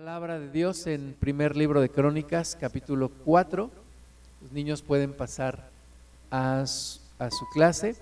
palabra 0.00 0.38
de 0.38 0.48
Dios 0.48 0.86
en 0.86 1.14
primer 1.20 1.58
libro 1.58 1.78
de 1.78 1.90
Crónicas, 1.90 2.56
capítulo 2.58 3.10
4. 3.10 3.70
Los 4.40 4.50
niños 4.50 4.80
pueden 4.80 5.12
pasar 5.12 5.68
a 6.30 6.64
su, 6.66 7.46
clase. 7.52 7.94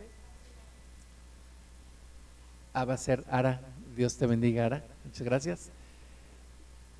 Ah, 2.72 2.84
va 2.84 2.94
a 2.94 2.98
ser 2.98 3.24
Ara. 3.28 3.60
Dios 3.96 4.16
te 4.16 4.28
bendiga, 4.28 4.66
Ara. 4.66 4.84
Muchas 5.04 5.22
gracias. 5.22 5.70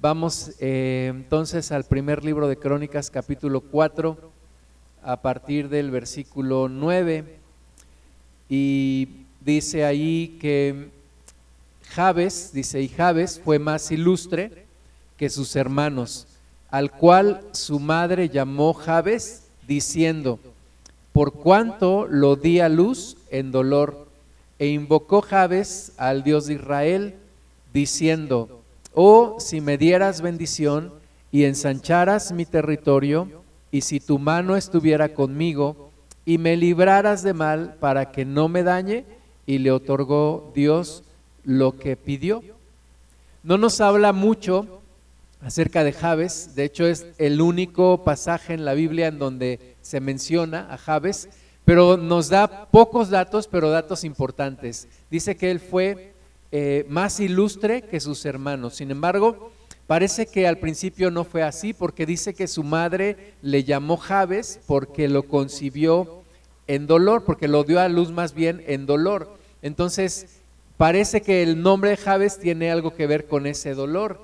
Vamos 0.00 0.56
eh, 0.58 1.12
entonces 1.14 1.70
al 1.70 1.84
primer 1.84 2.24
libro 2.24 2.48
de 2.48 2.56
Crónicas, 2.56 3.08
capítulo 3.08 3.60
4, 3.60 4.18
a 5.04 5.22
partir 5.22 5.68
del 5.68 5.92
versículo 5.92 6.68
9. 6.68 7.36
Y 8.48 9.26
dice 9.42 9.84
ahí 9.84 10.38
que 10.40 10.90
Jabes, 11.90 12.52
dice, 12.52 12.82
y 12.82 12.88
Jabes 12.88 13.40
fue 13.44 13.60
más 13.60 13.92
ilustre 13.92 14.66
que 15.18 15.28
sus 15.28 15.56
hermanos, 15.56 16.26
al 16.70 16.92
cual 16.92 17.42
su 17.52 17.80
madre 17.80 18.28
llamó 18.28 18.72
Jabes, 18.72 19.48
diciendo, 19.66 20.38
por 21.12 21.32
cuanto 21.32 22.06
lo 22.08 22.36
di 22.36 22.60
a 22.60 22.68
luz 22.68 23.16
en 23.30 23.50
dolor, 23.50 24.06
e 24.58 24.68
invocó 24.68 25.20
Jabes 25.20 25.92
al 25.98 26.22
Dios 26.22 26.46
de 26.46 26.54
Israel, 26.54 27.14
diciendo, 27.72 28.60
oh, 28.94 29.36
si 29.40 29.60
me 29.60 29.76
dieras 29.76 30.20
bendición 30.20 30.92
y 31.30 31.44
ensancharas 31.44 32.32
mi 32.32 32.46
territorio, 32.46 33.28
y 33.70 33.82
si 33.82 34.00
tu 34.00 34.18
mano 34.18 34.56
estuviera 34.56 35.12
conmigo, 35.12 35.90
y 36.24 36.38
me 36.38 36.56
libraras 36.56 37.22
de 37.22 37.34
mal 37.34 37.74
para 37.80 38.12
que 38.12 38.24
no 38.24 38.48
me 38.48 38.62
dañe, 38.62 39.04
y 39.46 39.58
le 39.58 39.72
otorgó 39.72 40.52
Dios 40.54 41.02
lo 41.42 41.78
que 41.78 41.96
pidió. 41.96 42.42
No 43.42 43.56
nos 43.58 43.80
habla 43.80 44.12
mucho 44.12 44.77
acerca 45.40 45.84
de 45.84 45.92
Jabes. 45.92 46.54
De 46.54 46.64
hecho, 46.64 46.86
es 46.86 47.06
el 47.18 47.40
único 47.40 48.04
pasaje 48.04 48.54
en 48.54 48.64
la 48.64 48.74
Biblia 48.74 49.08
en 49.08 49.18
donde 49.18 49.76
se 49.80 50.00
menciona 50.00 50.72
a 50.72 50.78
Jabes, 50.78 51.28
pero 51.64 51.96
nos 51.96 52.28
da 52.28 52.66
pocos 52.70 53.10
datos, 53.10 53.46
pero 53.48 53.70
datos 53.70 54.04
importantes. 54.04 54.88
Dice 55.10 55.36
que 55.36 55.50
él 55.50 55.60
fue 55.60 56.14
eh, 56.50 56.86
más 56.88 57.20
ilustre 57.20 57.82
que 57.82 58.00
sus 58.00 58.24
hermanos. 58.24 58.74
Sin 58.74 58.90
embargo, 58.90 59.52
parece 59.86 60.26
que 60.26 60.46
al 60.46 60.58
principio 60.58 61.10
no 61.10 61.24
fue 61.24 61.42
así, 61.42 61.74
porque 61.74 62.06
dice 62.06 62.34
que 62.34 62.48
su 62.48 62.62
madre 62.62 63.34
le 63.42 63.64
llamó 63.64 63.96
Jabes 63.96 64.60
porque 64.66 65.08
lo 65.08 65.24
concibió 65.24 66.22
en 66.66 66.86
dolor, 66.86 67.24
porque 67.24 67.48
lo 67.48 67.64
dio 67.64 67.80
a 67.80 67.88
luz 67.88 68.12
más 68.12 68.34
bien 68.34 68.62
en 68.66 68.86
dolor. 68.86 69.36
Entonces, 69.62 70.40
parece 70.76 71.20
que 71.20 71.42
el 71.42 71.62
nombre 71.62 71.90
de 71.90 71.96
Jabes 71.96 72.38
tiene 72.38 72.70
algo 72.70 72.94
que 72.94 73.06
ver 73.06 73.26
con 73.26 73.46
ese 73.46 73.74
dolor. 73.74 74.22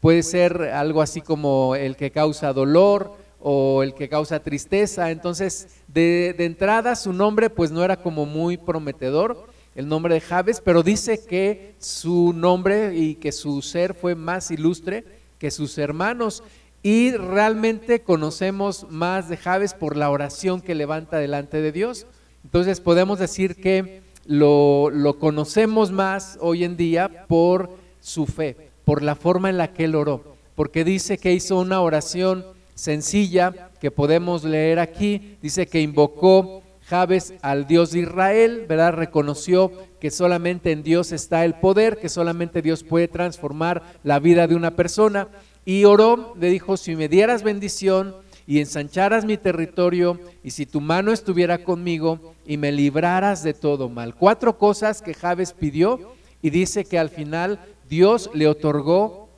Puede 0.00 0.22
ser 0.22 0.62
algo 0.62 1.02
así 1.02 1.20
como 1.20 1.74
el 1.74 1.96
que 1.96 2.12
causa 2.12 2.52
dolor 2.52 3.16
o 3.40 3.82
el 3.82 3.94
que 3.94 4.08
causa 4.08 4.40
tristeza. 4.40 5.10
Entonces, 5.10 5.68
de, 5.88 6.34
entrada 6.38 6.94
su 6.94 7.12
nombre 7.12 7.50
pues 7.50 7.70
no 7.70 7.84
era 7.84 7.96
como 7.96 8.26
muy 8.26 8.56
prometedor, 8.56 9.48
el 9.74 9.88
nombre 9.88 10.14
de 10.14 10.20
Javes, 10.20 10.60
pero 10.60 10.82
dice 10.82 11.24
que 11.24 11.74
su 11.78 12.32
nombre 12.32 12.96
y 12.96 13.14
que 13.16 13.30
su 13.30 13.62
ser 13.62 13.94
fue 13.94 14.14
más 14.14 14.50
ilustre 14.50 15.04
que 15.38 15.50
sus 15.50 15.78
hermanos. 15.78 16.42
Y 16.82 17.12
realmente 17.12 18.02
conocemos 18.02 18.86
más 18.90 19.28
de 19.28 19.36
Javes 19.36 19.74
por 19.74 19.96
la 19.96 20.10
oración 20.10 20.60
que 20.60 20.74
levanta 20.74 21.18
delante 21.18 21.60
de 21.60 21.72
Dios. 21.72 22.06
Entonces 22.44 22.80
podemos 22.80 23.18
decir 23.18 23.56
que 23.56 24.02
lo, 24.26 24.90
lo 24.90 25.18
conocemos 25.18 25.90
más 25.90 26.38
hoy 26.40 26.64
en 26.64 26.76
día 26.76 27.26
por 27.26 27.70
su 28.00 28.26
fe 28.26 28.67
por 28.88 29.02
la 29.02 29.16
forma 29.16 29.50
en 29.50 29.58
la 29.58 29.74
que 29.74 29.84
él 29.84 29.94
oró, 29.94 30.24
porque 30.54 30.82
dice 30.82 31.18
que 31.18 31.34
hizo 31.34 31.58
una 31.58 31.82
oración 31.82 32.46
sencilla 32.74 33.68
que 33.82 33.90
podemos 33.90 34.44
leer 34.44 34.78
aquí, 34.78 35.36
dice 35.42 35.66
que 35.66 35.82
invocó 35.82 36.62
Jabes 36.86 37.34
al 37.42 37.66
Dios 37.66 37.90
de 37.90 37.98
Israel, 37.98 38.64
¿verdad? 38.66 38.94
Reconoció 38.94 39.70
que 40.00 40.10
solamente 40.10 40.72
en 40.72 40.82
Dios 40.82 41.12
está 41.12 41.44
el 41.44 41.52
poder, 41.52 41.98
que 41.98 42.08
solamente 42.08 42.62
Dios 42.62 42.82
puede 42.82 43.08
transformar 43.08 43.82
la 44.04 44.20
vida 44.20 44.46
de 44.46 44.54
una 44.54 44.70
persona. 44.70 45.28
Y 45.66 45.84
oró, 45.84 46.34
le 46.40 46.48
dijo, 46.48 46.78
si 46.78 46.96
me 46.96 47.10
dieras 47.10 47.42
bendición 47.42 48.16
y 48.46 48.58
ensancharas 48.58 49.26
mi 49.26 49.36
territorio, 49.36 50.18
y 50.42 50.52
si 50.52 50.64
tu 50.64 50.80
mano 50.80 51.12
estuviera 51.12 51.62
conmigo 51.62 52.34
y 52.46 52.56
me 52.56 52.72
libraras 52.72 53.42
de 53.42 53.52
todo 53.52 53.90
mal. 53.90 54.14
Cuatro 54.14 54.56
cosas 54.56 55.02
que 55.02 55.12
Jabes 55.12 55.52
pidió 55.52 56.16
y 56.40 56.48
dice 56.48 56.86
que 56.86 56.98
al 56.98 57.10
final 57.10 57.58
Dios 57.88 58.30
le 58.34 58.46
otorgó 58.46 59.28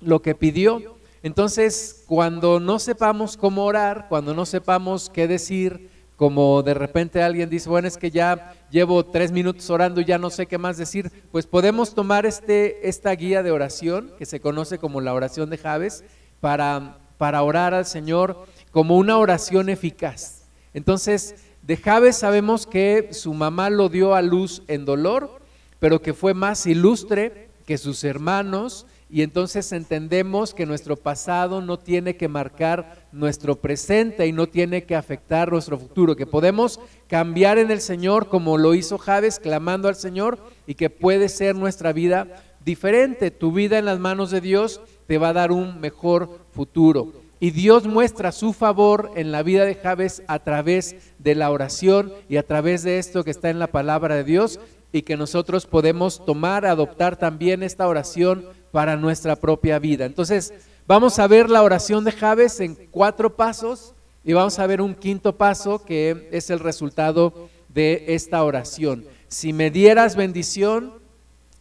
lo 0.00 0.20
que 0.22 0.34
pidió. 0.34 0.96
Entonces, 1.22 2.04
cuando 2.06 2.60
no 2.60 2.78
sepamos 2.78 3.36
cómo 3.36 3.64
orar, 3.64 4.06
cuando 4.08 4.34
no 4.34 4.46
sepamos 4.46 5.10
qué 5.10 5.26
decir, 5.26 5.90
como 6.16 6.62
de 6.62 6.74
repente 6.74 7.22
alguien 7.22 7.50
dice, 7.50 7.68
bueno, 7.68 7.88
es 7.88 7.96
que 7.96 8.10
ya 8.10 8.54
llevo 8.70 9.04
tres 9.04 9.32
minutos 9.32 9.68
orando 9.68 10.00
y 10.00 10.04
ya 10.04 10.18
no 10.18 10.30
sé 10.30 10.46
qué 10.46 10.56
más 10.56 10.76
decir, 10.76 11.10
pues 11.30 11.46
podemos 11.46 11.94
tomar 11.94 12.24
este, 12.26 12.88
esta 12.88 13.10
guía 13.12 13.42
de 13.42 13.50
oración, 13.50 14.12
que 14.18 14.24
se 14.24 14.40
conoce 14.40 14.78
como 14.78 15.00
la 15.00 15.14
oración 15.14 15.50
de 15.50 15.58
Javes, 15.58 16.04
para, 16.40 16.98
para 17.18 17.42
orar 17.42 17.74
al 17.74 17.86
Señor 17.86 18.46
como 18.70 18.96
una 18.96 19.18
oración 19.18 19.68
eficaz. 19.68 20.44
Entonces, 20.74 21.36
de 21.62 21.76
Javes 21.76 22.16
sabemos 22.16 22.66
que 22.66 23.08
su 23.12 23.34
mamá 23.34 23.68
lo 23.70 23.88
dio 23.88 24.14
a 24.14 24.22
luz 24.22 24.62
en 24.68 24.84
dolor, 24.84 25.40
pero 25.80 26.00
que 26.00 26.14
fue 26.14 26.32
más 26.32 26.66
ilustre 26.66 27.45
que 27.66 27.76
sus 27.76 28.04
hermanos 28.04 28.86
y 29.08 29.22
entonces 29.22 29.70
entendemos 29.70 30.52
que 30.52 30.66
nuestro 30.66 30.96
pasado 30.96 31.60
no 31.60 31.78
tiene 31.78 32.16
que 32.16 32.26
marcar 32.26 33.06
nuestro 33.12 33.56
presente 33.56 34.26
y 34.26 34.32
no 34.32 34.48
tiene 34.48 34.84
que 34.84 34.96
afectar 34.96 35.52
nuestro 35.52 35.78
futuro, 35.78 36.16
que 36.16 36.26
podemos 36.26 36.80
cambiar 37.06 37.58
en 37.58 37.70
el 37.70 37.80
Señor 37.80 38.28
como 38.28 38.58
lo 38.58 38.74
hizo 38.74 38.98
Javes 38.98 39.38
clamando 39.38 39.88
al 39.88 39.94
Señor 39.94 40.38
y 40.66 40.74
que 40.74 40.90
puede 40.90 41.28
ser 41.28 41.54
nuestra 41.54 41.92
vida 41.92 42.42
diferente. 42.64 43.30
Tu 43.30 43.52
vida 43.52 43.78
en 43.78 43.84
las 43.84 44.00
manos 44.00 44.32
de 44.32 44.40
Dios 44.40 44.80
te 45.06 45.18
va 45.18 45.28
a 45.28 45.34
dar 45.34 45.52
un 45.52 45.80
mejor 45.80 46.40
futuro. 46.50 47.12
Y 47.38 47.50
Dios 47.50 47.86
muestra 47.86 48.32
su 48.32 48.54
favor 48.54 49.10
en 49.14 49.30
la 49.30 49.42
vida 49.42 49.66
de 49.66 49.74
Javes 49.74 50.22
a 50.26 50.38
través 50.38 50.96
de 51.18 51.34
la 51.34 51.50
oración 51.50 52.12
y 52.30 52.38
a 52.38 52.42
través 52.42 52.82
de 52.82 52.98
esto 52.98 53.24
que 53.24 53.30
está 53.30 53.50
en 53.50 53.58
la 53.58 53.66
palabra 53.66 54.16
de 54.16 54.24
Dios 54.24 54.58
y 54.96 55.02
que 55.02 55.16
nosotros 55.16 55.66
podemos 55.66 56.24
tomar, 56.24 56.64
adoptar 56.64 57.16
también 57.16 57.62
esta 57.62 57.86
oración 57.86 58.46
para 58.72 58.96
nuestra 58.96 59.36
propia 59.36 59.78
vida. 59.78 60.06
Entonces, 60.06 60.54
vamos 60.86 61.18
a 61.18 61.26
ver 61.26 61.50
la 61.50 61.62
oración 61.62 62.02
de 62.04 62.12
Javes 62.12 62.60
en 62.60 62.74
cuatro 62.90 63.36
pasos 63.36 63.94
y 64.24 64.32
vamos 64.32 64.58
a 64.58 64.66
ver 64.66 64.80
un 64.80 64.94
quinto 64.94 65.36
paso 65.36 65.84
que 65.84 66.28
es 66.32 66.48
el 66.48 66.60
resultado 66.60 67.48
de 67.68 68.06
esta 68.08 68.42
oración. 68.42 69.04
Si 69.28 69.52
me 69.52 69.70
dieras 69.70 70.16
bendición 70.16 70.94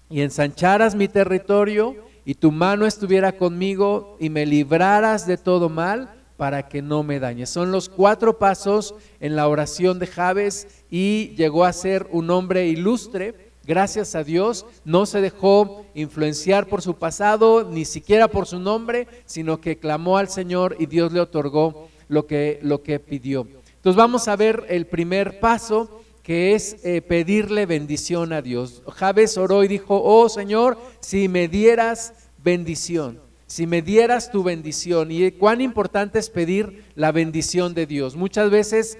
y 0.10 0.22
ensancharas 0.22 0.96
mi 0.96 1.10
territorio 1.10 1.96
y 2.24 2.36
tu 2.36 2.54
mano 2.54 2.86
estuviera 2.86 3.34
conmigo 3.34 4.16
y 4.20 4.30
me 4.30 4.46
libraras 4.46 5.28
de 5.28 5.38
todo 5.38 5.68
mal, 5.68 6.25
para 6.38 6.68
que 6.68 6.82
no 6.82 7.04
me 7.04 7.20
dañe. 7.20 7.46
Son 7.46 7.72
los 7.72 7.90
cuatro 7.90 8.38
pasos 8.38 8.96
en 9.20 9.36
la 9.36 9.48
oración 9.48 10.00
de 10.00 10.08
Javes 10.08 10.68
y 10.90 11.36
llegó 11.36 11.66
a 11.66 11.74
ser 11.74 12.08
un 12.12 12.30
hombre 12.30 12.68
ilustre. 12.68 13.52
Gracias 13.66 14.14
a 14.14 14.24
Dios, 14.24 14.66
no 14.84 15.06
se 15.06 15.22
dejó 15.22 15.86
influenciar 15.96 16.68
por 16.68 16.82
su 16.82 16.96
pasado, 16.96 17.68
ni 17.70 17.84
siquiera 17.86 18.28
por 18.28 18.46
su 18.46 18.60
nombre, 18.60 19.08
sino 19.26 19.60
que 19.60 19.80
clamó 19.80 20.18
al 20.18 20.30
Señor 20.30 20.76
y 20.78 20.86
Dios 20.86 21.12
le 21.12 21.20
otorgó 21.20 21.88
lo 22.08 22.28
que, 22.28 22.60
lo 22.62 22.84
que 22.84 23.00
pidió. 23.00 23.48
Entonces 23.76 23.98
vamos 23.98 24.28
a 24.28 24.36
ver 24.36 24.66
el 24.70 24.86
primer 24.86 25.40
paso, 25.40 26.02
que 26.22 26.54
es 26.54 26.78
eh, 26.84 27.02
pedirle 27.02 27.66
bendición 27.66 28.34
a 28.34 28.42
Dios. 28.42 28.84
Javes 28.88 29.38
oró 29.38 29.64
y 29.64 29.68
dijo, 29.68 30.02
oh 30.04 30.28
Señor, 30.28 30.78
si 31.00 31.28
me 31.28 31.48
dieras 31.48 32.14
bendición 32.44 33.25
si 33.48 33.68
me 33.68 33.82
dieras 33.82 34.32
tu 34.32 34.44
bendición. 34.44 35.12
Y 35.12 35.32
cuán 35.32 35.62
importante 35.62 36.20
es 36.20 36.30
pedir 36.30 36.86
la 36.96 37.12
bendición 37.12 37.74
de 37.74 37.86
Dios. 37.86 38.16
Muchas 38.16 38.50
veces 38.50 38.98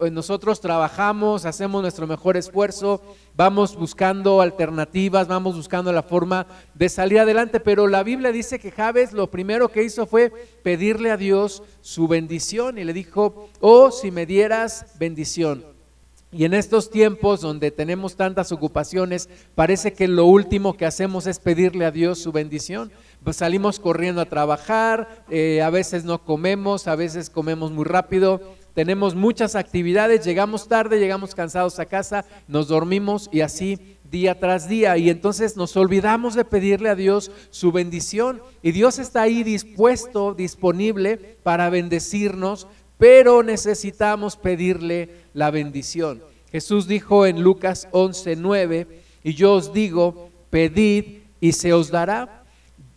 eh, 0.00 0.10
nosotros 0.10 0.60
trabajamos, 0.60 1.44
hacemos 1.44 1.82
nuestro 1.82 2.06
mejor 2.06 2.36
esfuerzo, 2.36 3.00
vamos 3.36 3.76
buscando 3.76 4.40
alternativas, 4.40 5.28
vamos 5.28 5.56
buscando 5.56 5.92
la 5.92 6.02
forma 6.02 6.46
de 6.74 6.88
salir 6.88 7.20
adelante, 7.20 7.60
pero 7.60 7.86
la 7.86 8.02
Biblia 8.02 8.32
dice 8.32 8.58
que 8.58 8.70
Javes 8.70 9.12
lo 9.12 9.30
primero 9.30 9.68
que 9.68 9.84
hizo 9.84 10.06
fue 10.06 10.32
pedirle 10.62 11.10
a 11.10 11.16
Dios 11.16 11.62
su 11.80 12.08
bendición 12.08 12.78
y 12.78 12.84
le 12.84 12.92
dijo, 12.92 13.50
oh, 13.60 13.90
si 13.90 14.10
me 14.10 14.26
dieras 14.26 14.86
bendición. 14.98 15.76
Y 16.32 16.44
en 16.44 16.54
estos 16.54 16.90
tiempos 16.90 17.40
donde 17.40 17.70
tenemos 17.70 18.16
tantas 18.16 18.52
ocupaciones, 18.52 19.28
parece 19.54 19.92
que 19.92 20.08
lo 20.08 20.26
último 20.26 20.76
que 20.76 20.84
hacemos 20.84 21.26
es 21.26 21.38
pedirle 21.38 21.86
a 21.86 21.90
Dios 21.90 22.18
su 22.18 22.32
bendición. 22.32 22.90
Pues 23.24 23.36
salimos 23.36 23.80
corriendo 23.80 24.20
a 24.20 24.26
trabajar, 24.26 25.24
eh, 25.28 25.62
a 25.62 25.70
veces 25.70 26.04
no 26.04 26.22
comemos, 26.24 26.86
a 26.86 26.94
veces 26.94 27.28
comemos 27.28 27.72
muy 27.72 27.84
rápido, 27.84 28.40
tenemos 28.76 29.14
muchas 29.14 29.56
actividades, 29.56 30.24
llegamos 30.24 30.68
tarde, 30.68 30.98
llegamos 30.98 31.34
cansados 31.34 31.78
a 31.78 31.86
casa, 31.86 32.24
nos 32.46 32.68
dormimos 32.68 33.28
y 33.32 33.40
así 33.40 33.96
día 34.10 34.38
tras 34.38 34.68
día. 34.68 34.96
Y 34.98 35.10
entonces 35.10 35.56
nos 35.56 35.76
olvidamos 35.76 36.34
de 36.34 36.44
pedirle 36.44 36.90
a 36.90 36.94
Dios 36.94 37.30
su 37.50 37.72
bendición 37.72 38.42
y 38.62 38.72
Dios 38.72 38.98
está 38.98 39.22
ahí 39.22 39.42
dispuesto, 39.42 40.34
disponible 40.34 41.38
para 41.42 41.70
bendecirnos, 41.70 42.66
pero 42.98 43.42
necesitamos 43.42 44.36
pedirle 44.36 45.10
la 45.32 45.50
bendición. 45.50 46.22
Jesús 46.52 46.86
dijo 46.86 47.26
en 47.26 47.42
Lucas 47.42 47.88
11:9, 47.92 48.86
y 49.24 49.34
yo 49.34 49.54
os 49.54 49.72
digo, 49.72 50.30
pedid 50.50 51.22
y 51.40 51.52
se 51.52 51.72
os 51.72 51.90
dará, 51.90 52.44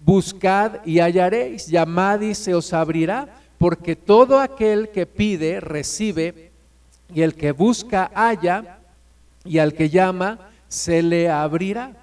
buscad 0.05 0.85
y 0.85 0.99
hallaréis, 0.99 1.67
llamad 1.67 2.21
y 2.21 2.35
se 2.35 2.53
os 2.53 2.73
abrirá, 2.73 3.35
porque 3.57 3.95
todo 3.95 4.39
aquel 4.39 4.89
que 4.89 5.05
pide 5.05 5.59
recibe, 5.59 6.51
y 7.13 7.21
el 7.21 7.35
que 7.35 7.51
busca 7.51 8.11
halla, 8.13 8.79
y 9.43 9.59
al 9.59 9.73
que 9.73 9.89
llama 9.89 10.39
se 10.67 11.01
le 11.01 11.29
abrirá. 11.29 11.93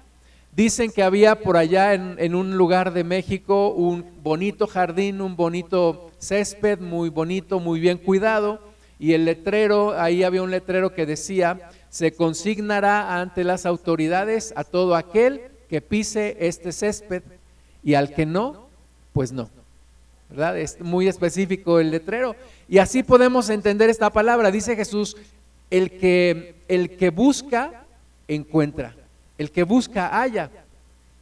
Dicen 0.55 0.91
que 0.91 1.03
había 1.03 1.39
por 1.39 1.55
allá 1.55 1.93
en, 1.93 2.35
un 2.35 2.57
lugar 2.57 2.91
de 2.91 3.03
México 3.03 3.69
un 3.69 4.05
bonito 4.23 4.65
jardín, 4.67 5.21
un 5.21 5.35
bonito 5.35 6.11
césped, 6.19 6.79
muy 6.79 7.09
bonito, 7.09 7.59
muy 7.59 7.79
bien 7.79 7.97
cuidado, 7.97 8.59
y 8.99 9.13
el 9.13 9.25
letrero, 9.25 9.99
ahí 9.99 10.23
había 10.23 10.41
un 10.41 10.49
letrero 10.49 10.93
que 10.93 11.05
decía, 11.05 11.69
se 11.89 12.13
consignará 12.13 13.19
ante 13.19 13.43
las 13.43 13.65
autoridades 13.65 14.51
a 14.55 14.63
todo 14.63 14.95
aquel 14.95 15.41
que 15.69 15.81
pise 15.81 16.37
este 16.39 16.71
césped 16.71 17.21
y 17.87 17.93
al 17.93 18.13
que 18.13 18.25
no, 18.25 18.67
pues 19.13 19.31
no. 19.31 19.49
¿Verdad? 20.29 20.59
Es 20.59 20.81
muy 20.81 21.07
específico 21.07 21.79
el 21.79 21.89
letrero. 21.89 22.35
Y 22.67 22.79
así 22.79 23.01
podemos 23.01 23.49
entender 23.49 23.89
esta 23.89 24.09
palabra. 24.09 24.51
Dice 24.51 24.75
Jesús, 24.75 25.15
el 25.69 25.91
que, 25.91 26.55
el 26.67 26.97
que 26.97 27.11
busca, 27.11 27.85
encuentra. 28.27 28.93
El 29.37 29.51
que 29.51 29.63
busca, 29.63 30.09
halla. 30.09 30.51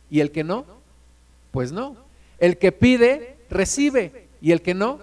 Y 0.10 0.22
el 0.22 0.32
que 0.32 0.44
no, 0.44 0.66
pues 1.52 1.72
no. 1.72 1.98
El 2.40 2.58
que 2.58 2.72
pide, 2.72 3.38
recibe. 3.48 4.26
Y 4.42 4.52
el 4.52 4.64
que 4.64 4.74
no, 4.74 4.98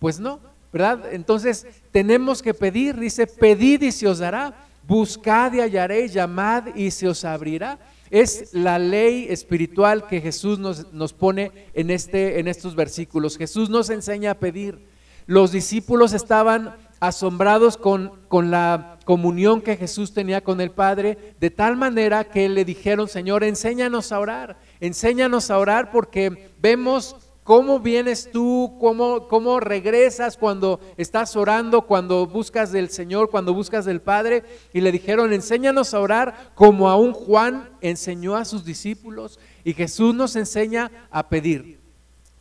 pues 0.00 0.20
no. 0.20 0.38
¿Verdad? 0.70 1.14
Entonces 1.14 1.66
tenemos 1.92 2.42
que 2.42 2.52
pedir, 2.52 3.00
dice, 3.00 3.26
pedid 3.26 3.80
y 3.80 3.90
se 3.90 4.06
os 4.06 4.18
dará, 4.18 4.52
buscad 4.86 5.50
y 5.54 5.60
hallaréis, 5.60 6.12
llamad 6.12 6.74
y 6.74 6.90
se 6.90 7.08
os 7.08 7.24
abrirá. 7.24 7.78
Es 8.14 8.54
la 8.54 8.78
ley 8.78 9.26
espiritual 9.28 10.06
que 10.06 10.20
Jesús 10.20 10.60
nos, 10.60 10.92
nos 10.92 11.12
pone 11.12 11.50
en, 11.74 11.90
este, 11.90 12.38
en 12.38 12.46
estos 12.46 12.76
versículos. 12.76 13.36
Jesús 13.36 13.70
nos 13.70 13.90
enseña 13.90 14.30
a 14.30 14.38
pedir. 14.38 14.86
Los 15.26 15.50
discípulos 15.50 16.12
estaban 16.12 16.76
asombrados 17.00 17.76
con, 17.76 18.12
con 18.28 18.52
la 18.52 19.00
comunión 19.04 19.60
que 19.60 19.76
Jesús 19.76 20.14
tenía 20.14 20.44
con 20.44 20.60
el 20.60 20.70
Padre, 20.70 21.34
de 21.40 21.50
tal 21.50 21.76
manera 21.76 22.22
que 22.22 22.48
le 22.48 22.64
dijeron, 22.64 23.08
Señor, 23.08 23.42
enséñanos 23.42 24.12
a 24.12 24.20
orar, 24.20 24.60
enséñanos 24.78 25.50
a 25.50 25.58
orar 25.58 25.90
porque 25.90 26.52
vemos 26.62 27.16
cómo 27.44 27.78
vienes 27.78 28.30
tú, 28.32 28.76
cómo, 28.80 29.28
cómo 29.28 29.60
regresas 29.60 30.36
cuando 30.36 30.80
estás 30.96 31.36
orando, 31.36 31.82
cuando 31.82 32.26
buscas 32.26 32.72
del 32.72 32.88
Señor, 32.88 33.30
cuando 33.30 33.54
buscas 33.54 33.84
del 33.84 34.00
Padre. 34.00 34.42
Y 34.72 34.80
le 34.80 34.90
dijeron, 34.90 35.32
enséñanos 35.32 35.94
a 35.94 36.00
orar 36.00 36.50
como 36.54 36.90
aún 36.90 37.12
Juan 37.12 37.70
enseñó 37.80 38.34
a 38.34 38.44
sus 38.44 38.64
discípulos. 38.64 39.38
Y 39.62 39.74
Jesús 39.74 40.14
nos 40.14 40.34
enseña 40.34 40.90
a 41.10 41.28
pedir. 41.28 41.78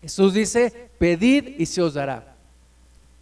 Jesús 0.02 0.34
dice, 0.34 0.90
pedid 0.98 1.60
y 1.60 1.66
se 1.68 1.82
os 1.82 1.94
dará. 1.94 2.36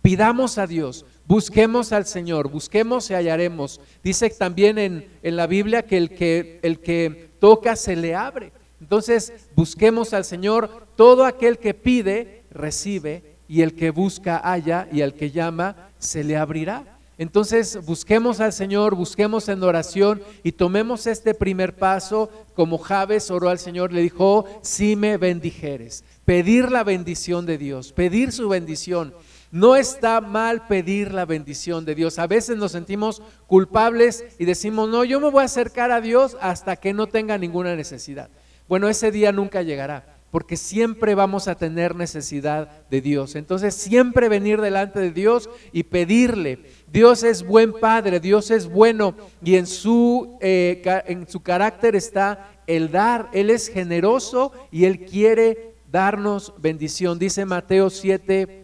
Pidamos 0.02 0.58
a 0.58 0.66
Dios, 0.66 1.06
Busquemos 1.32 1.94
al 1.94 2.06
Señor, 2.06 2.50
busquemos 2.50 3.10
y 3.10 3.14
hallaremos. 3.14 3.80
Dice 4.04 4.30
también 4.32 4.78
en, 4.78 5.08
en, 5.24 5.36
la 5.38 5.48
Biblia 5.48 5.84
que 5.84 5.96
el, 5.96 6.10
que 6.10 6.60
el 6.62 6.80
que 6.80 7.30
toca 7.40 7.78
se 7.78 7.96
le 7.96 8.16
abre. 8.16 8.52
Entonces, 8.82 9.32
busquemos 9.56 10.14
al 10.14 10.26
Señor. 10.26 10.88
Todo 10.98 11.24
aquel 11.24 11.60
que 11.60 11.74
pide, 11.74 12.44
recibe. 12.52 13.38
Y 13.48 13.62
el 13.62 13.76
que 13.76 13.92
busca, 13.92 14.38
halla. 14.38 14.90
Y 14.92 15.02
al 15.02 15.14
que 15.14 15.32
llama, 15.32 15.92
se 15.98 16.24
le 16.26 16.36
abrirá. 16.36 16.98
Entonces, 17.22 17.86
busquemos 17.86 18.40
al 18.40 18.52
Señor, 18.52 18.96
busquemos 18.96 19.48
en 19.48 19.62
oración 19.62 20.24
y 20.42 20.54
tomemos 20.54 21.06
este 21.06 21.36
primer 21.36 21.76
paso. 21.76 22.32
Como 22.56 22.80
Javes 22.80 23.30
oró 23.30 23.50
al 23.50 23.60
Señor, 23.60 23.94
le 23.94 24.02
dijo, 24.02 24.46
si 24.64 24.96
me 24.96 25.18
bendijeres. 25.18 26.04
Pedir 26.26 26.72
la 26.72 26.84
bendición 26.84 27.46
de 27.46 27.60
Dios, 27.60 27.94
pedir 27.94 28.32
su 28.32 28.50
bendición. 28.50 29.14
No 29.52 29.76
está 29.76 30.20
mal 30.20 30.66
pedir 30.66 31.14
la 31.14 31.26
bendición 31.26 31.86
de 31.86 31.94
Dios. 31.94 32.18
A 32.18 32.26
veces 32.26 32.58
nos 32.58 32.72
sentimos 32.72 33.22
culpables 33.46 34.26
y 34.40 34.46
decimos, 34.46 34.90
no, 34.90 35.04
yo 35.04 35.20
me 35.20 35.30
voy 35.30 35.44
a 35.44 35.46
acercar 35.46 35.92
a 35.92 36.02
Dios 36.02 36.38
hasta 36.42 36.78
que 36.78 36.92
no 36.92 37.06
tenga 37.06 37.38
ninguna 37.38 37.76
necesidad. 37.76 38.32
Bueno, 38.68 38.88
ese 38.88 39.12
día 39.12 39.32
nunca 39.32 39.62
llegará, 39.62 40.18
porque 40.32 40.58
siempre 40.58 41.16
vamos 41.16 41.48
a 41.48 41.56
tener 41.56 41.96
necesidad 41.96 42.88
de 42.90 43.02
Dios. 43.02 43.36
Entonces, 43.36 43.76
siempre 43.76 44.30
venir 44.30 44.62
delante 44.62 45.00
de 45.00 45.12
Dios 45.12 45.50
y 45.72 45.84
pedirle. 45.84 46.60
Dios 46.92 47.24
es 47.24 47.44
buen 47.44 47.74
Padre, 47.74 48.20
Dios 48.20 48.52
es 48.52 48.68
bueno 48.68 49.16
y 49.44 49.56
en 49.56 49.68
su, 49.68 50.38
eh, 50.42 50.82
en 51.08 51.28
su 51.28 51.42
carácter 51.42 51.96
está 51.96 52.52
el 52.68 52.92
dar. 52.92 53.30
Él 53.34 53.50
es 53.50 53.68
generoso 53.68 54.52
y 54.72 54.86
Él 54.86 55.06
quiere 55.06 55.76
darnos 55.92 56.54
bendición. 56.58 57.20
Dice 57.20 57.46
Mateo 57.46 57.90
7 57.90 58.62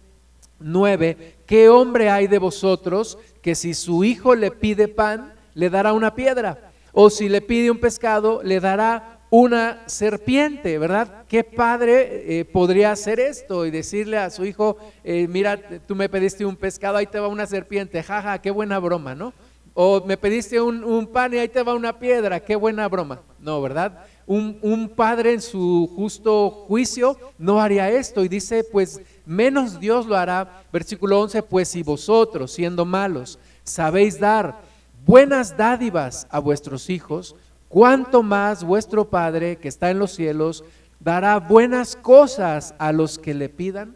9, 0.60 1.38
¿qué 1.46 1.70
hombre 1.70 2.10
hay 2.10 2.28
de 2.28 2.40
vosotros 2.40 3.18
que 3.42 3.56
si 3.56 3.74
su 3.74 4.04
hijo 4.04 4.36
le 4.36 4.52
pide 4.52 4.88
pan, 4.88 5.34
le 5.54 5.70
dará 5.70 5.94
una 5.94 6.16
piedra? 6.16 6.72
O 6.94 7.10
si 7.10 7.30
le 7.30 7.42
pide 7.42 7.70
un 7.70 7.80
pescado, 7.80 8.42
le 8.44 8.60
dará 8.60 9.17
una 9.30 9.84
serpiente, 9.88 10.78
¿verdad? 10.78 11.26
¿Qué 11.28 11.44
padre 11.44 12.40
eh, 12.40 12.46
podría 12.46 12.92
hacer 12.92 13.20
esto 13.20 13.66
y 13.66 13.72
decirle 13.72 14.18
a 14.18 14.30
su 14.30 14.46
hijo, 14.46 14.78
eh, 15.04 15.28
mira, 15.28 15.60
tú 15.86 15.96
me 15.96 16.08
pediste 16.08 16.46
un 16.46 16.56
pescado, 16.56 16.98
ahí 16.98 17.08
te 17.08 17.20
va 17.20 17.28
una 17.28 17.46
serpiente, 17.46 18.02
jaja, 18.02 18.40
qué 18.42 18.52
buena 18.52 18.80
broma, 18.80 19.16
¿no? 19.16 19.34
O 19.74 20.04
me 20.04 20.18
pediste 20.18 20.60
un, 20.60 21.08
pan 21.08 21.34
y 21.34 21.38
ahí 21.38 21.50
te 21.50 21.62
va 21.62 21.76
una 21.76 22.00
piedra, 22.00 22.40
qué 22.40 22.56
buena 22.56 22.88
broma. 22.88 23.22
No, 23.40 23.62
¿verdad? 23.62 24.06
Un, 24.26 24.58
un 24.64 24.90
padre 24.90 25.34
en 25.34 25.42
su 25.42 25.92
justo 25.96 26.50
juicio 26.50 27.16
no 27.38 27.62
haría 27.62 27.92
esto 27.92 28.24
y 28.24 28.28
dice, 28.28 28.64
pues 28.64 29.00
menos 29.24 29.80
Dios 29.80 30.08
lo 30.08 30.18
hará. 30.18 30.64
Versículo 30.74 31.22
11, 31.22 31.44
pues 31.44 31.68
si 31.68 31.84
vosotros, 31.84 32.52
siendo 32.54 32.86
malos, 32.86 33.38
sabéis 33.64 34.20
dar 34.20 34.62
buenas 35.06 35.56
dádivas 35.56 36.26
a 36.32 36.40
vuestros 36.40 36.90
hijos, 36.90 37.36
cuánto 37.70 38.24
más 38.24 38.64
vuestro 38.64 39.10
Padre 39.10 39.58
que 39.58 39.68
está 39.68 39.90
en 39.90 40.00
los 40.00 40.12
cielos 40.12 40.64
dará 41.00 41.40
buenas 41.40 41.96
cosas 41.96 42.74
a 42.80 42.92
los 42.92 43.18
que 43.20 43.34
le 43.34 43.50
pidan. 43.50 43.96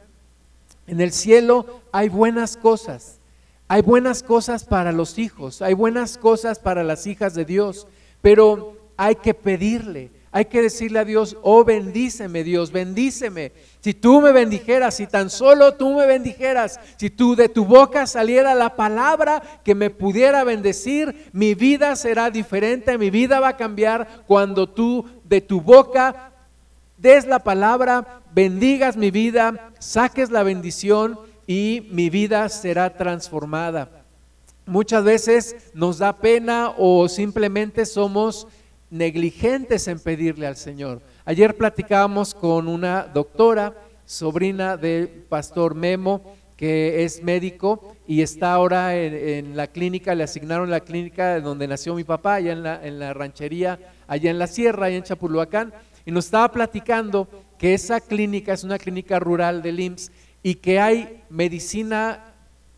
En 0.88 1.02
el 1.02 1.12
cielo 1.12 1.82
hay 1.92 2.10
buenas 2.10 2.58
cosas. 2.58 3.20
Hay 3.72 3.82
buenas 3.82 4.22
cosas 4.22 4.66
para 4.66 4.92
los 4.92 5.18
hijos, 5.18 5.62
hay 5.62 5.74
buenas 5.74 6.18
cosas 6.18 6.60
para 6.60 6.84
las 6.84 7.08
hijas 7.08 7.34
de 7.36 7.46
Dios, 7.46 7.88
pero 8.22 8.76
hay 8.98 9.16
que 9.16 9.34
pedirle, 9.34 10.12
hay 10.34 10.46
que 10.46 10.62
decirle 10.62 11.00
a 11.00 11.06
Dios, 11.06 11.36
oh 11.42 11.66
bendíceme 11.66 12.44
Dios, 12.44 12.72
bendíceme. 12.72 13.52
Si 13.82 13.94
tú 13.94 14.22
me 14.22 14.32
bendijeras, 14.32 14.96
si 14.96 15.08
tan 15.08 15.30
solo 15.30 15.74
tú 15.74 15.94
me 15.94 16.06
bendijeras, 16.06 16.80
si 16.96 17.10
tú 17.10 17.36
de 17.36 17.50
tu 17.50 17.66
boca 17.66 18.08
saliera 18.08 18.56
la 18.56 18.78
palabra 18.78 19.42
que 19.66 19.76
me 19.76 19.90
pudiera 19.90 20.46
bendecir, 20.46 21.30
mi 21.34 21.54
vida 21.54 21.98
será 21.98 22.30
diferente, 22.30 22.98
mi 22.98 23.10
vida 23.10 23.42
va 23.42 23.50
a 23.50 23.58
cambiar 23.58 24.24
cuando 24.26 24.70
tú 24.70 25.06
de 25.26 25.42
tu 25.42 25.60
boca 25.60 26.32
des 26.98 27.26
la 27.26 27.40
palabra, 27.40 28.22
bendigas 28.34 28.96
mi 28.96 29.12
vida, 29.12 29.72
saques 29.80 30.30
la 30.30 30.44
bendición 30.44 31.20
y 31.46 31.90
mi 31.92 32.10
vida 32.10 32.48
será 32.48 32.96
transformada. 32.96 33.90
Muchas 34.66 35.04
veces 35.04 35.56
nos 35.74 35.98
da 35.98 36.16
pena 36.16 36.74
o 36.78 37.10
simplemente 37.10 37.86
somos 37.86 38.48
negligentes 38.92 39.88
en 39.88 40.00
pedirle 40.00 40.46
al 40.46 40.58
Señor. 40.58 41.02
Ayer 41.26 41.56
platicábamos 41.58 42.36
con 42.36 42.68
una 42.68 43.04
doctora, 43.04 43.74
sobrina 44.06 44.78
del 44.78 45.08
pastor 45.08 45.74
Memo, 45.74 46.36
que 46.58 47.04
es 47.04 47.24
médico 47.24 47.96
y 48.06 48.22
está 48.22 48.54
ahora 48.54 48.96
en, 48.96 49.56
la 49.56 49.68
clínica, 49.68 50.14
le 50.14 50.26
asignaron 50.26 50.70
la 50.70 50.82
clínica 50.82 51.40
donde 51.40 51.68
nació 51.68 51.96
mi 51.96 52.04
papá, 52.04 52.36
allá 52.36 52.52
en 52.52 52.62
la, 52.62 52.86
en 52.86 53.00
la 53.00 53.14
ranchería, 53.14 53.80
allá 54.08 54.30
en 54.30 54.38
la 54.38 54.46
sierra, 54.46 54.86
allá 54.86 54.98
en 54.98 55.04
Chapulhuacán, 55.04 55.74
y 56.06 56.12
nos 56.12 56.26
estaba 56.26 56.52
platicando 56.52 57.28
que 57.58 57.74
esa 57.74 58.02
clínica 58.02 58.54
es 58.54 58.64
una 58.64 58.78
clínica 58.78 59.18
rural 59.20 59.62
del 59.62 59.80
IMSS 59.80 60.12
y 60.44 60.56
que 60.56 60.80
hay 60.80 61.24
medicina 61.30 62.34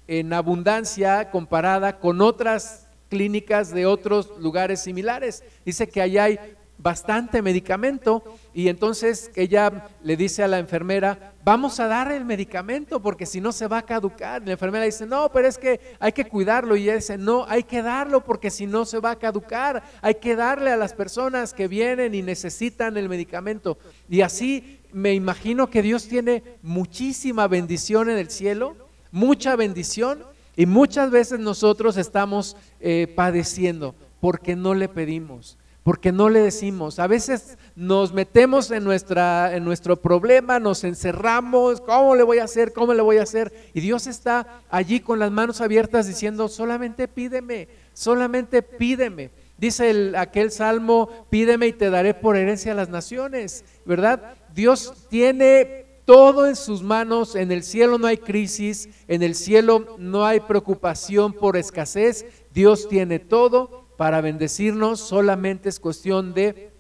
en 0.08 0.32
abundancia 0.32 1.32
comparada 1.32 2.00
con 2.00 2.22
otras 2.22 2.83
clínicas 3.14 3.70
de 3.70 3.86
otros 3.86 4.32
lugares 4.40 4.82
similares. 4.82 5.44
Dice 5.64 5.88
que 5.88 6.02
allá 6.02 6.24
hay 6.24 6.40
bastante 6.80 7.44
medicamento 7.44 8.24
y 8.56 8.70
entonces 8.70 9.30
ella 9.36 9.88
le 10.02 10.18
dice 10.18 10.42
a 10.42 10.48
la 10.48 10.58
enfermera, 10.58 11.34
vamos 11.46 11.80
a 11.80 11.86
dar 11.86 12.12
el 12.12 12.26
medicamento 12.26 13.00
porque 13.00 13.28
si 13.28 13.40
no 13.40 13.52
se 13.52 13.68
va 13.68 13.78
a 13.78 13.86
caducar. 13.86 14.42
la 14.44 14.54
enfermera 14.54 14.84
dice, 14.84 15.06
no, 15.06 15.32
pero 15.32 15.48
es 15.48 15.60
que 15.60 15.80
hay 16.00 16.12
que 16.12 16.26
cuidarlo. 16.26 16.76
Y 16.76 16.84
ella 16.84 16.96
dice, 16.96 17.20
no, 17.20 17.46
hay 17.48 17.62
que 17.62 17.84
darlo 17.84 18.24
porque 18.24 18.50
si 18.50 18.66
no 18.66 18.84
se 18.84 18.98
va 18.98 19.12
a 19.12 19.20
caducar. 19.20 19.84
Hay 20.02 20.16
que 20.16 20.36
darle 20.36 20.72
a 20.72 20.78
las 20.78 20.94
personas 20.94 21.54
que 21.54 21.68
vienen 21.68 22.16
y 22.16 22.24
necesitan 22.24 22.98
el 22.98 23.10
medicamento. 23.10 23.78
Y 24.10 24.22
así 24.22 24.80
me 24.92 25.14
imagino 25.14 25.70
que 25.70 25.84
Dios 25.84 26.08
tiene 26.08 26.42
muchísima 26.64 27.48
bendición 27.48 28.10
en 28.10 28.18
el 28.18 28.32
cielo, 28.32 28.76
mucha 29.12 29.56
bendición. 29.56 30.33
Y 30.56 30.66
muchas 30.66 31.10
veces 31.12 31.40
nosotros 31.40 31.98
estamos 31.98 32.56
eh, 32.80 33.12
padeciendo 33.16 33.96
porque 34.20 34.56
no 34.56 34.74
le 34.74 34.88
pedimos 34.88 35.58
porque 35.84 36.12
no 36.12 36.30
le 36.30 36.40
decimos. 36.40 36.98
A 36.98 37.08
veces 37.08 37.58
nos 37.76 38.14
metemos 38.14 38.72
en, 38.72 38.84
nuestra, 38.84 39.56
en 39.56 39.66
nuestro 39.66 39.98
problema, 39.98 40.60
nos 40.60 40.84
encerramos, 40.84 41.82
¿cómo 41.82 42.16
le 42.16 42.24
voy 42.24 42.40
a 42.40 42.46
hacer? 42.46 42.72
¿Cómo 42.72 42.94
le 42.94 43.02
voy 43.02 43.18
a 43.18 43.24
hacer? 43.24 43.54
Y 43.74 43.82
Dios 43.82 44.08
está 44.08 44.62
allí 44.70 45.02
con 45.02 45.20
las 45.20 45.32
manos 45.32 45.62
abiertas 45.62 46.08
diciendo, 46.08 46.48
solamente 46.48 47.08
pídeme, 47.08 47.68
solamente 47.94 48.62
pídeme. 48.62 49.30
Dice 49.58 49.90
el, 49.90 50.16
aquel 50.16 50.52
salmo, 50.52 51.28
pídeme 51.30 51.68
y 51.68 51.74
te 51.74 51.90
daré 51.90 52.14
por 52.14 52.38
herencia 52.38 52.72
a 52.72 52.76
las 52.76 52.90
naciones, 52.90 53.64
¿verdad? 53.86 54.36
Dios 54.54 55.08
tiene 55.10 55.83
todo 56.06 56.48
en 56.48 56.56
sus 56.56 56.84
manos, 56.84 57.36
en 57.36 57.52
el 57.52 57.64
cielo 57.64 57.98
no 57.98 58.08
hay 58.08 58.18
crisis, 58.18 58.90
en 59.08 59.24
el 59.24 59.36
cielo 59.36 59.96
no 59.98 60.26
hay 60.26 60.42
preocupación 60.42 61.34
por 61.34 61.58
escasez, 61.58 62.26
Dios 62.54 62.88
tiene 62.90 63.20
todo 63.20 63.86
para 63.98 64.22
bendecirnos, 64.22 65.00
solamente 65.00 65.70
es 65.70 65.80
cuestión 65.80 66.34
de 66.34 66.72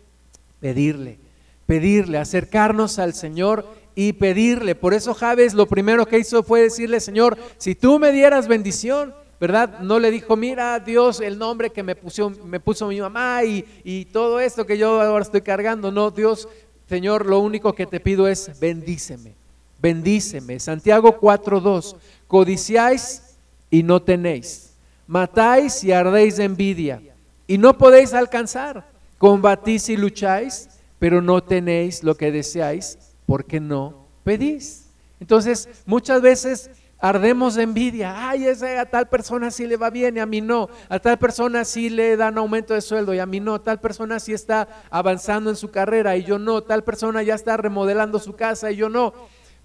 pedirle, 0.59 1.19
pedirle, 1.65 2.17
acercarnos 2.17 2.99
al 2.99 3.13
Señor 3.13 3.65
y 3.95 4.13
pedirle. 4.13 4.75
Por 4.75 4.93
eso 4.93 5.13
Javes 5.13 5.53
lo 5.53 5.67
primero 5.67 6.05
que 6.05 6.19
hizo 6.19 6.43
fue 6.43 6.61
decirle, 6.61 6.99
Señor, 6.99 7.37
si 7.57 7.75
tú 7.75 7.99
me 7.99 8.11
dieras 8.11 8.47
bendición, 8.47 9.13
¿verdad? 9.39 9.79
No 9.79 9.99
le 9.99 10.09
dijo, 10.09 10.35
mira 10.35 10.79
Dios, 10.79 11.19
el 11.19 11.37
nombre 11.37 11.69
que 11.69 11.83
me 11.83 11.95
puso, 11.95 12.29
me 12.45 12.59
puso 12.59 12.87
mi 12.87 12.99
mamá 13.01 13.43
y, 13.43 13.65
y 13.83 14.05
todo 14.05 14.39
esto 14.39 14.65
que 14.65 14.77
yo 14.77 15.01
ahora 15.01 15.23
estoy 15.23 15.41
cargando. 15.41 15.91
No, 15.91 16.11
Dios, 16.11 16.47
Señor, 16.87 17.25
lo 17.25 17.39
único 17.39 17.73
que 17.73 17.85
te 17.85 17.99
pido 17.99 18.27
es 18.27 18.59
bendíceme, 18.59 19.33
bendíceme. 19.81 20.59
Santiago 20.59 21.19
4.2, 21.19 21.95
codiciáis 22.27 23.37
y 23.69 23.83
no 23.83 24.01
tenéis. 24.01 24.73
Matáis 25.07 25.83
y 25.83 25.91
ardéis 25.91 26.37
de 26.37 26.45
envidia, 26.45 27.01
y 27.45 27.57
no 27.57 27.77
podéis 27.77 28.13
alcanzar, 28.13 28.87
combatís 29.17 29.89
y 29.89 29.97
lucháis, 29.97 30.69
pero 30.97 31.21
no 31.21 31.43
tenéis 31.43 32.03
lo 32.03 32.15
que 32.15 32.31
deseáis, 32.31 32.97
porque 33.25 33.59
no 33.59 34.07
pedís. 34.23 34.85
Entonces, 35.19 35.67
muchas 35.85 36.21
veces 36.21 36.69
ardemos 37.03 37.55
de 37.55 37.63
envidia, 37.63 38.29
ay, 38.29 38.45
esa, 38.45 38.79
a 38.79 38.85
tal 38.85 39.09
persona 39.09 39.51
sí 39.51 39.67
le 39.67 39.75
va 39.75 39.89
bien 39.89 40.15
y 40.15 40.21
a 40.21 40.25
mí 40.25 40.39
no, 40.39 40.69
a 40.87 40.99
tal 40.99 41.19
persona 41.19 41.65
sí 41.65 41.89
le 41.89 42.15
dan 42.15 42.37
aumento 42.37 42.73
de 42.73 42.79
sueldo 42.79 43.13
y 43.13 43.19
a 43.19 43.25
mí 43.25 43.41
no, 43.41 43.59
tal 43.59 43.81
persona 43.81 44.21
sí 44.21 44.31
está 44.31 44.69
avanzando 44.89 45.49
en 45.49 45.57
su 45.57 45.69
carrera 45.69 46.15
y 46.15 46.23
yo 46.23 46.39
no, 46.39 46.63
tal 46.63 46.85
persona 46.85 47.21
ya 47.21 47.35
está 47.35 47.57
remodelando 47.57 48.19
su 48.19 48.37
casa 48.37 48.71
y 48.71 48.77
yo 48.77 48.87
no, 48.87 49.13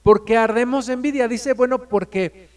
porque 0.03 0.37
ardemos 0.37 0.87
de 0.87 0.95
envidia, 0.95 1.29
dice, 1.29 1.53
bueno, 1.53 1.85
porque 1.85 2.49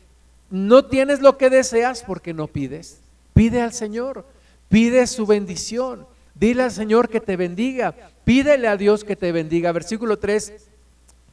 no 0.50 0.84
tienes 0.86 1.22
lo 1.22 1.38
que 1.38 1.52
deseas 1.52 2.02
porque 2.02 2.34
no 2.34 2.48
pides. 2.48 3.02
Pide 3.36 3.62
al 3.62 3.74
Señor, 3.74 4.26
pide 4.68 5.06
su 5.06 5.28
bendición. 5.28 6.08
Dile 6.34 6.64
al 6.64 6.72
Señor 6.72 7.08
que 7.08 7.20
te 7.20 7.38
bendiga. 7.38 7.94
Pídele 8.24 8.68
a 8.68 8.78
Dios 8.78 9.04
que 9.04 9.16
te 9.16 9.32
bendiga. 9.32 9.72
Versículo 9.74 10.18
3. 10.18 10.71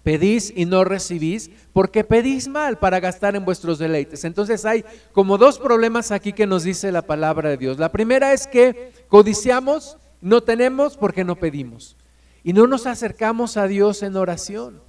Pedís 0.08 0.54
y 0.56 0.64
no 0.64 0.84
recibís 0.84 1.50
porque 1.74 2.02
pedís 2.02 2.48
mal 2.48 2.78
para 2.78 2.98
gastar 2.98 3.36
en 3.36 3.44
vuestros 3.44 3.78
deleites. 3.78 4.24
Entonces 4.24 4.64
hay 4.64 4.82
como 5.12 5.36
dos 5.36 5.58
problemas 5.58 6.12
aquí 6.12 6.32
que 6.32 6.46
nos 6.46 6.62
dice 6.62 6.90
la 6.92 7.02
palabra 7.02 7.50
de 7.50 7.58
Dios. 7.58 7.78
La 7.78 7.92
primera 7.92 8.32
es 8.32 8.46
que 8.46 8.90
codiciamos, 9.08 9.98
no 10.22 10.42
tenemos 10.42 10.96
porque 10.96 11.24
no 11.24 11.36
pedimos. 11.36 11.94
Y 12.42 12.54
no 12.54 12.66
nos 12.66 12.86
acercamos 12.86 13.58
a 13.58 13.66
Dios 13.66 14.02
en 14.02 14.16
oración. 14.16 14.80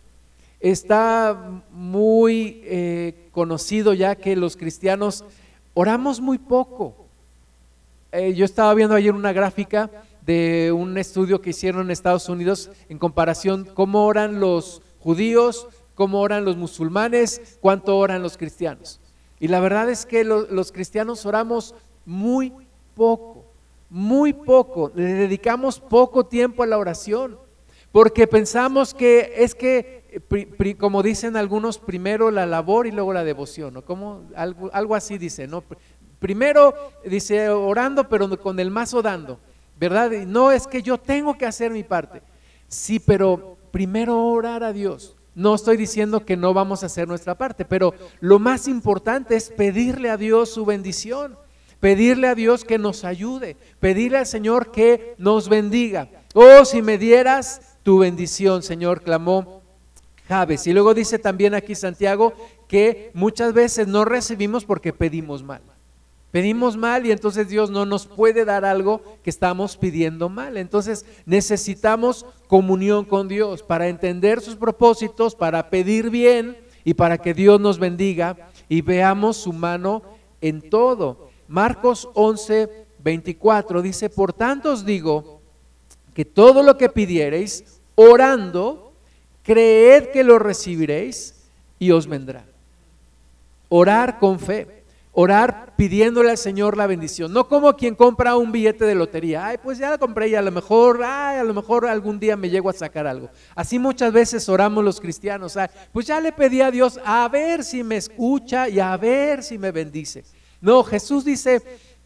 Está 0.61 1.63
muy 1.69 2.61
eh, 2.63 3.27
conocido 3.33 3.93
ya 3.93 4.15
que 4.15 4.37
los 4.37 4.55
cristianos 4.55 5.25
oramos 5.73 6.21
muy 6.21 6.37
poco. 6.37 7.07
Eh, 8.13 8.35
yo 8.35 8.45
estaba 8.45 8.73
viendo 8.73 8.95
ayer 8.95 9.13
una 9.13 9.33
gráfica 9.33 9.91
de 10.25 10.71
un 10.73 10.97
estudio 10.97 11.41
que 11.41 11.49
hicieron 11.49 11.81
en 11.81 11.91
Estados 11.91 12.29
Unidos 12.29 12.71
en 12.87 12.97
comparación 12.97 13.67
cómo 13.73 14.05
oran 14.05 14.39
los 14.39 14.81
judíos, 14.99 15.67
cómo 15.95 16.21
oran 16.21 16.45
los 16.45 16.57
musulmanes, 16.57 17.57
cuánto 17.61 17.97
oran 17.97 18.21
los 18.21 18.37
cristianos. 18.37 18.99
Y 19.39 19.47
la 19.47 19.59
verdad 19.59 19.89
es 19.89 20.05
que 20.05 20.23
los 20.23 20.71
cristianos 20.71 21.25
oramos 21.25 21.75
muy 22.05 22.53
poco, 22.95 23.45
muy 23.89 24.33
poco, 24.33 24.91
le 24.95 25.13
dedicamos 25.13 25.79
poco 25.79 26.25
tiempo 26.25 26.63
a 26.63 26.67
la 26.67 26.77
oración, 26.77 27.37
porque 27.91 28.27
pensamos 28.27 28.93
que 28.93 29.33
es 29.37 29.55
que 29.55 29.99
como 30.77 31.03
dicen 31.03 31.37
algunos, 31.37 31.77
primero 31.77 32.31
la 32.31 32.45
labor 32.45 32.87
y 32.87 32.91
luego 32.91 33.13
la 33.13 33.23
devoción, 33.23 33.73
¿no? 33.75 33.83
Como 33.83 34.23
algo, 34.35 34.69
algo 34.73 34.95
así 34.95 35.17
dice, 35.17 35.47
¿no? 35.47 35.63
Primero 36.19 36.73
dice 37.05 37.49
orando, 37.49 38.09
pero 38.09 38.29
con 38.39 38.59
el 38.59 38.71
mazo 38.71 39.01
dando, 39.01 39.39
¿verdad? 39.79 40.11
No 40.25 40.51
es 40.51 40.67
que 40.67 40.81
yo 40.81 40.97
tengo 40.97 41.37
que 41.37 41.45
hacer 41.45 41.71
mi 41.71 41.83
parte. 41.83 42.21
Sí, 42.67 42.99
pero 42.99 43.58
primero 43.71 44.25
orar 44.25 44.63
a 44.63 44.73
Dios. 44.73 45.15
No 45.35 45.55
estoy 45.55 45.77
diciendo 45.77 46.25
que 46.25 46.35
no 46.35 46.53
vamos 46.53 46.83
a 46.83 46.87
hacer 46.87 47.07
nuestra 47.07 47.35
parte, 47.35 47.65
pero 47.65 47.93
lo 48.19 48.39
más 48.39 48.67
importante 48.67 49.35
es 49.35 49.49
pedirle 49.49 50.09
a 50.09 50.17
Dios 50.17 50.49
su 50.49 50.65
bendición, 50.65 51.37
pedirle 51.79 52.27
a 52.27 52.35
Dios 52.35 52.65
que 52.65 52.77
nos 52.77 53.05
ayude, 53.05 53.55
pedirle 53.79 54.17
al 54.17 54.25
Señor 54.25 54.71
que 54.71 55.15
nos 55.17 55.47
bendiga. 55.47 56.09
Oh, 56.33 56.65
si 56.65 56.81
me 56.81 56.97
dieras 56.97 57.77
tu 57.83 57.99
bendición, 57.99 58.63
Señor, 58.63 59.01
clamó 59.01 59.59
y 60.65 60.73
luego 60.73 60.93
dice 60.93 61.17
también 61.17 61.55
aquí 61.55 61.73
Santiago 61.73 62.33
que 62.67 63.09
muchas 63.15 63.51
veces 63.53 63.87
no 63.87 64.05
recibimos 64.05 64.63
porque 64.63 64.93
pedimos 64.93 65.41
mal. 65.41 65.61
Pedimos 66.31 66.77
mal 66.77 67.05
y 67.05 67.11
entonces 67.11 67.47
Dios 67.47 67.71
no 67.71 67.85
nos 67.85 68.05
puede 68.05 68.45
dar 68.45 68.63
algo 68.63 69.01
que 69.23 69.31
estamos 69.31 69.77
pidiendo 69.77 70.29
mal. 70.29 70.57
Entonces 70.57 71.05
necesitamos 71.25 72.25
comunión 72.47 73.05
con 73.05 73.27
Dios 73.27 73.63
para 73.63 73.87
entender 73.87 74.41
sus 74.41 74.55
propósitos, 74.55 75.33
para 75.33 75.69
pedir 75.69 76.09
bien 76.09 76.57
y 76.83 76.93
para 76.93 77.17
que 77.17 77.33
Dios 77.33 77.59
nos 77.59 77.79
bendiga 77.79 78.37
y 78.67 78.81
veamos 78.81 79.37
su 79.37 79.53
mano 79.53 80.03
en 80.41 80.69
todo. 80.69 81.29
Marcos 81.47 82.07
11, 82.13 82.85
24 83.03 83.81
dice, 83.81 84.09
por 84.09 84.31
tanto 84.31 84.71
os 84.71 84.85
digo 84.85 85.41
que 86.13 86.25
todo 86.25 86.61
lo 86.61 86.77
que 86.77 86.89
pidiereis 86.89 87.81
orando, 87.95 88.93
creed 89.43 90.09
que 90.09 90.23
lo 90.23 90.37
recibiréis 90.37 91.35
y 91.79 91.91
os 91.91 92.07
vendrá. 92.07 92.45
Orar 93.69 94.19
con 94.19 94.39
fe, 94.39 94.78
orar 95.21 95.73
pidiéndole 95.75 96.29
al 96.29 96.37
Señor 96.37 96.77
la 96.77 96.87
bendición, 96.87 97.33
no 97.33 97.49
como 97.49 97.75
quien 97.75 97.93
compra 97.93 98.37
un 98.37 98.53
billete 98.53 98.85
de 98.85 98.95
lotería, 98.95 99.47
ay, 99.47 99.57
pues 99.61 99.77
ya 99.77 99.89
la 99.89 99.97
compré 99.97 100.29
y 100.29 100.35
a 100.35 100.41
lo 100.41 100.49
mejor, 100.49 101.01
ay, 101.03 101.39
a 101.39 101.43
lo 101.43 101.53
mejor 101.53 101.85
algún 101.87 102.21
día 102.21 102.37
me 102.37 102.49
llego 102.49 102.69
a 102.69 102.73
sacar 102.73 103.05
algo. 103.05 103.29
Así 103.53 103.79
muchas 103.79 104.13
veces 104.13 104.47
oramos 104.47 104.81
los 104.81 105.01
cristianos, 105.01 105.57
pues 105.91 106.07
ya 106.07 106.21
le 106.21 106.31
pedí 106.31 106.61
a 106.61 106.71
Dios 106.71 107.01
a 107.03 107.27
ver 107.27 107.65
si 107.65 107.83
me 107.83 107.97
escucha 107.97 108.69
y 108.69 108.79
a 108.79 108.95
ver 108.95 109.43
si 109.43 109.57
me 109.57 109.71
bendice. 109.71 110.23
No, 110.61 110.85
Jesús 110.85 111.25
dice, 111.25 111.61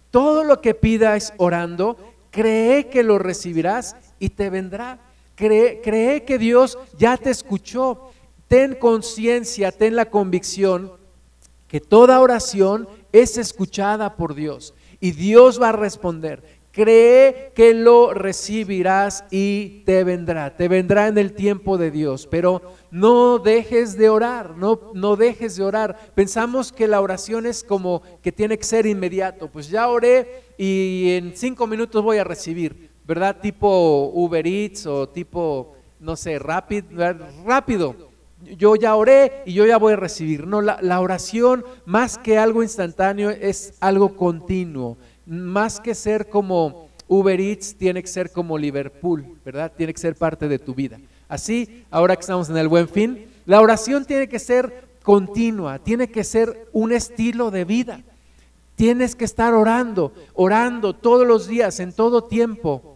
todo 0.10 0.44
lo 0.44 0.60
que 0.60 0.74
pidas 0.74 1.36
orando, 1.38 1.98
cree 2.32 2.88
que 2.88 3.04
lo 3.04 3.20
recibirás 3.20 3.96
y 4.18 4.30
te 4.30 4.50
vendrá. 4.50 4.98
Cree, 5.36 6.24
que 6.26 6.38
Dios 6.40 6.80
ya 6.98 7.18
te 7.18 7.30
escuchó. 7.30 8.10
Ten 8.48 8.74
conciencia, 8.74 9.72
ten 9.72 9.96
la 9.96 10.06
convicción 10.06 11.03
que 11.74 11.82
toda 11.82 12.20
oración 12.20 12.88
es 13.12 13.40
escuchada 13.40 14.16
por 14.16 14.36
Dios 14.36 14.76
y 15.00 15.10
Dios 15.10 15.60
va 15.60 15.70
a 15.70 15.72
responder. 15.72 16.62
Cree 16.72 17.52
que 17.56 17.74
lo 17.74 18.14
recibirás 18.14 19.26
y 19.32 19.82
te 19.84 20.04
vendrá, 20.04 20.56
te 20.56 20.68
vendrá 20.68 21.08
en 21.08 21.18
el 21.18 21.34
tiempo 21.34 21.80
de 21.80 21.90
Dios, 21.90 22.28
pero 22.30 22.62
no 22.92 23.40
dejes 23.40 23.98
de 23.98 24.10
orar, 24.10 24.56
no, 24.56 24.92
no 24.94 25.16
dejes 25.16 25.56
de 25.56 25.64
orar. 25.64 26.14
Pensamos 26.14 26.72
que 26.72 26.88
la 26.88 27.02
oración 27.02 27.48
es 27.48 27.64
como 27.64 28.04
que 28.22 28.32
tiene 28.32 28.60
que 28.60 28.66
ser 28.66 28.86
inmediato, 28.86 29.48
pues 29.48 29.68
ya 29.68 29.88
oré 29.88 30.44
y 30.60 31.16
en 31.18 31.36
cinco 31.36 31.66
minutos 31.66 32.04
voy 32.04 32.20
a 32.20 32.24
recibir. 32.24 32.92
¿verdad? 33.04 33.36
Tipo 33.42 34.12
Uber 34.14 34.46
Eats 34.46 34.86
o 34.86 35.10
tipo, 35.10 35.76
no 36.00 36.16
sé, 36.16 36.38
rápido, 36.38 36.88
rápido. 37.44 38.13
Yo 38.58 38.76
ya 38.76 38.96
oré 38.96 39.44
y 39.46 39.54
yo 39.54 39.66
ya 39.66 39.78
voy 39.78 39.94
a 39.94 39.98
recibir. 39.98 40.46
No, 40.48 40.62
la, 40.62 41.00
oración 41.00 41.64
más 41.86 42.18
que 42.18 42.38
algo 42.38 42.64
instantáneo 42.64 43.30
es 43.30 43.74
algo 43.80 44.16
continuo. 44.16 44.98
Más 45.26 45.80
que 45.80 45.96
ser 45.96 46.30
como 46.30 46.90
Uber 47.08 47.40
Eats 47.40 47.76
tiene 47.76 48.02
que 48.02 48.08
ser 48.08 48.32
como 48.32 48.58
Liverpool, 48.58 49.26
¿verdad? 49.46 49.72
Tiene 49.76 49.94
que 49.94 50.00
ser 50.00 50.16
parte 50.16 50.48
de 50.48 50.60
tu 50.60 50.74
vida. 50.74 51.00
Así, 51.28 51.86
ahora 51.90 52.16
que 52.16 52.22
estamos 52.22 52.50
en 52.50 52.58
el 52.58 52.68
buen 52.68 52.88
fin, 52.88 53.26
la 53.46 53.62
oración 53.62 54.06
tiene 54.06 54.28
que 54.28 54.40
ser 54.40 54.88
continua, 55.04 55.80
tiene 55.80 56.10
que 56.10 56.24
ser 56.24 56.68
un 56.72 56.92
estilo 56.92 57.52
de 57.52 57.66
vida. 57.66 58.02
Tienes 58.76 59.16
que 59.16 59.26
estar 59.26 59.54
orando, 59.54 60.14
orando 60.34 60.94
todos 60.94 61.28
los 61.28 61.48
días, 61.48 61.80
en 61.80 61.94
todo 61.94 62.24
tiempo. 62.24 62.93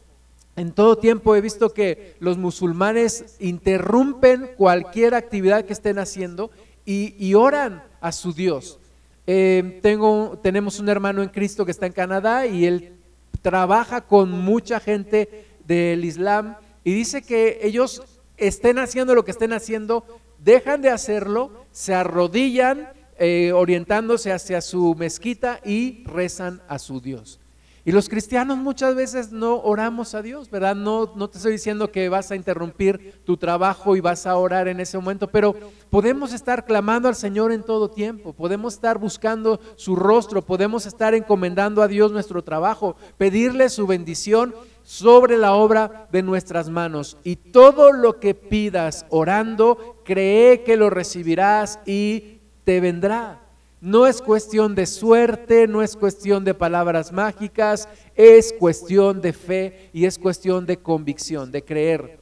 En 0.57 0.71
todo 0.71 0.97
tiempo 0.97 1.35
he 1.35 1.41
visto 1.41 1.71
que 1.71 2.15
los 2.19 2.39
musulmanes 2.39 3.35
interrumpen 3.39 4.49
cualquier 4.57 5.13
actividad 5.13 5.65
que 5.65 5.73
estén 5.73 5.99
haciendo 5.99 6.49
y, 6.83 7.35
oran 7.35 7.83
a 8.01 8.11
su 8.11 8.33
Dios. 8.33 8.79
Eh, 9.27 9.79
tengo, 9.83 10.39
tenemos 10.41 10.79
un 10.79 10.89
hermano 10.89 11.21
en 11.21 11.29
Cristo 11.29 11.63
que 11.63 11.69
está 11.69 11.85
en 11.85 11.91
Canadá 11.91 12.47
y 12.47 12.65
él 12.65 12.97
trabaja 13.43 14.01
con 14.01 14.31
mucha 14.31 14.79
gente 14.79 15.45
del 15.63 16.03
Islam 16.03 16.55
y 16.83 16.91
dice 16.91 17.21
que 17.21 17.59
ellos 17.61 18.01
estén 18.37 18.79
haciendo 18.79 19.13
lo 19.13 19.23
que 19.23 19.31
estén 19.31 19.53
haciendo, 19.53 20.05
dejan 20.43 20.81
de 20.81 20.89
hacerlo, 20.89 21.51
se 21.71 21.93
arrodillan 21.93 22.89
eh, 23.19 23.51
orientándose 23.51 24.33
hacia 24.33 24.61
su 24.61 24.95
mezquita 24.95 25.59
y 25.63 26.03
rezan 26.05 26.63
a 26.67 26.79
su 26.79 26.99
Dios. 26.99 27.39
Y 27.87 27.93
los 27.93 28.09
cristianos 28.09 28.57
muchas 28.57 28.95
veces 28.95 29.31
no 29.31 29.61
oramos 29.61 30.13
a 30.13 30.21
Dios, 30.21 30.49
¿verdad? 30.49 30.75
No, 30.75 31.13
no 31.15 31.29
te 31.29 31.37
estoy 31.37 31.53
diciendo 31.53 31.89
que 31.89 32.09
vas 32.09 32.29
a 32.31 32.35
interrumpir 32.35 33.21
tu 33.23 33.37
trabajo 33.37 33.95
y 33.95 34.01
vas 34.01 34.27
a 34.27 34.35
orar 34.35 34.67
en 34.67 34.81
ese 34.81 34.97
momento, 34.97 35.29
pero 35.29 35.55
podemos 35.89 36.33
estar 36.33 36.65
clamando 36.65 37.07
al 37.07 37.15
Señor 37.15 37.53
en 37.53 37.63
todo 37.63 37.89
tiempo, 37.89 38.33
podemos 38.33 38.73
estar 38.73 38.97
buscando 38.97 39.61
su 39.77 39.95
rostro, 39.95 40.41
podemos 40.41 40.85
estar 40.85 41.13
encomendando 41.13 41.81
a 41.81 41.87
Dios 41.87 42.11
nuestro 42.11 42.43
trabajo, 42.43 42.97
pedirle 43.17 43.69
su 43.69 43.87
bendición 43.87 44.53
sobre 44.83 45.37
la 45.37 45.53
obra 45.53 46.09
de 46.11 46.23
nuestras 46.23 46.69
manos. 46.69 47.15
Y 47.23 47.37
todo 47.37 47.93
lo 47.93 48.19
que 48.19 48.35
pidas 48.35 49.05
orando, 49.07 50.01
cree 50.03 50.61
que 50.63 50.75
lo 50.75 50.89
recibirás 50.89 51.79
y 51.85 52.41
te 52.65 52.81
vendrá. 52.81 53.46
No 53.87 54.05
es 54.05 54.21
cuestión 54.21 54.75
de 54.75 54.85
suerte, 54.85 55.65
no 55.65 55.81
es 55.81 55.95
cuestión 55.95 56.43
de 56.43 56.53
palabras 56.53 57.13
mágicas, 57.13 57.87
es 58.17 58.51
cuestión 58.51 59.21
de 59.21 59.31
fe 59.31 59.89
y 59.93 60.03
es 60.03 60.19
cuestión 60.19 60.65
de 60.65 60.75
convicción, 60.75 61.53
de 61.53 61.63
creer. 61.63 62.19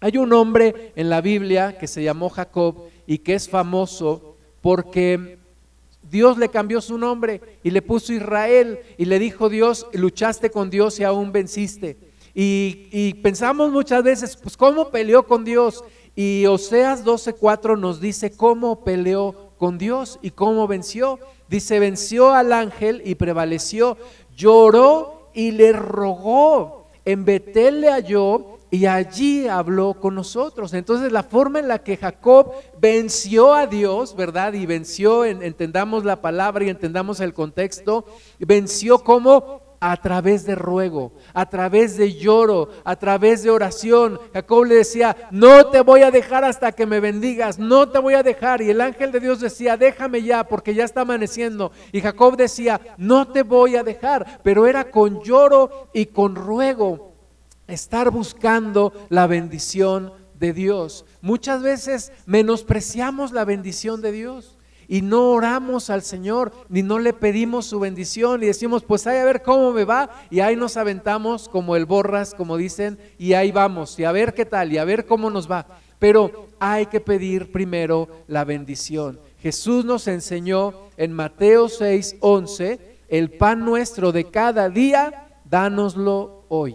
Hay 0.00 0.18
un 0.18 0.30
hombre 0.34 0.92
en 0.96 1.08
la 1.08 1.22
Biblia 1.22 1.78
que 1.78 1.86
se 1.86 2.02
llamó 2.02 2.28
Jacob 2.28 2.90
y 3.06 3.16
que 3.16 3.32
es 3.32 3.48
famoso 3.48 4.36
porque 4.60 5.38
Dios 6.02 6.36
le 6.36 6.50
cambió 6.50 6.82
su 6.82 6.98
nombre 6.98 7.40
y 7.62 7.70
le 7.70 7.80
puso 7.80 8.12
Israel 8.12 8.80
y 8.98 9.06
le 9.06 9.18
dijo 9.18 9.48
Dios, 9.48 9.86
luchaste 9.94 10.50
con 10.50 10.68
Dios 10.68 11.00
y 11.00 11.04
aún 11.04 11.32
venciste. 11.32 11.96
Y, 12.34 13.14
pensamos 13.22 13.72
muchas 13.72 14.02
veces, 14.02 14.36
pues 14.36 14.54
¿cómo 14.54 14.90
peleó 14.90 15.26
con 15.26 15.46
Dios? 15.46 15.82
Y 16.14 16.44
Oseas 16.44 17.06
12:4 17.06 17.78
nos 17.78 18.02
dice 18.02 18.36
cómo 18.36 18.84
peleó 18.84 19.49
con 19.60 19.76
Dios 19.76 20.18
y 20.22 20.30
cómo 20.30 20.66
venció. 20.66 21.18
Dice, 21.46 21.78
venció 21.78 22.32
al 22.32 22.50
ángel 22.54 23.02
y 23.04 23.16
prevaleció, 23.16 23.98
lloró 24.34 25.28
y 25.34 25.50
le 25.50 25.74
rogó. 25.74 26.86
En 27.04 27.26
Betel 27.26 27.82
le 27.82 27.90
halló 27.90 28.58
y 28.70 28.86
allí 28.86 29.48
habló 29.48 29.92
con 30.00 30.14
nosotros. 30.14 30.72
Entonces 30.72 31.12
la 31.12 31.24
forma 31.24 31.58
en 31.58 31.68
la 31.68 31.82
que 31.82 31.98
Jacob 31.98 32.52
venció 32.80 33.52
a 33.52 33.66
Dios, 33.66 34.16
¿verdad? 34.16 34.54
Y 34.54 34.64
venció, 34.64 35.26
entendamos 35.26 36.06
la 36.06 36.22
palabra 36.22 36.64
y 36.64 36.70
entendamos 36.70 37.20
el 37.20 37.34
contexto, 37.34 38.06
venció 38.38 39.00
como 39.00 39.59
a 39.80 39.96
través 39.96 40.44
de 40.44 40.54
ruego, 40.54 41.12
a 41.32 41.48
través 41.48 41.96
de 41.96 42.12
lloro, 42.12 42.68
a 42.84 42.96
través 42.96 43.42
de 43.42 43.50
oración. 43.50 44.20
Jacob 44.32 44.66
le 44.66 44.74
decía, 44.76 45.16
no 45.30 45.66
te 45.66 45.80
voy 45.80 46.02
a 46.02 46.10
dejar 46.10 46.44
hasta 46.44 46.72
que 46.72 46.84
me 46.84 47.00
bendigas, 47.00 47.58
no 47.58 47.88
te 47.88 47.98
voy 47.98 48.14
a 48.14 48.22
dejar. 48.22 48.60
Y 48.60 48.68
el 48.68 48.82
ángel 48.82 49.10
de 49.10 49.20
Dios 49.20 49.40
decía, 49.40 49.78
déjame 49.78 50.22
ya 50.22 50.44
porque 50.44 50.74
ya 50.74 50.84
está 50.84 51.00
amaneciendo. 51.00 51.72
Y 51.92 52.02
Jacob 52.02 52.36
decía, 52.36 52.80
no 52.98 53.28
te 53.28 53.42
voy 53.42 53.76
a 53.76 53.82
dejar, 53.82 54.40
pero 54.42 54.66
era 54.66 54.90
con 54.90 55.22
lloro 55.22 55.88
y 55.94 56.06
con 56.06 56.34
ruego, 56.34 57.14
estar 57.66 58.10
buscando 58.10 58.92
la 59.08 59.26
bendición 59.26 60.12
de 60.38 60.52
Dios. 60.52 61.06
Muchas 61.22 61.62
veces 61.62 62.12
menospreciamos 62.26 63.32
la 63.32 63.46
bendición 63.46 64.02
de 64.02 64.12
Dios 64.12 64.58
y 64.90 65.02
no 65.02 65.30
oramos 65.30 65.88
al 65.88 66.02
Señor, 66.02 66.50
ni 66.68 66.82
no 66.82 66.98
le 66.98 67.12
pedimos 67.12 67.64
su 67.64 67.78
bendición 67.78 68.42
y 68.42 68.46
decimos, 68.46 68.82
pues 68.82 69.06
ahí 69.06 69.18
a 69.18 69.24
ver 69.24 69.40
cómo 69.40 69.70
me 69.70 69.84
va 69.84 70.10
y 70.30 70.40
ahí 70.40 70.56
nos 70.56 70.76
aventamos 70.76 71.48
como 71.48 71.76
el 71.76 71.86
borras, 71.86 72.34
como 72.34 72.56
dicen, 72.56 72.98
y 73.16 73.34
ahí 73.34 73.52
vamos 73.52 73.96
y 74.00 74.04
a 74.04 74.10
ver 74.10 74.34
qué 74.34 74.44
tal 74.44 74.72
y 74.72 74.78
a 74.78 74.84
ver 74.84 75.06
cómo 75.06 75.30
nos 75.30 75.48
va. 75.48 75.64
Pero 76.00 76.48
hay 76.58 76.86
que 76.86 77.00
pedir 77.00 77.52
primero 77.52 78.08
la 78.26 78.44
bendición. 78.44 79.20
Jesús 79.40 79.84
nos 79.84 80.08
enseñó 80.08 80.74
en 80.96 81.12
Mateo 81.12 81.68
6, 81.68 82.16
11, 82.18 82.80
el 83.10 83.30
pan 83.30 83.64
nuestro 83.64 84.10
de 84.10 84.24
cada 84.24 84.70
día, 84.70 85.28
dánoslo 85.44 86.46
hoy. 86.48 86.74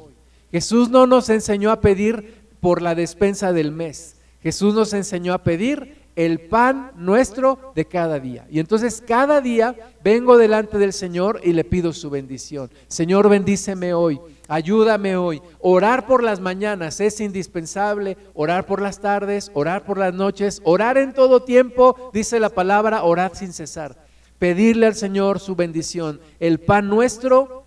Jesús 0.54 0.90
no 0.90 1.06
nos 1.06 1.30
enseñó 1.30 1.70
a 1.70 1.82
pedir 1.82 2.46
por 2.62 2.82
la 2.82 2.96
despensa 2.96 3.52
del 3.52 3.74
mes. 3.74 4.16
Jesús 4.42 4.74
nos 4.74 4.94
enseñó 4.94 5.34
a 5.34 5.44
pedir 5.44 6.05
el 6.16 6.40
pan 6.40 6.92
nuestro 6.96 7.74
de 7.76 7.86
cada 7.86 8.20
día. 8.20 8.48
Y 8.50 8.60
entonces 8.60 9.04
cada 9.06 9.42
día 9.42 9.76
vengo 10.04 10.38
delante 10.38 10.78
del 10.78 10.94
Señor 10.94 11.42
y 11.44 11.52
le 11.54 11.64
pido 11.64 11.92
su 11.94 12.10
bendición. 12.10 12.70
Señor, 12.88 13.28
bendíceme 13.30 13.94
hoy, 13.94 14.20
ayúdame 14.48 15.18
hoy. 15.18 15.42
Orar 15.60 16.08
por 16.08 16.24
las 16.24 16.40
mañanas 16.40 17.00
es 17.02 17.20
indispensable, 17.20 18.18
orar 18.34 18.66
por 18.66 18.82
las 18.82 19.00
tardes, 19.00 19.52
orar 19.54 19.84
por 19.84 19.98
las 19.98 20.14
noches, 20.14 20.62
orar 20.64 20.98
en 20.98 21.14
todo 21.14 21.44
tiempo, 21.44 22.12
dice 22.14 22.40
la 22.40 22.50
palabra, 22.50 23.04
orar 23.04 23.36
sin 23.36 23.52
cesar. 23.52 23.98
Pedirle 24.40 24.86
al 24.86 24.96
Señor 24.96 25.40
su 25.40 25.56
bendición. 25.56 26.20
El 26.40 26.60
pan 26.60 26.88
nuestro 26.88 27.66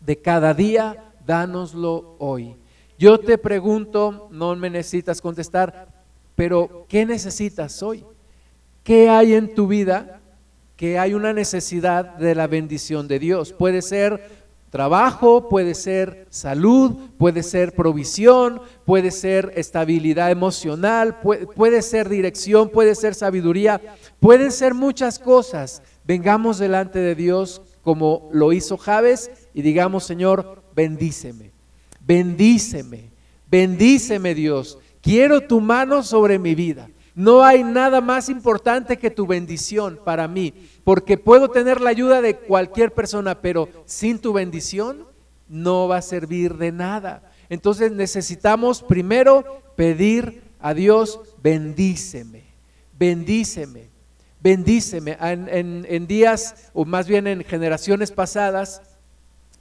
de 0.00 0.16
cada 0.16 0.54
día, 0.54 1.12
dánoslo 1.24 2.16
hoy. 2.18 2.56
Yo 2.98 3.18
te 3.18 3.36
pregunto, 3.36 4.28
no 4.30 4.56
me 4.56 4.70
necesitas 4.70 5.20
contestar, 5.20 5.95
pero, 6.36 6.86
¿qué 6.88 7.04
necesitas 7.06 7.82
hoy? 7.82 8.04
¿Qué 8.84 9.08
hay 9.08 9.34
en 9.34 9.54
tu 9.54 9.66
vida 9.66 10.20
que 10.76 10.98
hay 10.98 11.14
una 11.14 11.32
necesidad 11.32 12.16
de 12.18 12.34
la 12.34 12.46
bendición 12.46 13.08
de 13.08 13.18
Dios? 13.18 13.52
Puede 13.52 13.82
ser 13.82 14.46
trabajo, 14.70 15.48
puede 15.48 15.74
ser 15.74 16.26
salud, 16.28 16.92
puede 17.16 17.42
ser 17.42 17.74
provisión, 17.74 18.60
puede 18.84 19.10
ser 19.10 19.52
estabilidad 19.56 20.30
emocional, 20.30 21.18
puede, 21.20 21.80
ser 21.80 22.10
dirección, 22.10 22.68
puede 22.68 22.94
ser 22.94 23.14
sabiduría, 23.14 23.80
pueden 24.20 24.52
ser 24.52 24.74
muchas 24.74 25.18
cosas. 25.18 25.82
Vengamos 26.04 26.58
delante 26.58 26.98
de 26.98 27.14
Dios 27.14 27.62
como 27.82 28.28
lo 28.32 28.52
hizo 28.52 28.76
Javes 28.76 29.30
y 29.54 29.62
digamos, 29.62 30.04
Señor, 30.04 30.62
bendíceme, 30.74 31.52
bendíceme, 32.00 33.10
bendíceme 33.50 34.34
Dios. 34.34 34.78
Quiero 35.06 35.40
tu 35.40 35.60
mano 35.60 36.02
sobre 36.02 36.36
mi 36.36 36.56
vida. 36.56 36.90
No 37.14 37.44
hay 37.44 37.62
nada 37.62 38.00
más 38.00 38.28
importante 38.28 38.96
que 38.96 39.08
tu 39.08 39.24
bendición 39.24 40.00
para 40.04 40.26
mí, 40.26 40.52
porque 40.82 41.16
puedo 41.16 41.48
tener 41.48 41.80
la 41.80 41.90
ayuda 41.90 42.20
de 42.20 42.34
cualquier 42.34 42.92
persona, 42.92 43.40
pero 43.40 43.68
sin 43.84 44.18
tu 44.18 44.32
bendición 44.32 45.06
no 45.48 45.86
va 45.86 45.98
a 45.98 46.02
servir 46.02 46.56
de 46.56 46.72
nada. 46.72 47.30
Entonces 47.48 47.92
necesitamos 47.92 48.82
primero 48.82 49.44
pedir 49.76 50.42
a 50.58 50.74
Dios, 50.74 51.20
bendíceme, 51.40 52.42
bendíceme, 52.98 53.88
bendíceme. 54.40 55.16
En, 55.20 56.06
días, 56.08 56.72
o 56.72 56.84
más 56.84 57.06
bien 57.06 57.28
en 57.28 57.44
generaciones 57.44 58.10
pasadas, 58.10 58.82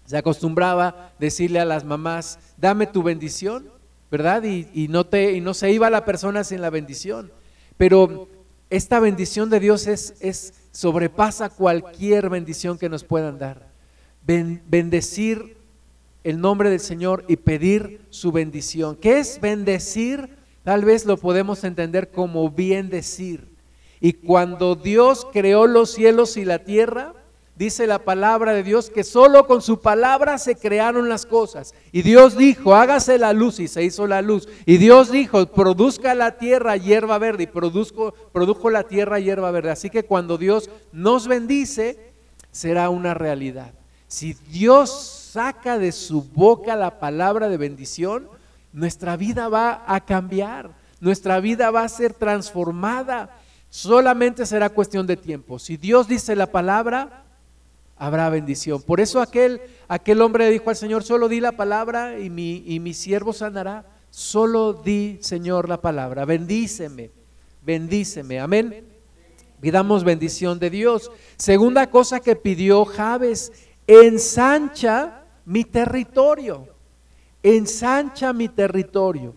se 0.06 0.18
acostumbraba 0.18 1.14
decirle 1.20 1.60
a 1.60 1.66
las 1.66 1.84
mamás, 1.84 2.40
dame 2.58 2.88
tu 2.88 3.04
bendición 3.04 3.75
¿verdad? 4.16 4.44
Y, 4.46 4.88
no 4.88 5.06
te, 5.06 5.34
y 5.34 5.42
no 5.42 5.54
se 5.54 5.72
iba 5.72 5.90
la 5.90 6.06
persona 6.06 6.46
sin 6.46 6.62
la 6.62 6.70
bendición. 6.70 7.34
Pero 7.76 8.30
esta 8.70 9.02
bendición 9.02 9.50
de 9.50 9.60
Dios 9.60 9.88
es, 9.88 10.54
sobrepasa 10.72 11.50
cualquier 11.50 12.30
bendición 12.30 12.78
que 12.78 12.88
nos 12.88 13.04
puedan 13.04 13.38
dar. 13.38 13.68
bendecir 14.26 15.58
el 16.24 16.40
nombre 16.40 16.70
del 16.70 16.80
Señor 16.80 17.26
y 17.28 17.36
pedir 17.36 18.06
su 18.10 18.32
bendición. 18.32 18.96
¿Qué 18.96 19.20
es 19.20 19.42
bendecir? 19.42 20.30
Tal 20.64 20.86
vez 20.86 21.06
lo 21.06 21.18
podemos 21.18 21.66
entender 21.66 22.10
como 22.10 22.50
bien 22.50 22.90
decir. 22.90 23.50
Y 24.00 24.14
cuando 24.14 24.76
Dios 24.76 25.28
creó 25.34 25.68
los 25.68 25.92
cielos 25.92 26.38
y 26.38 26.46
la 26.46 26.60
tierra, 26.60 27.14
dice 27.56 27.88
la 27.88 28.00
palabra 28.00 28.54
de 28.54 28.64
Dios 28.64 28.90
que 28.90 29.04
solo 29.04 29.48
con 29.48 29.62
su 29.62 29.80
palabra 29.80 30.38
se 30.38 30.56
crearon 30.56 31.10
las 31.10 31.26
cosas. 31.26 31.74
Y 31.92 32.02
Dios 32.02 32.38
dijo, 32.38 32.76
hágase 32.76 33.18
la 33.18 33.34
luz 33.34 33.60
y 33.60 33.68
se 33.68 33.84
hizo 33.84 34.08
la 34.08 34.22
luz. 34.22 34.48
Y 34.66 34.78
Dios 34.78 35.12
dijo, 35.12 35.46
produzca 35.48 36.14
la 36.16 36.38
tierra 36.38 36.78
hierba 36.78 37.18
verde 37.18 37.44
y 37.44 37.48
produzco, 37.48 38.14
produjo 38.34 38.70
la 38.70 38.84
tierra 38.84 39.20
hierba 39.20 39.52
verde. 39.52 39.72
Así 39.72 39.90
que 39.90 40.04
cuando 40.04 40.38
Dios 40.38 40.70
nos 40.92 41.28
bendice, 41.28 42.14
será 42.52 42.90
una 42.90 43.14
realidad. 43.14 43.74
Si 44.08 44.34
Dios 44.34 45.30
saca 45.34 45.78
de 45.78 45.92
su 45.92 46.24
boca 46.24 46.76
la 46.76 47.00
palabra 47.00 47.50
de 47.50 47.58
bendición, 47.58 48.30
nuestra 48.72 49.18
vida 49.18 49.50
va 49.50 49.84
a 49.88 50.06
cambiar, 50.06 50.72
nuestra 51.00 51.40
vida 51.40 51.72
va 51.72 51.84
a 51.84 51.90
ser 51.90 52.14
transformada. 52.14 53.38
Solamente 53.70 54.46
será 54.46 54.70
cuestión 54.70 55.08
de 55.08 55.18
tiempo. 55.18 55.60
Si 55.60 55.76
Dios 55.76 56.08
dice 56.08 56.36
la 56.36 56.52
palabra, 56.52 57.25
habrá 57.98 58.30
bendición. 58.30 58.82
Por 58.82 59.00
eso 59.00 59.22
aquel, 59.22 59.62
aquel 59.88 60.22
hombre 60.22 60.50
dijo 60.50 60.70
al 60.70 60.76
Señor, 60.76 61.04
solo 61.04 61.28
di 61.28 61.40
la 61.40 61.54
palabra 61.54 62.20
y 62.20 62.30
mi, 62.30 62.64
y 62.66 62.80
mi 62.80 62.94
siervo 62.94 63.34
sanará. 63.34 63.86
Solo 64.10 64.74
di, 64.74 65.18
Señor, 65.22 65.68
la 65.68 65.82
palabra. 65.82 66.26
Bendíceme, 66.26 67.12
bendíceme. 67.62 68.40
Amén. 68.40 68.86
Pidamos 69.60 70.04
bendición 70.04 70.60
de 70.60 70.70
Dios. 70.70 71.12
Segunda 71.38 71.90
cosa 71.90 72.20
que 72.20 72.36
pidió 72.36 72.86
Javes, 72.86 73.52
ensancha 73.88 75.26
mi 75.46 75.64
territorio. 75.64 76.68
Ensancha 77.44 78.32
mi 78.34 78.50
territorio. 78.50 79.36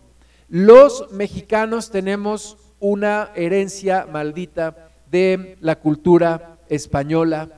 Los 0.49 1.11
mexicanos 1.13 1.91
tenemos 1.91 2.57
una 2.81 3.33
herencia 3.35 4.07
maldita 4.11 4.91
de 5.11 5.57
la 5.61 5.81
cultura 5.81 6.59
española 6.69 7.58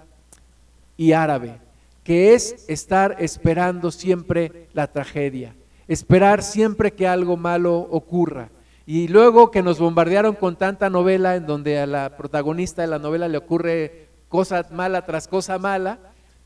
y 1.01 1.15
árabe, 1.15 1.59
que 2.05 2.35
es 2.35 2.67
estar 2.69 3.17
esperando 3.21 3.91
siempre 3.91 4.69
la 4.75 4.93
tragedia, 4.93 5.57
esperar 5.89 6.43
siempre 6.43 6.93
que 6.93 7.09
algo 7.09 7.39
malo 7.39 7.79
ocurra. 7.91 8.51
Y 8.85 9.09
luego 9.09 9.51
que 9.51 9.63
nos 9.63 9.79
bombardearon 9.79 10.35
con 10.35 10.57
tanta 10.57 10.91
novela 10.91 11.37
en 11.37 11.47
donde 11.47 11.81
a 11.81 11.87
la 11.87 12.19
protagonista 12.19 12.83
de 12.83 12.89
la 12.89 12.99
novela 12.99 13.29
le 13.29 13.39
ocurre 13.39 14.09
cosa 14.29 14.67
mala 14.73 15.07
tras 15.07 15.27
cosa 15.27 15.59
mala, 15.59 16.01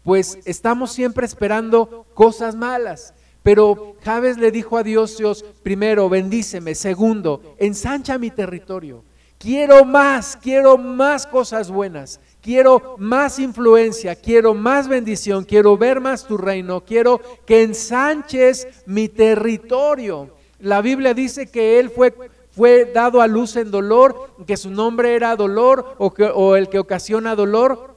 pues 0.05 0.39
estamos 0.45 0.93
siempre 0.93 1.27
esperando 1.27 2.07
cosas 2.15 2.55
malas. 2.55 3.13
Pero 3.43 3.97
Javes 4.05 4.39
le 4.39 4.53
dijo 4.53 4.79
a 4.79 4.85
Dios, 4.85 5.19
Dios, 5.19 5.45
primero, 5.65 6.09
bendíceme, 6.09 6.77
segundo, 6.77 7.57
ensancha 7.59 8.19
mi 8.19 8.31
territorio. 8.31 9.03
Quiero 9.37 9.85
más, 9.85 10.39
quiero 10.41 10.79
más 10.79 11.27
cosas 11.27 11.73
buenas 11.73 12.21
quiero 12.45 12.97
más 12.99 13.39
influencia, 13.39 14.15
quiero 14.15 14.53
más 14.53 14.87
bendición, 14.87 15.45
quiero 15.45 15.79
ver 15.79 15.99
más 15.99 16.27
tu 16.27 16.37
reino, 16.37 16.85
quiero 16.85 17.19
que 17.47 17.63
ensanches 17.63 18.69
mi 18.85 19.09
territorio. 19.09 20.29
La 20.61 20.83
Biblia 20.83 21.15
dice 21.15 21.47
que 21.47 21.81
Él 21.81 21.89
fue, 21.89 22.15
fue 22.51 22.85
dado 22.93 23.23
a 23.23 23.27
luz 23.27 23.57
en 23.57 23.71
dolor, 23.71 24.31
que 24.47 24.59
su 24.59 24.69
nombre 24.69 25.15
era 25.15 25.35
dolor 25.37 25.97
o, 25.97 26.57
el 26.57 26.69
que 26.69 26.79
ocasiona 26.79 27.35
dolor, 27.35 27.97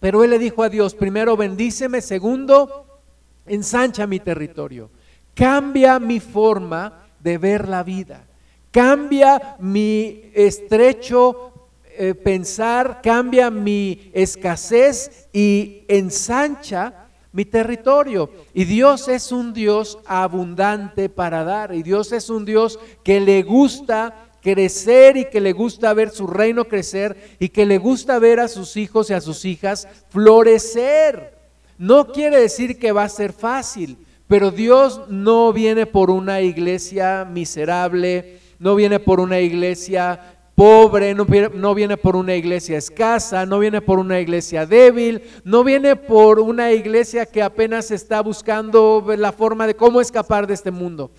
pero 0.00 0.22
Él 0.22 0.30
le 0.30 0.38
dijo 0.38 0.62
a 0.62 0.68
Dios, 0.68 0.94
primero 0.94 1.38
bendíceme, 1.38 2.02
segundo, 2.02 3.00
ensancha 3.46 4.06
mi 4.06 4.20
territorio, 4.20 4.90
cambia 5.32 5.98
mi 5.98 6.20
forma 6.20 7.06
de 7.20 7.38
ver 7.38 7.66
la 7.66 7.82
vida, 7.84 8.26
cambia 8.70 9.56
mi 9.60 10.30
estrecho 10.34 11.57
eh, 11.98 12.14
pensar, 12.14 13.00
cambia 13.02 13.50
mi 13.50 14.10
escasez 14.14 15.28
y 15.32 15.84
ensancha 15.88 17.08
mi 17.32 17.44
territorio. 17.44 18.30
Y 18.54 18.64
Dios 18.64 19.08
es 19.08 19.32
un 19.32 19.52
Dios 19.52 19.98
abundante 20.06 21.08
para 21.08 21.42
dar. 21.42 21.74
Y 21.74 21.82
Dios 21.82 22.12
es 22.12 22.30
un 22.30 22.44
Dios 22.44 22.78
que 23.02 23.18
le 23.18 23.42
gusta 23.42 24.28
crecer 24.40 25.16
y 25.16 25.24
que 25.24 25.40
le 25.40 25.52
gusta 25.52 25.92
ver 25.92 26.10
su 26.10 26.26
reino 26.28 26.66
crecer 26.66 27.36
y 27.40 27.48
que 27.48 27.66
le 27.66 27.78
gusta 27.78 28.18
ver 28.18 28.38
a 28.40 28.48
sus 28.48 28.76
hijos 28.76 29.10
y 29.10 29.14
a 29.14 29.20
sus 29.20 29.44
hijas 29.44 29.88
florecer. 30.10 31.36
No 31.78 32.12
quiere 32.12 32.40
decir 32.40 32.78
que 32.78 32.92
va 32.92 33.04
a 33.04 33.08
ser 33.08 33.32
fácil, 33.32 33.98
pero 34.26 34.50
Dios 34.50 35.02
no 35.08 35.52
viene 35.52 35.86
por 35.86 36.10
una 36.10 36.42
iglesia 36.42 37.24
miserable, 37.24 38.38
no 38.58 38.74
viene 38.74 39.00
por 39.00 39.20
una 39.20 39.40
iglesia 39.40 40.37
pobre, 40.58 41.14
no 41.14 41.24
viene, 41.72 41.96
por 41.96 42.16
una 42.16 42.34
iglesia 42.34 42.78
escasa, 42.78 43.46
no 43.46 43.60
viene 43.60 43.80
por 43.80 44.00
una 44.00 44.18
iglesia 44.18 44.66
débil, 44.66 45.22
no 45.44 45.62
viene 45.62 45.94
por 45.94 46.40
una 46.40 46.72
iglesia 46.72 47.26
que 47.26 47.42
apenas 47.42 47.92
está 47.92 48.20
buscando 48.22 49.04
la 49.16 49.30
forma 49.30 49.68
de 49.68 49.76
cómo 49.76 50.00
escapar 50.00 50.48
de 50.48 50.54
este 50.54 50.72
mundo. 50.72 51.12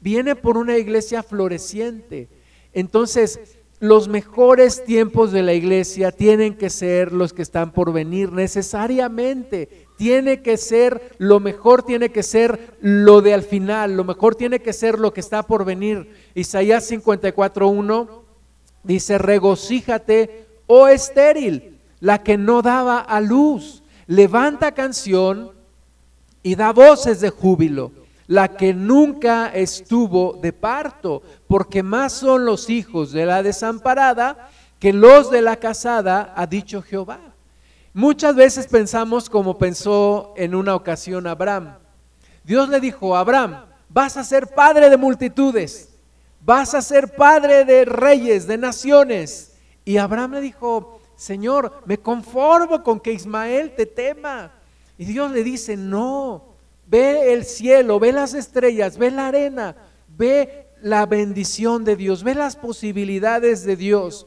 Viene 0.00 0.34
por 0.34 0.56
una 0.56 0.78
iglesia 0.78 1.22
floreciente. 1.22 2.30
Entonces, 2.72 3.58
los 3.80 4.08
mejores 4.08 4.82
tiempos 4.82 5.30
de 5.30 5.42
la 5.42 5.52
iglesia 5.52 6.10
tienen 6.10 6.54
que 6.56 6.70
ser 6.70 7.12
los 7.12 7.34
que 7.34 7.42
están 7.42 7.72
por 7.72 7.92
venir, 7.92 8.32
necesariamente. 8.32 9.88
Tiene 9.98 10.40
que 10.40 10.56
ser, 10.56 11.12
lo 11.18 11.38
mejor 11.38 11.82
tiene 11.82 12.08
que 12.08 12.22
ser 12.22 12.78
lo 12.80 13.20
de 13.20 13.34
al 13.34 13.42
final, 13.42 13.94
lo 13.94 14.04
mejor 14.04 14.36
tiene 14.36 14.60
que 14.60 14.72
ser 14.72 14.98
lo 14.98 15.12
que 15.12 15.20
está 15.20 15.42
por 15.42 15.66
venir. 15.66 16.14
Isaías 16.34 16.90
54.1 16.90 18.25
Dice, 18.86 19.18
regocíjate, 19.18 20.46
oh 20.68 20.86
estéril, 20.86 21.80
la 21.98 22.22
que 22.22 22.38
no 22.38 22.62
daba 22.62 23.00
a 23.00 23.20
luz. 23.20 23.82
Levanta 24.06 24.72
canción 24.72 25.50
y 26.44 26.54
da 26.54 26.72
voces 26.72 27.20
de 27.20 27.30
júbilo, 27.30 27.90
la 28.28 28.56
que 28.56 28.72
nunca 28.72 29.48
estuvo 29.52 30.38
de 30.40 30.52
parto, 30.52 31.22
porque 31.48 31.82
más 31.82 32.12
son 32.12 32.44
los 32.44 32.70
hijos 32.70 33.10
de 33.10 33.26
la 33.26 33.42
desamparada 33.42 34.50
que 34.78 34.92
los 34.92 35.32
de 35.32 35.42
la 35.42 35.56
casada, 35.56 36.32
ha 36.36 36.46
dicho 36.46 36.80
Jehová. 36.80 37.18
Muchas 37.92 38.36
veces 38.36 38.68
pensamos 38.68 39.28
como 39.28 39.58
pensó 39.58 40.32
en 40.36 40.54
una 40.54 40.76
ocasión 40.76 41.26
Abraham. 41.26 41.74
Dios 42.44 42.68
le 42.68 42.78
dijo, 42.78 43.16
Abraham, 43.16 43.64
vas 43.88 44.16
a 44.16 44.22
ser 44.22 44.46
padre 44.48 44.90
de 44.90 44.96
multitudes 44.96 45.95
vas 46.40 46.74
a 46.74 46.82
ser 46.82 47.14
padre 47.14 47.64
de 47.64 47.84
reyes, 47.84 48.46
de 48.46 48.58
naciones. 48.58 49.54
Y 49.84 49.96
Abraham 49.96 50.32
le 50.34 50.40
dijo, 50.40 51.00
Señor, 51.16 51.82
me 51.86 51.98
conformo 51.98 52.82
con 52.82 53.00
que 53.00 53.12
Ismael 53.12 53.74
te 53.74 53.86
tema. 53.86 54.52
Y 54.98 55.04
Dios 55.04 55.30
le 55.32 55.42
dice, 55.42 55.76
no, 55.76 56.44
ve 56.86 57.32
el 57.32 57.44
cielo, 57.44 57.98
ve 57.98 58.12
las 58.12 58.34
estrellas, 58.34 58.98
ve 58.98 59.10
la 59.10 59.28
arena, 59.28 59.76
ve 60.08 60.68
la 60.80 61.06
bendición 61.06 61.84
de 61.84 61.96
Dios, 61.96 62.22
ve 62.22 62.34
las 62.34 62.56
posibilidades 62.56 63.64
de 63.64 63.76
Dios. 63.76 64.26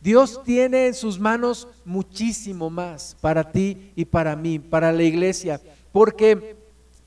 Dios 0.00 0.42
tiene 0.44 0.86
en 0.86 0.94
sus 0.94 1.18
manos 1.18 1.68
muchísimo 1.84 2.70
más 2.70 3.16
para 3.20 3.50
ti 3.50 3.92
y 3.96 4.04
para 4.04 4.36
mí, 4.36 4.58
para 4.58 4.92
la 4.92 5.02
iglesia, 5.02 5.60
porque 5.92 6.57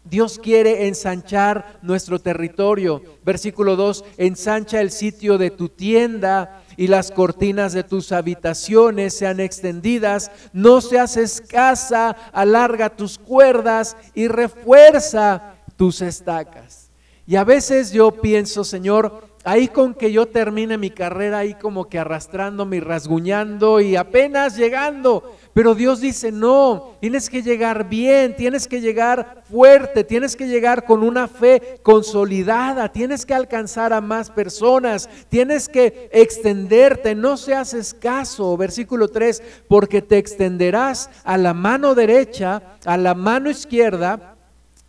Dios 0.03 0.39
quiere 0.39 0.87
ensanchar 0.87 1.79
nuestro 1.81 2.19
territorio. 2.19 3.01
Versículo 3.23 3.75
2, 3.75 4.03
ensancha 4.17 4.81
el 4.81 4.91
sitio 4.91 5.37
de 5.37 5.51
tu 5.51 5.69
tienda 5.69 6.63
y 6.75 6.87
las 6.87 7.11
cortinas 7.11 7.73
de 7.73 7.83
tus 7.83 8.11
habitaciones 8.11 9.13
sean 9.13 9.39
extendidas. 9.39 10.31
No 10.53 10.81
seas 10.81 11.17
escasa, 11.17 12.15
alarga 12.33 12.89
tus 12.89 13.17
cuerdas 13.17 13.95
y 14.15 14.27
refuerza 14.27 15.55
tus 15.77 16.01
estacas. 16.01 16.89
Y 17.27 17.35
a 17.35 17.43
veces 17.43 17.91
yo 17.91 18.11
pienso, 18.11 18.63
Señor, 18.63 19.30
ahí 19.43 19.67
con 19.67 19.93
que 19.93 20.11
yo 20.11 20.25
termine 20.27 20.77
mi 20.77 20.89
carrera, 20.89 21.39
ahí 21.39 21.53
como 21.55 21.89
que 21.89 21.99
arrastrándome 21.99 22.77
y 22.77 22.79
rasguñando 22.79 23.79
y 23.79 23.95
apenas 23.95 24.55
llegando. 24.55 25.35
Pero 25.53 25.75
Dios 25.75 25.99
dice, 25.99 26.31
no, 26.31 26.95
tienes 27.01 27.29
que 27.29 27.41
llegar 27.41 27.89
bien, 27.89 28.35
tienes 28.35 28.67
que 28.67 28.79
llegar 28.79 29.43
fuerte, 29.49 30.03
tienes 30.03 30.35
que 30.35 30.47
llegar 30.47 30.85
con 30.85 31.03
una 31.03 31.27
fe 31.27 31.79
consolidada, 31.83 32.91
tienes 32.91 33.25
que 33.25 33.33
alcanzar 33.33 33.91
a 33.91 34.01
más 34.01 34.29
personas, 34.29 35.09
tienes 35.29 35.67
que 35.67 36.09
extenderte, 36.13 37.15
no 37.15 37.35
seas 37.35 37.73
escaso. 37.73 38.55
Versículo 38.55 39.09
3, 39.09 39.43
porque 39.67 40.01
te 40.01 40.17
extenderás 40.17 41.09
a 41.23 41.37
la 41.37 41.53
mano 41.53 41.95
derecha, 41.95 42.77
a 42.85 42.97
la 42.97 43.13
mano 43.13 43.49
izquierda 43.49 44.30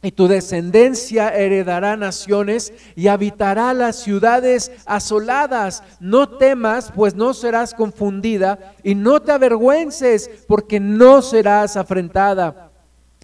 y 0.02 0.10
tu 0.10 0.26
descendencia 0.26 1.28
heredará 1.28 1.96
naciones 1.96 2.72
y 2.96 3.06
habitará 3.06 3.72
las 3.72 4.02
ciudades 4.02 4.72
asoladas. 4.84 5.84
No 6.00 6.28
temas, 6.28 6.90
pues 6.92 7.14
no 7.14 7.32
serás 7.32 7.72
confundida, 7.72 8.74
y 8.82 8.96
no 8.96 9.22
te 9.22 9.30
avergüences, 9.30 10.28
porque 10.48 10.80
no 10.80 11.22
serás 11.22 11.76
afrentada, 11.76 12.72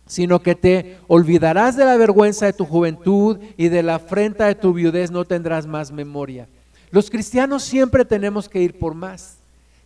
sino 0.07 0.41
que 0.41 0.55
te 0.55 0.99
olvidarás 1.09 1.77
de 1.77 1.85
la 1.85 1.97
vergüenza 1.97 2.47
de 2.47 2.53
tu 2.53 2.65
juventud 2.65 3.39
y 3.57 3.69
de 3.69 3.83
la 3.83 3.97
afrenta 3.97 4.47
de 4.47 4.55
tu 4.55 4.73
viudez 4.73 5.11
no 5.11 5.25
tendrás 5.25 5.67
más 5.67 5.91
memoria. 5.91 6.49
Los 6.91 7.11
cristianos 7.11 7.65
siempre 7.65 8.05
tenemos 8.05 8.49
que 8.49 8.63
ir 8.63 8.79
por 8.79 8.95
más. 8.95 9.37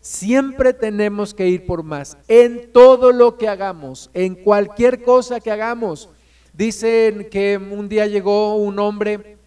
Siempre 0.02 0.74
tenemos 0.74 1.32
que 1.32 1.48
ir 1.48 1.64
por 1.64 1.84
más. 1.84 2.18
En 2.28 2.70
todo 2.72 3.12
lo 3.12 3.38
que 3.38 3.48
hagamos, 3.48 4.10
en 4.14 4.34
cualquier 4.34 5.02
cosa 5.02 5.40
que 5.40 5.50
hagamos 5.50 6.08
Dicen 6.52 7.28
que 7.30 7.56
un 7.56 7.88
día 7.88 8.06
llegó 8.06 8.56
un 8.56 8.78
hombre 8.78 9.38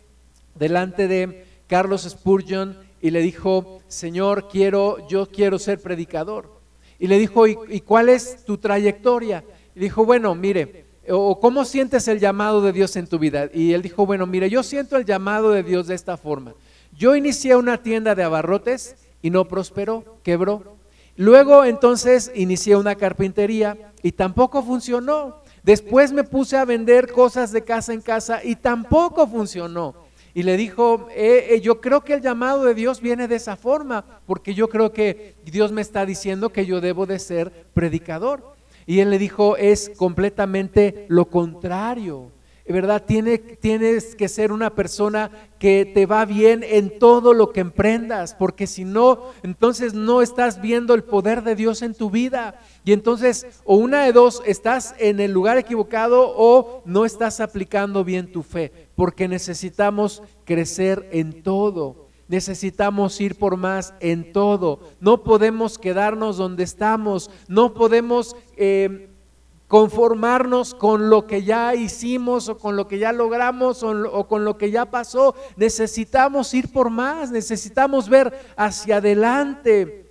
delante 0.56 1.08
de 1.08 1.46
Carlos 1.68 2.04
Spurgeon 2.04 2.78
y 3.02 3.12
le 3.12 3.22
dijo, 3.22 3.80
Señor, 3.88 4.48
quiero, 4.48 5.08
yo 5.08 5.28
quiero 5.28 5.60
ser 5.60 5.80
predicador. 5.80 6.56
Y 6.98 7.08
le 7.08 7.20
dijo, 7.20 7.46
¿y, 7.48 7.82
cuál 7.82 8.10
es 8.10 8.44
tu 8.46 8.58
trayectoria? 8.58 9.44
Y 9.76 9.80
dijo, 9.82 10.06
bueno, 10.06 10.34
mire, 10.34 10.86
o 11.10 11.40
cómo 11.40 11.66
sientes 11.66 12.08
el 12.08 12.20
llamado 12.20 12.62
de 12.62 12.72
Dios 12.72 12.96
en 12.96 13.06
tu 13.06 13.20
vida. 13.20 13.50
Y 13.54 13.74
él 13.74 13.82
dijo, 13.82 14.06
bueno, 14.06 14.26
mire, 14.26 14.50
yo 14.50 14.64
siento 14.64 14.98
el 14.98 15.06
llamado 15.06 15.52
de 15.52 15.62
Dios 15.62 15.88
de 15.88 15.96
esta 15.96 16.18
forma. 16.18 16.56
Yo 16.98 17.16
inicié 17.16 17.56
una 17.56 17.84
tienda 17.84 18.16
de 18.16 18.24
abarrotes 18.24 18.96
y 19.22 19.30
no 19.30 19.46
prosperó, 19.46 20.18
quebró. 20.24 20.78
Luego 21.18 21.64
entonces 21.66 22.32
inicié 22.34 22.76
una 22.76 22.96
carpintería 22.96 23.94
y 24.02 24.14
tampoco 24.14 24.64
funcionó. 24.64 25.44
Después 25.66 26.12
me 26.12 26.24
puse 26.24 26.56
a 26.58 26.64
vender 26.64 27.12
cosas 27.12 27.52
de 27.52 27.64
casa 27.64 27.92
en 27.92 28.02
casa 28.02 28.44
y 28.44 28.56
tampoco 28.56 29.26
funcionó. 29.26 29.96
Y 30.36 30.44
le 30.44 30.58
dijo, 30.58 31.08
eh, 31.10 31.48
eh, 31.50 31.60
yo 31.60 31.82
creo 31.82 32.02
que 32.02 32.14
el 32.14 32.22
llamado 32.22 32.66
de 32.66 32.76
Dios 32.76 33.02
viene 33.02 33.28
de 33.28 33.38
esa 33.38 33.56
forma, 33.56 34.22
porque 34.28 34.54
yo 34.54 34.70
creo 34.70 34.94
que 34.94 35.38
Dios 35.44 35.72
me 35.72 35.82
está 35.82 36.06
diciendo 36.06 36.50
que 36.50 36.68
yo 36.68 36.82
debo 36.82 37.08
de 37.08 37.18
ser 37.18 37.66
predicador. 37.74 38.54
Y 38.86 39.00
él 39.00 39.10
le 39.10 39.18
dijo, 39.18 39.58
es 39.58 39.92
completamente 39.98 41.08
lo 41.10 41.26
contrario. 41.26 42.32
¿Verdad? 42.74 43.04
tienes 43.06 44.16
que 44.16 44.28
ser 44.28 44.52
una 44.52 44.74
persona 44.74 45.30
que 45.60 45.90
te 45.94 46.06
va 46.06 46.26
bien 46.26 46.64
en 46.64 46.98
todo 46.98 47.34
lo 47.34 47.52
que 47.52 47.60
emprendas, 47.60 48.34
porque 48.34 48.66
si 48.66 48.86
no, 48.86 49.20
entonces 49.44 49.94
no 49.94 50.22
estás 50.22 50.60
viendo 50.62 50.96
el 50.96 51.04
poder 51.04 51.44
de 51.44 51.56
Dios 51.56 51.84
en 51.84 51.94
tu 51.94 52.10
vida. 52.10 52.60
Y 52.84 52.92
entonces, 52.94 53.46
o 53.66 53.76
una 53.76 54.04
de 54.04 54.14
dos, 54.14 54.42
estás 54.46 54.96
en 54.98 55.20
el 55.20 55.32
lugar 55.32 55.58
equivocado 55.58 56.34
o 56.36 56.82
no 56.86 57.06
estás 57.06 57.40
aplicando 57.40 58.04
bien 58.04 58.32
tu 58.32 58.42
fe, 58.42 58.72
porque 58.96 59.28
necesitamos 59.28 60.24
crecer 60.44 61.08
en 61.12 61.44
todo. 61.44 62.06
Necesitamos 62.28 63.22
ir 63.22 63.36
por 63.36 63.56
más 63.56 63.94
en 64.00 64.34
todo. 64.34 64.80
No 65.00 65.24
podemos 65.24 65.78
quedarnos 65.78 66.38
donde 66.38 66.64
estamos. 66.64 67.30
No 67.48 67.76
podemos 67.76 68.36
eh, 68.58 69.15
conformarnos 69.68 70.76
con 70.76 71.10
lo 71.10 71.26
que 71.26 71.44
ya 71.44 71.74
hicimos 71.74 72.50
o 72.50 72.58
con 72.58 72.76
lo 72.76 72.88
que 72.88 73.00
ya 73.00 73.12
logramos 73.12 73.84
o, 73.84 74.28
con 74.28 74.46
lo 74.46 74.58
que 74.58 74.72
ya 74.72 74.86
pasó. 74.86 75.36
Necesitamos 75.56 76.54
ir 76.54 76.72
por 76.72 76.90
más, 76.90 77.32
necesitamos 77.32 78.10
ver 78.10 78.34
hacia 78.56 78.98
adelante. 78.98 80.04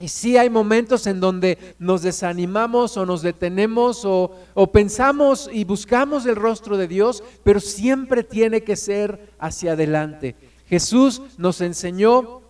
Y 0.00 0.08
sí 0.08 0.36
hay 0.36 0.50
momentos 0.50 1.06
en 1.06 1.20
donde 1.20 1.76
nos 1.78 2.02
desanimamos 2.02 2.96
o 2.96 3.06
nos 3.06 3.22
detenemos 3.22 4.04
o, 4.04 4.32
o 4.54 4.72
pensamos 4.72 5.48
y 5.52 5.64
buscamos 5.64 6.26
el 6.26 6.36
rostro 6.36 6.76
de 6.76 6.88
Dios, 6.88 7.22
pero 7.42 7.60
siempre 7.60 8.24
tiene 8.24 8.62
que 8.62 8.76
ser 8.76 9.32
hacia 9.38 9.72
adelante. 9.72 10.34
Jesús 10.66 11.22
nos 11.38 11.60
enseñó 11.60 12.42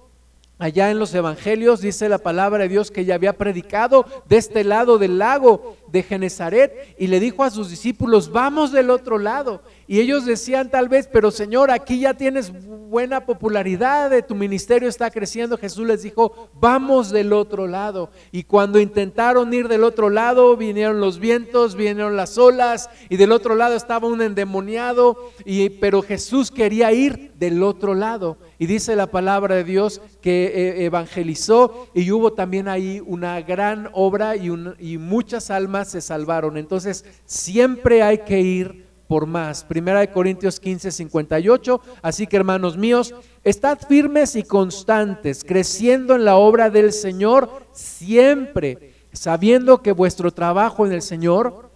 Allá 0.58 0.92
en 0.92 1.00
los 1.00 1.12
evangelios 1.14 1.80
dice 1.80 2.08
la 2.08 2.18
palabra 2.18 2.62
de 2.62 2.68
Dios 2.68 2.92
que 2.92 3.04
ya 3.04 3.16
había 3.16 3.36
predicado 3.36 4.06
de 4.28 4.36
este 4.36 4.62
lado 4.62 4.98
del 4.98 5.18
lago 5.18 5.76
de 5.94 6.02
Genezaret 6.02 6.96
y 6.98 7.06
le 7.06 7.20
dijo 7.20 7.44
a 7.44 7.50
sus 7.50 7.70
discípulos, 7.70 8.32
vamos 8.32 8.72
del 8.72 8.90
otro 8.90 9.16
lado. 9.16 9.62
Y 9.86 10.00
ellos 10.00 10.26
decían 10.26 10.68
tal 10.68 10.88
vez, 10.88 11.08
pero 11.10 11.30
Señor, 11.30 11.70
aquí 11.70 12.00
ya 12.00 12.14
tienes 12.14 12.52
buena 12.88 13.26
popularidad, 13.26 14.10
de 14.10 14.22
tu 14.22 14.34
ministerio 14.34 14.88
está 14.88 15.10
creciendo. 15.10 15.56
Jesús 15.56 15.86
les 15.86 16.02
dijo, 16.02 16.50
vamos 16.54 17.10
del 17.10 17.32
otro 17.32 17.68
lado. 17.68 18.10
Y 18.32 18.42
cuando 18.42 18.80
intentaron 18.80 19.54
ir 19.54 19.68
del 19.68 19.84
otro 19.84 20.10
lado, 20.10 20.56
vinieron 20.56 21.00
los 21.00 21.20
vientos, 21.20 21.76
vinieron 21.76 22.16
las 22.16 22.38
olas 22.38 22.90
y 23.08 23.16
del 23.16 23.30
otro 23.30 23.54
lado 23.54 23.76
estaba 23.76 24.08
un 24.08 24.20
endemoniado, 24.20 25.16
y, 25.44 25.70
pero 25.70 26.02
Jesús 26.02 26.50
quería 26.50 26.92
ir 26.92 27.32
del 27.38 27.62
otro 27.62 27.94
lado. 27.94 28.38
Y 28.58 28.66
dice 28.66 28.96
la 28.96 29.06
palabra 29.06 29.54
de 29.54 29.64
Dios 29.64 30.00
que 30.20 30.46
eh, 30.46 30.84
evangelizó 30.86 31.88
y 31.94 32.10
hubo 32.10 32.32
también 32.32 32.66
ahí 32.66 33.00
una 33.04 33.40
gran 33.42 33.90
obra 33.92 34.36
y, 34.36 34.50
y 34.78 34.98
muchas 34.98 35.50
almas 35.50 35.83
se 35.84 36.00
salvaron. 36.00 36.56
Entonces 36.56 37.04
siempre 37.26 38.02
hay 38.02 38.18
que 38.18 38.40
ir 38.40 38.84
por 39.08 39.26
más. 39.26 39.64
Primera 39.64 40.00
de 40.00 40.10
Corintios 40.10 40.60
15, 40.60 40.90
58. 40.90 41.80
Así 42.02 42.26
que 42.26 42.36
hermanos 42.36 42.76
míos, 42.76 43.14
estad 43.42 43.78
firmes 43.78 44.36
y 44.36 44.42
constantes, 44.42 45.44
creciendo 45.44 46.14
en 46.14 46.24
la 46.24 46.36
obra 46.36 46.70
del 46.70 46.92
Señor 46.92 47.48
siempre, 47.72 48.94
sabiendo 49.12 49.82
que 49.82 49.92
vuestro 49.92 50.32
trabajo 50.32 50.86
en 50.86 50.92
el 50.92 51.02
Señor 51.02 51.70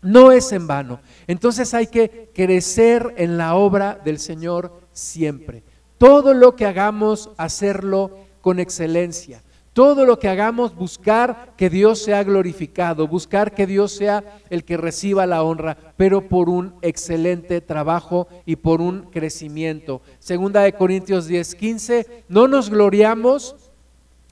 no 0.00 0.32
es 0.32 0.52
en 0.52 0.66
vano. 0.66 1.00
Entonces 1.26 1.74
hay 1.74 1.86
que 1.86 2.30
crecer 2.34 3.14
en 3.16 3.38
la 3.38 3.54
obra 3.54 4.00
del 4.04 4.18
Señor 4.18 4.72
siempre. 4.92 5.62
Todo 5.98 6.34
lo 6.34 6.56
que 6.56 6.66
hagamos, 6.66 7.30
hacerlo 7.36 8.10
con 8.40 8.58
excelencia. 8.58 9.42
Todo 9.72 10.04
lo 10.04 10.18
que 10.18 10.28
hagamos, 10.28 10.74
buscar 10.74 11.54
que 11.56 11.70
Dios 11.70 12.02
sea 12.02 12.22
glorificado, 12.24 13.08
buscar 13.08 13.54
que 13.54 13.66
Dios 13.66 13.92
sea 13.92 14.22
el 14.50 14.64
que 14.64 14.76
reciba 14.76 15.26
la 15.26 15.42
honra, 15.42 15.78
pero 15.96 16.28
por 16.28 16.50
un 16.50 16.74
excelente 16.82 17.62
trabajo 17.62 18.28
y 18.44 18.56
por 18.56 18.82
un 18.82 19.10
crecimiento. 19.10 20.02
Segunda 20.18 20.60
de 20.60 20.74
Corintios 20.74 21.26
10, 21.26 21.54
15, 21.54 22.24
no 22.28 22.48
nos 22.48 22.68
gloriamos 22.68 23.56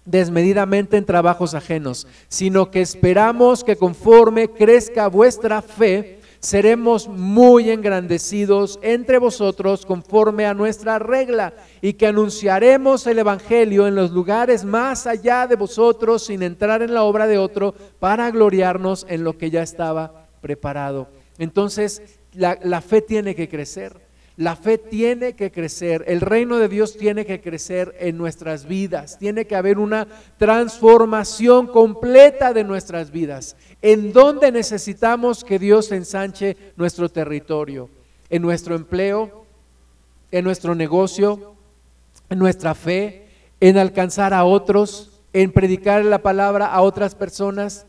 desmedidamente 0.04 0.98
en 0.98 1.06
trabajos 1.06 1.54
ajenos, 1.54 2.06
sino 2.28 2.70
que 2.70 2.82
esperamos 2.82 3.64
que 3.64 3.76
conforme 3.76 4.48
crezca 4.48 5.08
vuestra 5.08 5.62
fe, 5.62 6.19
seremos 6.40 7.06
muy 7.06 7.70
engrandecidos 7.70 8.78
entre 8.82 9.18
vosotros 9.18 9.84
conforme 9.84 10.46
a 10.46 10.54
nuestra 10.54 10.98
regla 10.98 11.52
y 11.82 11.92
que 11.92 12.06
anunciaremos 12.06 13.06
el 13.06 13.18
Evangelio 13.18 13.86
en 13.86 13.94
los 13.94 14.10
lugares 14.10 14.64
más 14.64 15.06
allá 15.06 15.46
de 15.46 15.56
vosotros 15.56 16.24
sin 16.24 16.42
entrar 16.42 16.82
en 16.82 16.94
la 16.94 17.04
obra 17.04 17.26
de 17.26 17.38
otro 17.38 17.74
para 17.98 18.30
gloriarnos 18.30 19.06
en 19.08 19.22
lo 19.22 19.36
que 19.36 19.50
ya 19.50 19.62
estaba 19.62 20.28
preparado. 20.40 21.08
Entonces, 21.38 22.02
la, 22.32 22.58
la 22.62 22.80
fe 22.80 23.02
tiene 23.02 23.34
que 23.34 23.48
crecer. 23.48 24.09
La 24.40 24.56
fe 24.56 24.78
tiene 24.78 25.34
que 25.34 25.52
crecer, 25.52 26.02
el 26.06 26.22
reino 26.22 26.56
de 26.56 26.70
Dios 26.70 26.96
tiene 26.96 27.26
que 27.26 27.42
crecer 27.42 27.94
en 28.00 28.16
nuestras 28.16 28.64
vidas, 28.64 29.18
tiene 29.18 29.46
que 29.46 29.54
haber 29.54 29.78
una 29.78 30.08
transformación 30.38 31.66
completa 31.66 32.54
de 32.54 32.64
nuestras 32.64 33.10
vidas. 33.10 33.54
¿En 33.82 34.14
dónde 34.14 34.50
necesitamos 34.50 35.44
que 35.44 35.58
Dios 35.58 35.92
ensanche 35.92 36.56
nuestro 36.76 37.10
territorio? 37.10 37.90
¿En 38.30 38.40
nuestro 38.40 38.76
empleo? 38.76 39.44
¿En 40.30 40.42
nuestro 40.44 40.74
negocio? 40.74 41.54
¿En 42.30 42.38
nuestra 42.38 42.74
fe? 42.74 43.26
¿En 43.60 43.76
alcanzar 43.76 44.32
a 44.32 44.44
otros? 44.44 45.20
¿En 45.34 45.52
predicar 45.52 46.02
la 46.02 46.22
palabra 46.22 46.64
a 46.64 46.80
otras 46.80 47.14
personas? 47.14 47.84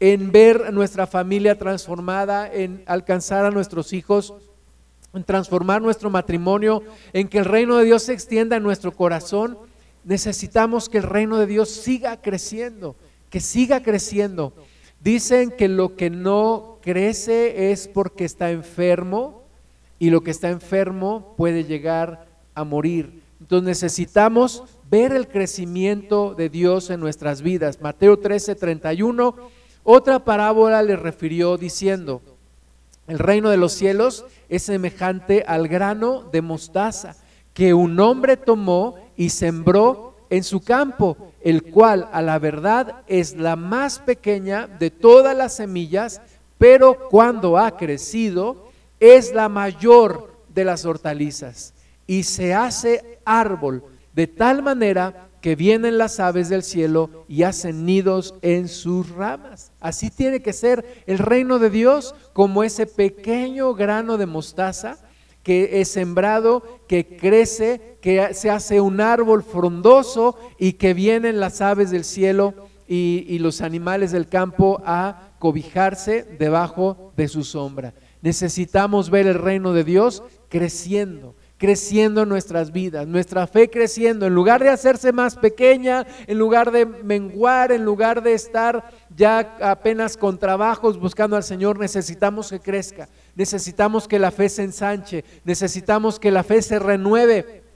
¿En 0.00 0.32
ver 0.32 0.70
nuestra 0.70 1.06
familia 1.06 1.56
transformada? 1.56 2.46
¿En 2.52 2.82
alcanzar 2.84 3.46
a 3.46 3.50
nuestros 3.50 3.94
hijos? 3.94 4.34
En 5.14 5.24
transformar 5.24 5.80
nuestro 5.80 6.10
matrimonio, 6.10 6.82
en 7.12 7.28
que 7.28 7.38
el 7.38 7.44
reino 7.44 7.76
de 7.76 7.84
Dios 7.84 8.04
se 8.04 8.12
extienda 8.12 8.56
en 8.56 8.62
nuestro 8.62 8.92
corazón, 8.92 9.58
necesitamos 10.04 10.88
que 10.88 10.98
el 10.98 11.04
reino 11.04 11.38
de 11.38 11.46
Dios 11.46 11.70
siga 11.70 12.20
creciendo, 12.20 12.96
que 13.30 13.40
siga 13.40 13.82
creciendo. 13.82 14.52
Dicen 15.00 15.50
que 15.50 15.68
lo 15.68 15.96
que 15.96 16.10
no 16.10 16.78
crece 16.82 17.70
es 17.70 17.88
porque 17.88 18.24
está 18.24 18.50
enfermo 18.50 19.42
y 19.98 20.10
lo 20.10 20.22
que 20.22 20.30
está 20.30 20.50
enfermo 20.50 21.34
puede 21.36 21.64
llegar 21.64 22.26
a 22.54 22.64
morir. 22.64 23.22
Entonces 23.40 23.66
necesitamos 23.66 24.64
ver 24.90 25.12
el 25.12 25.28
crecimiento 25.28 26.34
de 26.34 26.48
Dios 26.48 26.90
en 26.90 27.00
nuestras 27.00 27.42
vidas. 27.42 27.80
Mateo 27.80 28.18
13, 28.18 28.54
31, 28.54 29.34
otra 29.84 30.24
parábola 30.24 30.82
le 30.82 30.96
refirió 30.96 31.56
diciendo, 31.56 32.20
el 33.08 33.18
reino 33.18 33.50
de 33.50 33.56
los 33.56 33.72
cielos 33.72 34.24
es 34.48 34.62
semejante 34.62 35.42
al 35.46 35.66
grano 35.66 36.22
de 36.30 36.42
mostaza 36.42 37.16
que 37.54 37.74
un 37.74 37.98
hombre 37.98 38.36
tomó 38.36 38.96
y 39.16 39.30
sembró 39.30 40.14
en 40.30 40.44
su 40.44 40.60
campo, 40.60 41.16
el 41.40 41.64
cual 41.64 42.08
a 42.12 42.22
la 42.22 42.38
verdad 42.38 43.02
es 43.06 43.34
la 43.34 43.56
más 43.56 43.98
pequeña 43.98 44.66
de 44.66 44.90
todas 44.90 45.36
las 45.36 45.56
semillas, 45.56 46.20
pero 46.58 47.08
cuando 47.08 47.56
ha 47.58 47.76
crecido 47.76 48.68
es 49.00 49.32
la 49.32 49.48
mayor 49.48 50.30
de 50.54 50.64
las 50.64 50.84
hortalizas 50.84 51.72
y 52.06 52.24
se 52.24 52.54
hace 52.54 53.20
árbol 53.24 53.82
de 54.12 54.26
tal 54.26 54.62
manera 54.62 55.27
que 55.40 55.56
vienen 55.56 55.98
las 55.98 56.20
aves 56.20 56.48
del 56.48 56.62
cielo 56.62 57.24
y 57.28 57.42
hacen 57.42 57.84
nidos 57.84 58.34
en 58.42 58.68
sus 58.68 59.10
ramas. 59.10 59.72
Así 59.80 60.10
tiene 60.10 60.42
que 60.42 60.52
ser 60.52 61.02
el 61.06 61.18
reino 61.18 61.58
de 61.58 61.70
Dios 61.70 62.14
como 62.32 62.64
ese 62.64 62.86
pequeño 62.86 63.74
grano 63.74 64.16
de 64.16 64.26
mostaza 64.26 64.98
que 65.42 65.80
es 65.80 65.88
sembrado, 65.88 66.62
que 66.88 67.16
crece, 67.16 67.96
que 68.02 68.34
se 68.34 68.50
hace 68.50 68.80
un 68.80 69.00
árbol 69.00 69.42
frondoso 69.42 70.36
y 70.58 70.74
que 70.74 70.92
vienen 70.92 71.40
las 71.40 71.62
aves 71.62 71.90
del 71.90 72.04
cielo 72.04 72.54
y, 72.86 73.24
y 73.28 73.38
los 73.38 73.62
animales 73.62 74.12
del 74.12 74.28
campo 74.28 74.82
a 74.84 75.30
cobijarse 75.38 76.24
debajo 76.38 77.12
de 77.16 77.28
su 77.28 77.44
sombra. 77.44 77.94
Necesitamos 78.20 79.08
ver 79.08 79.26
el 79.26 79.36
reino 79.36 79.72
de 79.72 79.84
Dios 79.84 80.22
creciendo 80.48 81.34
creciendo 81.58 82.22
en 82.22 82.28
nuestras 82.28 82.72
vidas, 82.72 83.06
nuestra 83.06 83.46
fe 83.46 83.68
creciendo, 83.68 84.26
en 84.26 84.34
lugar 84.34 84.62
de 84.62 84.70
hacerse 84.70 85.12
más 85.12 85.34
pequeña, 85.34 86.06
en 86.26 86.38
lugar 86.38 86.70
de 86.70 86.86
menguar, 86.86 87.72
en 87.72 87.84
lugar 87.84 88.22
de 88.22 88.32
estar 88.32 88.90
ya 89.14 89.56
apenas 89.60 90.16
con 90.16 90.38
trabajos 90.38 90.98
buscando 90.98 91.36
al 91.36 91.42
Señor, 91.42 91.78
necesitamos 91.78 92.50
que 92.50 92.60
crezca, 92.60 93.08
necesitamos 93.34 94.06
que 94.06 94.20
la 94.20 94.30
fe 94.30 94.48
se 94.48 94.62
ensanche, 94.62 95.24
necesitamos 95.44 96.20
que 96.20 96.30
la 96.30 96.44
fe 96.44 96.62
se 96.62 96.78
renueve. 96.78 97.66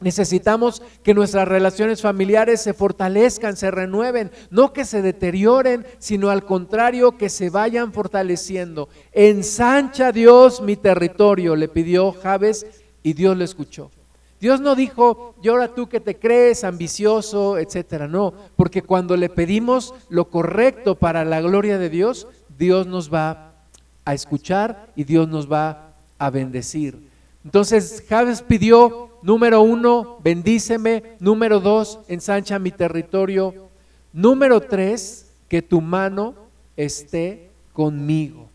Necesitamos 0.00 0.80
que 1.02 1.12
nuestras 1.12 1.48
relaciones 1.48 2.02
familiares 2.02 2.60
se 2.60 2.72
fortalezcan, 2.72 3.56
se 3.56 3.72
renueven, 3.72 4.30
no 4.48 4.72
que 4.72 4.84
se 4.84 5.02
deterioren, 5.02 5.84
sino 5.98 6.30
al 6.30 6.44
contrario, 6.44 7.18
que 7.18 7.28
se 7.28 7.50
vayan 7.50 7.92
fortaleciendo. 7.92 8.88
Ensancha 9.10 10.12
Dios 10.12 10.60
mi 10.60 10.76
territorio, 10.76 11.56
le 11.56 11.66
pidió 11.66 12.12
Javes 12.12 12.64
y 13.02 13.12
Dios 13.12 13.36
lo 13.36 13.44
escuchó. 13.44 13.90
Dios 14.40 14.60
no 14.60 14.76
dijo, 14.76 15.34
y 15.42 15.48
ahora 15.48 15.74
tú 15.74 15.88
que 15.88 15.98
te 16.00 16.16
crees 16.16 16.62
ambicioso, 16.62 17.58
etcétera. 17.58 18.06
No, 18.06 18.32
porque 18.56 18.82
cuando 18.82 19.16
le 19.16 19.28
pedimos 19.28 19.94
lo 20.08 20.26
correcto 20.26 20.94
para 20.94 21.24
la 21.24 21.40
gloria 21.40 21.78
de 21.78 21.90
Dios, 21.90 22.28
Dios 22.56 22.86
nos 22.86 23.12
va 23.12 23.52
a 24.04 24.14
escuchar 24.14 24.92
y 24.94 25.04
Dios 25.04 25.28
nos 25.28 25.50
va 25.50 25.94
a 26.18 26.30
bendecir. 26.30 27.08
Entonces, 27.44 28.04
Javes 28.08 28.42
pidió, 28.42 29.10
número 29.22 29.62
uno, 29.62 30.18
bendíceme. 30.22 31.16
Número 31.18 31.60
dos, 31.60 32.00
ensancha 32.08 32.58
mi 32.58 32.70
territorio. 32.70 33.68
Número 34.12 34.60
tres, 34.60 35.30
que 35.48 35.62
tu 35.62 35.80
mano 35.80 36.34
esté 36.76 37.50
conmigo. 37.72 38.48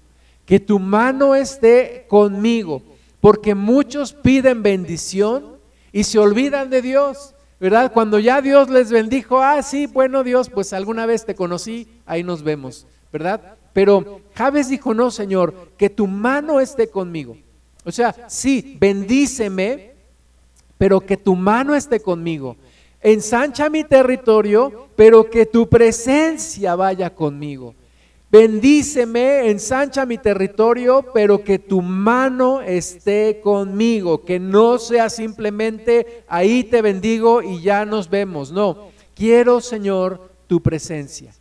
Que 0.46 0.60
tu 0.60 0.80
mano 0.80 1.36
esté 1.36 2.06
conmigo. 2.08 2.82
Porque 3.24 3.56
muchos 3.56 4.12
piden 4.12 4.64
bendición 4.64 5.56
y 5.94 6.04
se 6.04 6.20
olvidan 6.20 6.70
de 6.70 6.82
Dios, 6.82 7.34
¿verdad? 7.58 7.94
Cuando 7.94 8.20
ya 8.20 8.42
Dios 8.42 8.70
les 8.70 8.92
bendijo, 8.92 9.42
ah, 9.42 9.64
sí, 9.64 9.86
bueno 9.86 10.26
Dios, 10.26 10.50
pues 10.50 10.74
alguna 10.74 11.06
vez 11.06 11.26
te 11.26 11.34
conocí, 11.34 11.88
ahí 12.06 12.22
nos 12.22 12.44
vemos, 12.44 12.86
¿verdad? 13.14 13.56
Pero 13.72 14.20
Javes 14.36 14.68
dijo, 14.68 14.94
no, 14.94 15.10
Señor, 15.10 15.70
que 15.78 15.90
tu 15.90 16.06
mano 16.06 16.60
esté 16.60 16.90
conmigo. 16.90 17.38
O 17.86 17.94
sea, 17.94 18.14
sí, 18.28 18.76
bendíceme, 18.78 19.94
pero 20.78 21.00
que 21.00 21.16
tu 21.16 21.38
mano 21.38 21.76
esté 21.76 22.02
conmigo. 22.02 22.58
Ensancha 23.00 23.70
mi 23.70 23.86
territorio, 23.86 24.90
pero 24.98 25.30
que 25.30 25.46
tu 25.46 25.70
presencia 25.70 26.76
vaya 26.76 27.10
conmigo. 27.10 27.74
Bendíceme, 28.34 29.52
ensancha 29.52 30.08
mi 30.08 30.18
territorio, 30.18 31.06
pero 31.14 31.44
que 31.44 31.60
tu 31.60 31.84
mano 31.84 32.64
esté 32.64 33.40
conmigo, 33.44 34.26
que 34.26 34.40
no 34.40 34.80
sea 34.80 35.12
simplemente 35.12 36.24
ahí 36.28 36.64
te 36.64 36.82
bendigo 36.82 37.44
y 37.44 37.62
ya 37.62 37.86
nos 37.86 38.10
vemos. 38.10 38.52
No, 38.52 38.90
quiero 39.14 39.62
Señor 39.62 40.32
tu 40.48 40.64
presencia, 40.64 41.32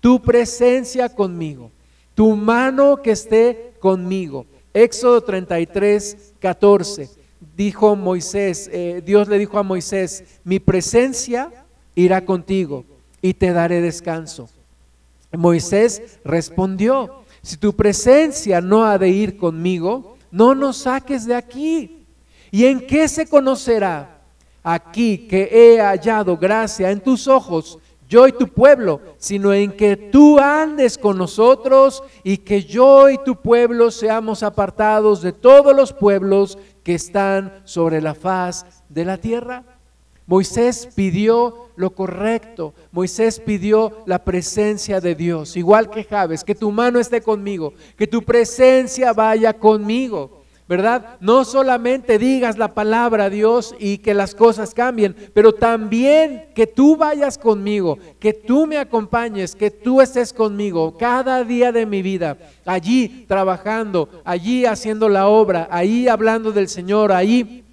tu 0.00 0.20
presencia 0.20 1.08
conmigo, 1.08 1.70
tu 2.16 2.34
mano 2.34 3.00
que 3.00 3.12
esté 3.12 3.74
conmigo. 3.78 4.44
Éxodo 4.74 5.20
33, 5.20 6.32
14, 6.40 7.10
dijo 7.56 7.94
Moisés, 7.94 8.68
eh, 8.72 9.00
Dios 9.06 9.28
le 9.28 9.38
dijo 9.38 9.56
a 9.56 9.62
Moisés, 9.62 10.24
mi 10.42 10.58
presencia 10.58 11.52
irá 11.94 12.24
contigo 12.24 12.84
y 13.22 13.34
te 13.34 13.52
daré 13.52 13.80
descanso. 13.80 14.48
Moisés 15.32 16.18
respondió, 16.24 17.24
si 17.42 17.56
tu 17.56 17.74
presencia 17.74 18.60
no 18.60 18.84
ha 18.84 18.98
de 18.98 19.08
ir 19.08 19.36
conmigo, 19.36 20.16
no 20.30 20.54
nos 20.54 20.78
saques 20.78 21.26
de 21.26 21.34
aquí. 21.34 22.06
¿Y 22.50 22.66
en 22.66 22.86
qué 22.86 23.08
se 23.08 23.26
conocerá 23.26 24.22
aquí 24.62 25.26
que 25.28 25.48
he 25.50 25.80
hallado 25.80 26.36
gracia 26.36 26.90
en 26.90 27.00
tus 27.00 27.28
ojos, 27.28 27.78
yo 28.08 28.26
y 28.26 28.32
tu 28.32 28.48
pueblo, 28.48 29.00
sino 29.18 29.52
en 29.52 29.70
que 29.70 29.96
tú 29.96 30.38
andes 30.40 30.98
con 30.98 31.16
nosotros 31.16 32.02
y 32.24 32.38
que 32.38 32.64
yo 32.64 33.08
y 33.08 33.18
tu 33.18 33.36
pueblo 33.36 33.92
seamos 33.92 34.42
apartados 34.42 35.22
de 35.22 35.32
todos 35.32 35.74
los 35.74 35.92
pueblos 35.92 36.58
que 36.82 36.94
están 36.94 37.62
sobre 37.64 38.02
la 38.02 38.14
faz 38.14 38.66
de 38.88 39.04
la 39.04 39.16
tierra? 39.16 39.64
Moisés 40.30 40.88
pidió 40.94 41.70
lo 41.74 41.90
correcto. 41.90 42.72
Moisés 42.92 43.40
pidió 43.40 44.04
la 44.06 44.22
presencia 44.22 45.00
de 45.00 45.16
Dios, 45.16 45.56
igual 45.56 45.90
que 45.90 46.04
Javes, 46.04 46.44
que 46.44 46.54
tu 46.54 46.70
mano 46.70 47.00
esté 47.00 47.20
conmigo, 47.20 47.74
que 47.98 48.06
tu 48.06 48.22
presencia 48.22 49.12
vaya 49.12 49.52
conmigo. 49.52 50.38
¿Verdad? 50.68 51.16
No 51.18 51.44
solamente 51.44 52.16
digas 52.16 52.56
la 52.56 52.72
palabra 52.74 53.28
Dios 53.28 53.74
y 53.80 53.98
que 53.98 54.14
las 54.14 54.36
cosas 54.36 54.72
cambien, 54.72 55.16
pero 55.34 55.52
también 55.52 56.44
que 56.54 56.68
tú 56.68 56.96
vayas 56.96 57.36
conmigo, 57.36 57.98
que 58.20 58.32
tú 58.32 58.68
me 58.68 58.78
acompañes, 58.78 59.56
que 59.56 59.72
tú 59.72 60.00
estés 60.00 60.32
conmigo 60.32 60.96
cada 60.96 61.42
día 61.42 61.72
de 61.72 61.86
mi 61.86 62.02
vida, 62.02 62.38
allí 62.64 63.24
trabajando, 63.26 64.08
allí 64.24 64.64
haciendo 64.64 65.08
la 65.08 65.26
obra, 65.26 65.66
ahí 65.72 66.06
hablando 66.06 66.52
del 66.52 66.68
Señor, 66.68 67.10
ahí 67.10 67.64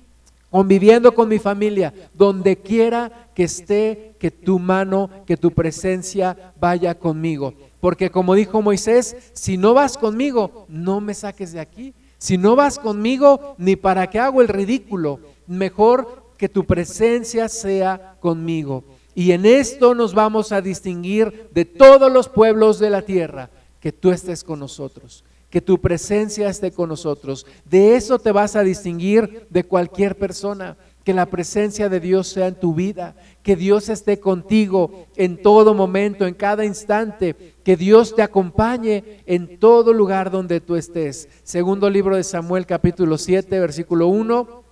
conviviendo 0.49 1.13
con 1.13 1.29
mi 1.29 1.39
familia, 1.39 1.93
donde 2.13 2.57
quiera 2.57 3.29
que 3.35 3.43
esté, 3.43 4.15
que 4.19 4.31
tu 4.31 4.59
mano, 4.59 5.09
que 5.25 5.37
tu 5.37 5.51
presencia 5.51 6.53
vaya 6.59 6.95
conmigo. 6.95 7.53
Porque 7.79 8.09
como 8.09 8.33
dijo 8.33 8.61
Moisés, 8.61 9.15
si 9.33 9.57
no 9.57 9.73
vas 9.73 9.97
conmigo, 9.97 10.65
no 10.69 11.01
me 11.01 11.13
saques 11.13 11.51
de 11.51 11.59
aquí. 11.59 11.93
Si 12.17 12.37
no 12.37 12.55
vas 12.55 12.79
conmigo, 12.79 13.55
ni 13.57 13.75
para 13.75 14.07
qué 14.09 14.19
hago 14.19 14.41
el 14.41 14.47
ridículo. 14.47 15.19
Mejor 15.45 16.23
que 16.37 16.49
tu 16.49 16.65
presencia 16.65 17.49
sea 17.49 18.15
conmigo. 18.19 18.83
Y 19.13 19.31
en 19.31 19.45
esto 19.45 19.93
nos 19.93 20.13
vamos 20.13 20.51
a 20.51 20.61
distinguir 20.61 21.49
de 21.53 21.65
todos 21.65 22.11
los 22.11 22.29
pueblos 22.29 22.79
de 22.79 22.89
la 22.89 23.01
tierra, 23.01 23.49
que 23.79 23.91
tú 23.91 24.11
estés 24.11 24.43
con 24.43 24.59
nosotros 24.59 25.23
que 25.49 25.61
tu 25.61 25.79
presencia 25.79 26.49
esté 26.49 26.71
con 26.71 26.89
nosotros. 26.89 27.45
De 27.65 27.95
eso 27.95 28.19
te 28.19 28.31
vas 28.31 28.55
a 28.55 28.63
distinguir 28.63 29.47
de 29.49 29.63
cualquier 29.63 30.17
persona. 30.17 30.77
Que 31.03 31.13
la 31.13 31.27
presencia 31.27 31.87
de 31.87 32.01
Dios 32.01 32.27
sea 32.27 32.47
en 32.47 32.55
tu 32.55 32.73
vida, 32.73 33.15
que 33.41 33.55
Dios 33.55 33.87
esté 33.87 34.19
contigo 34.19 35.07
en 35.15 35.41
todo 35.41 35.73
momento, 35.73 36.27
en 36.27 36.33
cada 36.33 36.65
instante, 36.65 37.33
que 37.63 37.77
Dios 37.77 38.13
te 38.13 38.21
acompañe 38.21 39.21
en 39.25 39.57
todo 39.57 39.93
lugar 39.93 40.31
donde 40.31 40.59
tú 40.59 40.75
estés. 40.75 41.29
Segundo 41.43 41.89
libro 41.89 42.17
de 42.17 42.25
Samuel 42.25 42.65
capítulo 42.65 43.17
7, 43.17 43.57
versículo 43.57 44.09
1. 44.09 44.63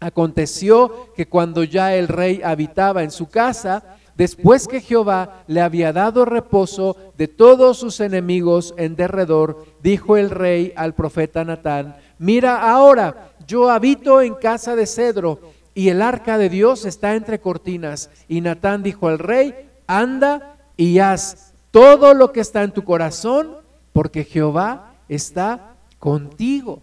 Aconteció 0.00 1.12
que 1.14 1.26
cuando 1.28 1.62
ya 1.62 1.94
el 1.94 2.08
rey 2.08 2.40
habitaba 2.42 3.02
en 3.02 3.10
su 3.10 3.28
casa, 3.28 3.98
después 4.16 4.66
que 4.66 4.80
Jehová 4.80 5.44
le 5.46 5.60
había 5.60 5.92
dado 5.92 6.24
reposo 6.24 6.96
de 7.16 7.28
todos 7.28 7.78
sus 7.78 8.00
enemigos 8.00 8.74
en 8.76 8.96
derredor, 8.96 9.64
dijo 9.82 10.16
el 10.16 10.30
rey 10.30 10.72
al 10.76 10.94
profeta 10.94 11.44
Natán, 11.44 11.96
mira 12.18 12.70
ahora, 12.70 13.32
yo 13.46 13.70
habito 13.70 14.22
en 14.22 14.34
casa 14.34 14.74
de 14.74 14.86
cedro 14.86 15.40
y 15.74 15.90
el 15.90 16.02
arca 16.02 16.38
de 16.38 16.48
Dios 16.48 16.84
está 16.84 17.14
entre 17.14 17.40
cortinas. 17.40 18.10
Y 18.28 18.40
Natán 18.40 18.82
dijo 18.82 19.08
al 19.08 19.18
rey, 19.18 19.54
anda 19.86 20.56
y 20.76 20.98
haz 20.98 21.52
todo 21.70 22.14
lo 22.14 22.32
que 22.32 22.40
está 22.40 22.62
en 22.62 22.72
tu 22.72 22.82
corazón, 22.82 23.56
porque 23.92 24.24
Jehová 24.24 24.94
está 25.08 25.74
contigo. 25.98 26.82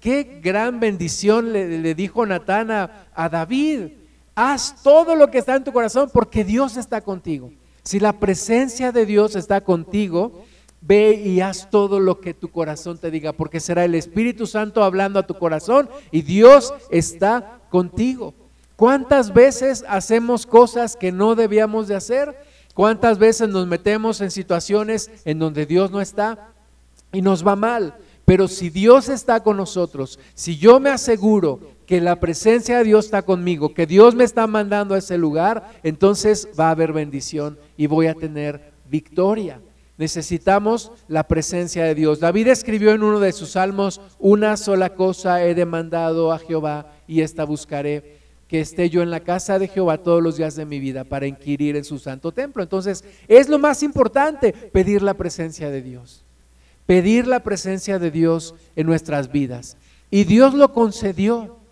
Qué 0.00 0.40
gran 0.42 0.80
bendición 0.80 1.52
le, 1.52 1.94
dijo 1.94 2.26
Natán 2.26 2.70
a 2.70 3.28
David 3.30 4.03
Haz 4.34 4.82
todo 4.82 5.14
lo 5.14 5.30
que 5.30 5.38
está 5.38 5.56
en 5.56 5.64
tu 5.64 5.72
corazón 5.72 6.10
porque 6.12 6.44
Dios 6.44 6.76
está 6.76 7.00
contigo. 7.00 7.52
Si 7.82 8.00
la 8.00 8.14
presencia 8.14 8.92
de 8.92 9.06
Dios 9.06 9.36
está 9.36 9.60
contigo, 9.60 10.44
ve 10.80 11.12
y 11.24 11.40
haz 11.40 11.70
todo 11.70 12.00
lo 12.00 12.20
que 12.20 12.34
tu 12.34 12.48
corazón 12.48 12.98
te 12.98 13.10
diga, 13.10 13.32
porque 13.32 13.60
será 13.60 13.84
el 13.84 13.94
Espíritu 13.94 14.46
Santo 14.46 14.82
hablando 14.82 15.18
a 15.18 15.26
tu 15.26 15.34
corazón 15.38 15.88
y 16.10 16.22
Dios 16.22 16.74
está 16.90 17.60
contigo. 17.70 18.34
¿Cuántas 18.76 19.32
veces 19.32 19.84
hacemos 19.88 20.46
cosas 20.46 20.96
que 20.96 21.12
no 21.12 21.34
debíamos 21.34 21.88
de 21.88 21.94
hacer? 21.94 22.36
¿Cuántas 22.74 23.18
veces 23.18 23.48
nos 23.48 23.66
metemos 23.66 24.20
en 24.20 24.30
situaciones 24.30 25.10
en 25.24 25.38
donde 25.38 25.64
Dios 25.64 25.90
no 25.90 26.00
está 26.00 26.48
y 27.12 27.22
nos 27.22 27.46
va 27.46 27.54
mal? 27.54 27.94
Pero 28.24 28.48
si 28.48 28.70
Dios 28.70 29.08
está 29.08 29.42
con 29.42 29.56
nosotros, 29.56 30.18
si 30.34 30.56
yo 30.56 30.80
me 30.80 30.90
aseguro 30.90 31.60
que 31.86 32.00
la 32.00 32.20
presencia 32.20 32.78
de 32.78 32.84
Dios 32.84 33.06
está 33.06 33.22
conmigo, 33.22 33.74
que 33.74 33.86
Dios 33.86 34.14
me 34.14 34.24
está 34.24 34.46
mandando 34.46 34.94
a 34.94 34.98
ese 34.98 35.18
lugar, 35.18 35.72
entonces 35.82 36.48
va 36.58 36.68
a 36.68 36.70
haber 36.70 36.92
bendición 36.92 37.58
y 37.76 37.86
voy 37.86 38.06
a 38.06 38.14
tener 38.14 38.72
victoria. 38.88 39.60
Necesitamos 39.96 40.90
la 41.06 41.28
presencia 41.28 41.84
de 41.84 41.94
Dios. 41.94 42.18
David 42.18 42.48
escribió 42.48 42.92
en 42.92 43.02
uno 43.04 43.20
de 43.20 43.32
sus 43.32 43.50
salmos, 43.50 44.00
una 44.18 44.56
sola 44.56 44.94
cosa 44.94 45.44
he 45.44 45.54
demandado 45.54 46.32
a 46.32 46.38
Jehová 46.38 46.92
y 47.06 47.20
esta 47.20 47.44
buscaré, 47.44 48.18
que 48.48 48.60
esté 48.60 48.90
yo 48.90 49.02
en 49.02 49.10
la 49.10 49.20
casa 49.20 49.58
de 49.58 49.68
Jehová 49.68 49.98
todos 49.98 50.22
los 50.22 50.36
días 50.36 50.56
de 50.56 50.66
mi 50.66 50.80
vida 50.80 51.04
para 51.04 51.26
inquirir 51.26 51.76
en 51.76 51.84
su 51.84 51.98
santo 51.98 52.32
templo. 52.32 52.62
Entonces, 52.62 53.04
es 53.28 53.48
lo 53.48 53.58
más 53.58 53.82
importante, 53.82 54.52
pedir 54.52 55.02
la 55.02 55.14
presencia 55.14 55.70
de 55.70 55.82
Dios. 55.82 56.24
Pedir 56.86 57.26
la 57.26 57.40
presencia 57.40 57.98
de 57.98 58.10
Dios 58.10 58.54
en 58.76 58.86
nuestras 58.86 59.30
vidas. 59.30 59.76
Y 60.10 60.24
Dios 60.24 60.54
lo 60.54 60.72
concedió. 60.72 61.63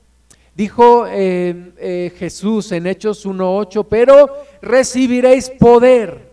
Dijo 0.55 1.07
eh, 1.07 1.73
eh, 1.79 2.13
Jesús 2.19 2.73
en 2.73 2.87
Hechos 2.87 3.25
1.8, 3.27 3.87
pero 3.89 4.29
recibiréis 4.61 5.51
poder 5.51 6.33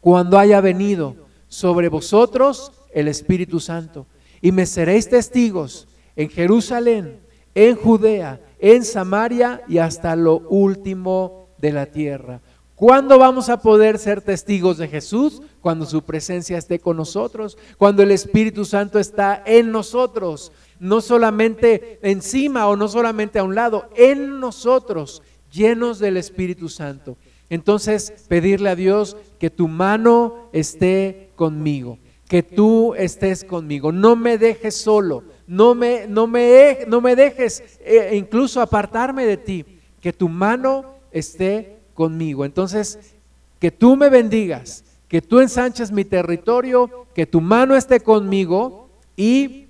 cuando 0.00 0.38
haya 0.38 0.60
venido 0.60 1.16
sobre 1.48 1.88
vosotros 1.88 2.72
el 2.92 3.08
Espíritu 3.08 3.58
Santo. 3.58 4.06
Y 4.40 4.52
me 4.52 4.64
seréis 4.64 5.08
testigos 5.08 5.88
en 6.14 6.30
Jerusalén, 6.30 7.18
en 7.54 7.74
Judea, 7.74 8.40
en 8.60 8.84
Samaria 8.84 9.62
y 9.68 9.78
hasta 9.78 10.14
lo 10.14 10.38
último 10.48 11.48
de 11.58 11.72
la 11.72 11.86
tierra. 11.86 12.40
¿Cuándo 12.76 13.18
vamos 13.18 13.48
a 13.48 13.62
poder 13.62 13.98
ser 13.98 14.20
testigos 14.20 14.76
de 14.76 14.86
Jesús? 14.86 15.40
Cuando 15.62 15.86
su 15.86 16.02
presencia 16.02 16.58
esté 16.58 16.78
con 16.78 16.98
nosotros, 16.98 17.56
cuando 17.78 18.02
el 18.02 18.10
Espíritu 18.10 18.66
Santo 18.66 18.98
está 18.98 19.42
en 19.46 19.72
nosotros, 19.72 20.52
no 20.78 21.00
solamente 21.00 21.98
encima 22.02 22.68
o 22.68 22.76
no 22.76 22.86
solamente 22.88 23.38
a 23.38 23.44
un 23.44 23.54
lado, 23.54 23.88
en 23.96 24.40
nosotros, 24.40 25.22
llenos 25.50 25.98
del 25.98 26.18
Espíritu 26.18 26.68
Santo. 26.68 27.16
Entonces, 27.48 28.12
pedirle 28.28 28.68
a 28.68 28.76
Dios 28.76 29.16
que 29.38 29.48
tu 29.48 29.68
mano 29.68 30.50
esté 30.52 31.30
conmigo, 31.34 31.98
que 32.28 32.42
tú 32.42 32.94
estés 32.94 33.42
conmigo, 33.42 33.90
no 33.90 34.16
me 34.16 34.36
dejes 34.36 34.76
solo, 34.76 35.24
no 35.46 35.74
me, 35.74 36.06
no 36.08 36.26
me, 36.26 36.80
no 36.88 37.00
me 37.00 37.16
dejes 37.16 37.62
eh, 37.80 38.10
incluso 38.14 38.60
apartarme 38.60 39.24
de 39.24 39.38
ti, 39.38 39.64
que 40.02 40.12
tu 40.12 40.28
mano 40.28 40.96
esté 41.10 41.75
conmigo. 41.96 42.44
Entonces, 42.44 43.16
que 43.58 43.72
tú 43.72 43.96
me 43.96 44.08
bendigas, 44.08 44.84
que 45.08 45.20
tú 45.20 45.40
ensanches 45.40 45.90
mi 45.90 46.04
territorio, 46.04 47.06
que 47.14 47.26
tu 47.26 47.40
mano 47.40 47.74
esté 47.74 47.98
conmigo 47.98 48.88
y, 49.16 49.66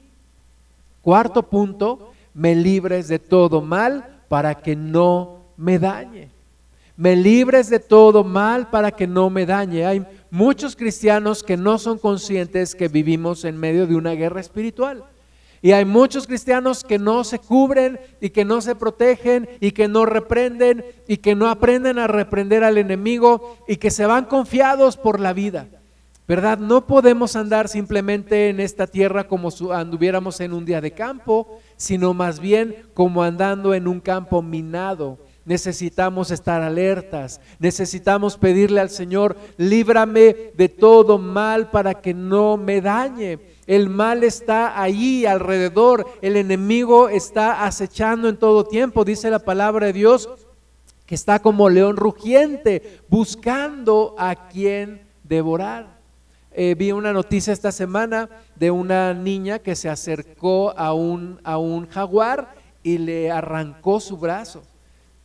cuarto 1.00 1.42
punto, 1.42 2.12
me 2.34 2.54
libres 2.54 3.08
de 3.08 3.18
todo 3.18 3.62
mal 3.62 4.20
para 4.28 4.54
que 4.56 4.76
no 4.76 5.40
me 5.56 5.78
dañe. 5.78 6.28
Me 6.96 7.14
libres 7.14 7.70
de 7.70 7.78
todo 7.78 8.24
mal 8.24 8.68
para 8.70 8.90
que 8.90 9.06
no 9.06 9.30
me 9.30 9.46
dañe. 9.46 9.86
Hay 9.86 10.06
muchos 10.30 10.76
cristianos 10.76 11.42
que 11.42 11.56
no 11.56 11.78
son 11.78 11.98
conscientes 11.98 12.74
que 12.74 12.88
vivimos 12.88 13.44
en 13.44 13.56
medio 13.56 13.86
de 13.86 13.96
una 13.96 14.12
guerra 14.12 14.40
espiritual. 14.40 15.04
Y 15.66 15.72
hay 15.72 15.84
muchos 15.84 16.28
cristianos 16.28 16.84
que 16.84 16.96
no 16.96 17.24
se 17.24 17.40
cubren 17.40 17.98
y 18.20 18.30
que 18.30 18.44
no 18.44 18.60
se 18.60 18.76
protegen 18.76 19.48
y 19.58 19.72
que 19.72 19.88
no 19.88 20.06
reprenden 20.06 20.84
y 21.08 21.16
que 21.16 21.34
no 21.34 21.48
aprenden 21.48 21.98
a 21.98 22.06
reprender 22.06 22.62
al 22.62 22.78
enemigo 22.78 23.56
y 23.66 23.78
que 23.78 23.90
se 23.90 24.06
van 24.06 24.26
confiados 24.26 24.96
por 24.96 25.18
la 25.18 25.32
vida. 25.32 25.66
¿Verdad? 26.28 26.58
No 26.58 26.86
podemos 26.86 27.34
andar 27.34 27.66
simplemente 27.66 28.48
en 28.48 28.60
esta 28.60 28.86
tierra 28.86 29.26
como 29.26 29.48
anduviéramos 29.72 30.38
en 30.38 30.52
un 30.52 30.64
día 30.64 30.80
de 30.80 30.92
campo, 30.92 31.58
sino 31.76 32.14
más 32.14 32.38
bien 32.38 32.84
como 32.94 33.24
andando 33.24 33.74
en 33.74 33.88
un 33.88 33.98
campo 33.98 34.42
minado. 34.42 35.18
Necesitamos 35.44 36.30
estar 36.30 36.62
alertas, 36.62 37.40
necesitamos 37.58 38.36
pedirle 38.36 38.80
al 38.80 38.90
Señor, 38.90 39.36
líbrame 39.56 40.52
de 40.54 40.68
todo 40.68 41.18
mal 41.18 41.72
para 41.72 41.94
que 41.94 42.14
no 42.14 42.56
me 42.56 42.80
dañe. 42.80 43.55
El 43.66 43.88
mal 43.88 44.22
está 44.22 44.80
allí 44.80 45.26
alrededor, 45.26 46.06
el 46.22 46.36
enemigo 46.36 47.08
está 47.08 47.64
acechando 47.64 48.28
en 48.28 48.36
todo 48.36 48.64
tiempo, 48.64 49.04
dice 49.04 49.28
la 49.28 49.40
palabra 49.40 49.86
de 49.86 49.92
Dios, 49.92 50.28
que 51.04 51.14
está 51.14 51.40
como 51.40 51.68
león 51.68 51.96
rugiente, 51.96 53.00
buscando 53.08 54.14
a 54.18 54.48
quien 54.48 55.02
devorar. 55.24 55.96
Eh, 56.52 56.74
vi 56.78 56.92
una 56.92 57.12
noticia 57.12 57.52
esta 57.52 57.72
semana 57.72 58.30
de 58.54 58.70
una 58.70 59.12
niña 59.12 59.58
que 59.58 59.76
se 59.76 59.88
acercó 59.88 60.72
a 60.76 60.94
un, 60.94 61.40
a 61.44 61.58
un 61.58 61.86
jaguar 61.88 62.54
y 62.82 62.98
le 62.98 63.30
arrancó 63.30 64.00
su 64.00 64.16
brazo. 64.16 64.62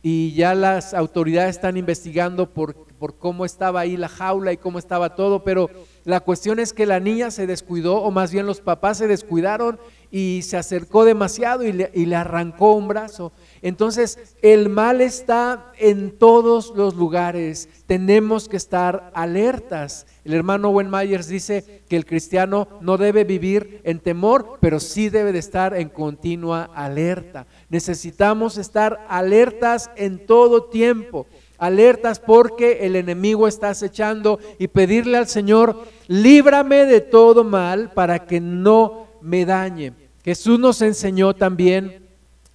Y 0.02 0.34
ya 0.34 0.54
las 0.54 0.94
autoridades 0.94 1.56
están 1.56 1.76
investigando 1.76 2.50
por, 2.50 2.74
por 3.02 3.18
cómo 3.18 3.44
estaba 3.44 3.80
ahí 3.80 3.96
la 3.96 4.08
jaula 4.08 4.52
y 4.52 4.58
cómo 4.58 4.78
estaba 4.78 5.16
todo, 5.16 5.42
pero 5.42 5.68
la 6.04 6.20
cuestión 6.20 6.60
es 6.60 6.72
que 6.72 6.86
la 6.86 7.00
niña 7.00 7.32
se 7.32 7.48
descuidó, 7.48 7.96
o 7.96 8.12
más 8.12 8.30
bien 8.30 8.46
los 8.46 8.60
papás 8.60 8.98
se 8.98 9.08
descuidaron 9.08 9.80
y 10.12 10.42
se 10.42 10.56
acercó 10.56 11.04
demasiado 11.04 11.64
y 11.64 11.72
le, 11.72 12.14
arrancó 12.14 12.74
un 12.74 12.86
brazo. 12.86 13.32
Entonces, 13.60 14.36
el 14.40 14.68
mal 14.68 15.00
está 15.00 15.72
en 15.78 16.16
todos 16.16 16.74
los 16.76 16.94
lugares. 16.94 17.68
Tenemos 17.86 18.48
que 18.48 18.56
estar 18.56 19.10
alertas. 19.14 20.06
El 20.24 20.34
hermano 20.34 20.70
Wen 20.70 20.88
Myers 20.88 21.26
dice 21.26 21.82
que 21.88 21.96
el 21.96 22.06
cristiano 22.06 22.68
no 22.82 22.98
debe 22.98 23.24
vivir 23.24 23.80
en 23.82 23.98
temor, 23.98 24.58
pero 24.60 24.78
sí 24.78 25.08
debe 25.08 25.32
de 25.32 25.40
estar 25.40 25.74
en 25.74 25.88
continua 25.88 26.70
alerta. 26.72 27.46
Necesitamos 27.68 28.58
estar 28.58 29.04
alertas 29.08 29.90
en 29.96 30.24
todo 30.24 30.66
tiempo 30.66 31.26
alertas 31.62 32.18
porque 32.18 32.78
el 32.86 32.96
enemigo 32.96 33.46
está 33.46 33.68
acechando 33.68 34.40
y 34.58 34.66
pedirle 34.66 35.16
al 35.16 35.28
Señor, 35.28 35.86
líbrame 36.08 36.86
de 36.86 37.00
todo 37.00 37.44
mal 37.44 37.92
para 37.92 38.26
que 38.26 38.40
no 38.40 39.06
me 39.20 39.44
dañe. 39.44 39.92
Jesús 40.24 40.58
nos 40.58 40.82
enseñó 40.82 41.34
también 41.34 42.08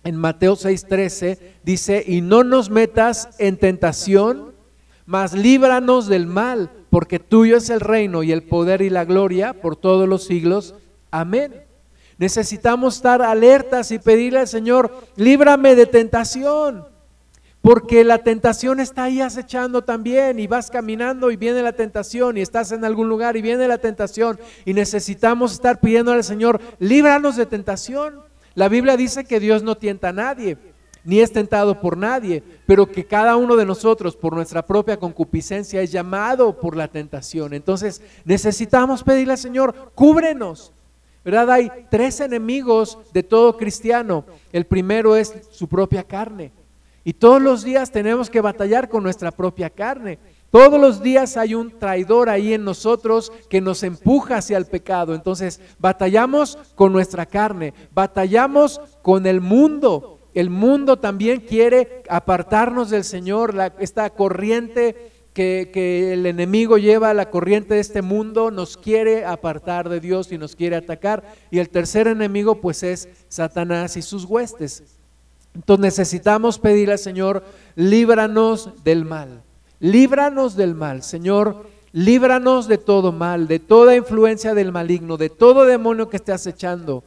en 0.03 0.17
Mateo 0.17 0.57
6:13, 0.57 1.39
dice, 1.63 2.03
y 2.05 2.19
no 2.19 2.43
nos 2.43 2.69
metas 2.69 3.29
en 3.39 3.55
tentación, 3.55 4.53
mas 5.05 5.31
líbranos 5.31 6.07
del 6.07 6.27
mal, 6.27 6.69
porque 6.89 7.17
tuyo 7.17 7.55
es 7.55 7.69
el 7.69 7.79
reino 7.79 8.23
y 8.23 8.33
el 8.33 8.43
poder 8.43 8.81
y 8.81 8.89
la 8.89 9.05
gloria 9.05 9.53
por 9.53 9.77
todos 9.77 10.05
los 10.09 10.25
siglos. 10.25 10.75
Amén. 11.11 11.63
Necesitamos 12.17 12.97
estar 12.97 13.21
alertas 13.21 13.89
y 13.91 13.99
pedirle 13.99 14.39
al 14.39 14.49
Señor, 14.49 14.91
líbrame 15.15 15.75
de 15.75 15.85
tentación. 15.85 16.96
Porque 17.67 18.05
la 18.05 18.19
tentación 18.19 18.79
está 18.79 19.03
ahí 19.03 19.19
acechando 19.19 19.83
también 19.83 20.39
y 20.39 20.47
vas 20.47 20.71
caminando 20.71 21.31
y 21.31 21.35
viene 21.35 21.61
la 21.61 21.73
tentación 21.73 22.37
y 22.37 22.41
estás 22.41 22.71
en 22.71 22.85
algún 22.85 23.09
lugar 23.09 23.35
y 23.35 23.41
viene 23.41 23.67
la 23.67 23.77
tentación 23.77 24.39
y 24.63 24.73
necesitamos 24.73 25.51
estar 25.51 25.81
pidiendo 25.81 26.13
al 26.13 26.23
Señor, 26.23 26.61
líbranos 26.79 27.35
de 27.35 27.45
tentación. 27.45 28.21
La 28.55 28.69
Biblia 28.69 28.95
dice 28.95 29.25
que 29.25 29.41
Dios 29.41 29.63
no 29.63 29.75
tienta 29.75 30.07
a 30.07 30.13
nadie, 30.13 30.57
ni 31.03 31.19
es 31.19 31.33
tentado 31.33 31.81
por 31.81 31.97
nadie, 31.97 32.41
pero 32.65 32.89
que 32.89 33.05
cada 33.05 33.35
uno 33.35 33.57
de 33.57 33.65
nosotros 33.65 34.15
por 34.15 34.33
nuestra 34.33 34.65
propia 34.65 34.95
concupiscencia 34.95 35.81
es 35.81 35.91
llamado 35.91 36.57
por 36.61 36.73
la 36.73 36.87
tentación. 36.87 37.53
Entonces 37.53 38.01
necesitamos 38.23 39.03
pedirle 39.03 39.33
al 39.33 39.39
Señor, 39.39 39.91
cúbrenos. 39.93 40.71
¿Verdad? 41.25 41.51
Hay 41.51 41.69
tres 41.91 42.21
enemigos 42.21 42.97
de 43.11 43.23
todo 43.23 43.57
cristiano. 43.57 44.23
El 44.53 44.65
primero 44.65 45.17
es 45.17 45.33
su 45.51 45.67
propia 45.67 46.05
carne. 46.05 46.53
Y 47.07 47.13
todos 47.13 47.41
los 47.41 47.63
días 47.63 47.89
tenemos 47.89 48.29
que 48.29 48.41
batallar 48.41 48.89
con 48.89 49.01
nuestra 49.01 49.31
propia 49.31 49.69
carne. 49.69 50.19
Todos 50.51 50.77
los 50.77 51.01
días 51.01 51.37
hay 51.37 51.55
un 51.55 51.79
traidor 51.79 52.27
ahí 52.27 52.51
en 52.51 52.65
nosotros 52.65 53.31
que 53.49 53.61
nos 53.61 53.83
empuja 53.83 54.39
hacia 54.39 54.57
el 54.57 54.65
pecado. 54.65 55.15
Entonces, 55.15 55.61
batallamos 55.79 56.57
con 56.75 56.91
nuestra 56.91 57.25
carne, 57.25 57.73
batallamos 57.93 58.81
con 59.01 59.25
el 59.25 59.39
mundo. 59.39 60.19
El 60.33 60.49
mundo 60.49 60.99
también 60.99 61.39
quiere 61.39 62.03
apartarnos 62.09 62.89
del 62.89 63.05
Señor, 63.05 63.55
esta 63.79 64.09
corriente 64.09 65.29
que, 65.33 65.69
que, 65.73 66.11
el 66.11 66.25
enemigo 66.25 66.77
lleva, 66.77 67.13
la 67.13 67.29
corriente 67.29 67.75
de 67.75 67.79
este 67.79 68.01
mundo, 68.01 68.51
nos 68.51 68.75
quiere 68.75 69.23
apartar 69.23 69.87
de 69.87 70.01
Dios 70.01 70.29
y 70.33 70.37
nos 70.37 70.57
quiere 70.57 70.75
atacar. 70.75 71.23
Y 71.51 71.59
el 71.59 71.69
tercer 71.69 72.09
enemigo 72.09 72.59
pues 72.59 72.83
es 72.83 73.07
Satanás 73.29 73.95
y 73.95 74.01
sus 74.01 74.25
huestes. 74.25 74.96
Entonces 75.57 75.81
necesitamos 75.81 76.59
pedirle 76.59 76.93
al 76.93 76.99
Señor, 76.99 77.43
líbranos 77.75 78.69
del 78.83 79.05
mal, 79.05 79.41
líbranos 79.79 80.55
del 80.55 80.75
mal, 80.75 81.01
Señor, 81.01 81.65
líbranos 81.93 82.67
de 82.67 82.77
todo 82.77 83.11
mal, 83.11 83.47
de 83.47 83.57
toda 83.57 83.95
influencia 83.95 84.53
del 84.53 84.71
maligno, 84.71 85.17
de 85.17 85.31
todo 85.31 85.65
demonio 85.65 86.09
que 86.09 86.17
esté 86.17 86.31
acechando. 86.31 87.03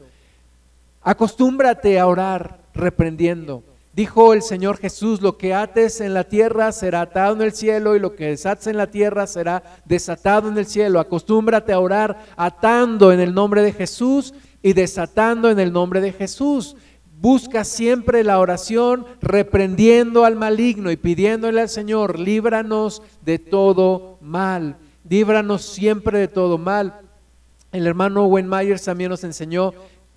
Acostúmbrate 1.01 2.01
a 2.01 2.09
orar 2.09 2.59
reprendiendo. 2.75 3.63
Dijo 3.93 4.33
el 4.33 4.43
Señor 4.43 4.79
Jesús, 4.79 5.23
lo 5.23 5.39
que 5.39 5.55
ates 5.55 6.01
en 6.01 6.13
la 6.13 6.25
tierra 6.25 6.73
será 6.73 7.03
atado 7.03 7.37
en 7.37 7.43
el 7.43 7.53
cielo 7.53 7.95
y 7.95 8.01
lo 8.01 8.17
que 8.17 8.27
desates 8.27 8.67
en 8.67 8.77
la 8.77 8.89
tierra 8.89 9.29
será 9.29 9.63
desatado 9.85 10.49
en 10.49 10.59
el 10.59 10.67
cielo. 10.67 10.99
Acostúmbrate 10.99 11.73
a 11.73 11.79
orar 11.79 12.19
atando 12.37 13.13
en 13.13 13.21
el 13.21 13.33
nombre 13.33 13.63
de 13.63 13.73
Jesús 13.73 14.35
y 14.61 14.73
desatando 14.73 15.51
en 15.51 15.61
el 15.61 15.73
nombre 15.73 16.01
de 16.01 16.13
Jesús. 16.13 16.77
Busca 17.21 17.65
siempre 17.65 18.25
la 18.25 18.39
oración 18.39 19.05
reprendiendo 19.21 20.25
al 20.25 20.37
maligno 20.37 20.91
y 20.91 20.97
pidiéndole 20.97 21.61
al 21.61 21.69
Señor, 21.69 22.19
líbranos 22.19 23.03
de 23.21 23.39
todo 23.39 24.17
mal, 24.23 24.79
líbranos 25.07 25.61
siempre 25.61 26.19
de 26.19 26.29
todo 26.29 26.57
mal. 26.57 26.99
El 27.73 27.87
hermano 27.87 28.25
Owen 28.25 28.49
Myers 28.49 28.85
también 28.85 29.11
nos 29.11 29.23
enseñó, 29.23 29.75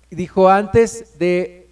dijo, 0.08 0.48
antes 0.48 1.18
de 1.18 1.63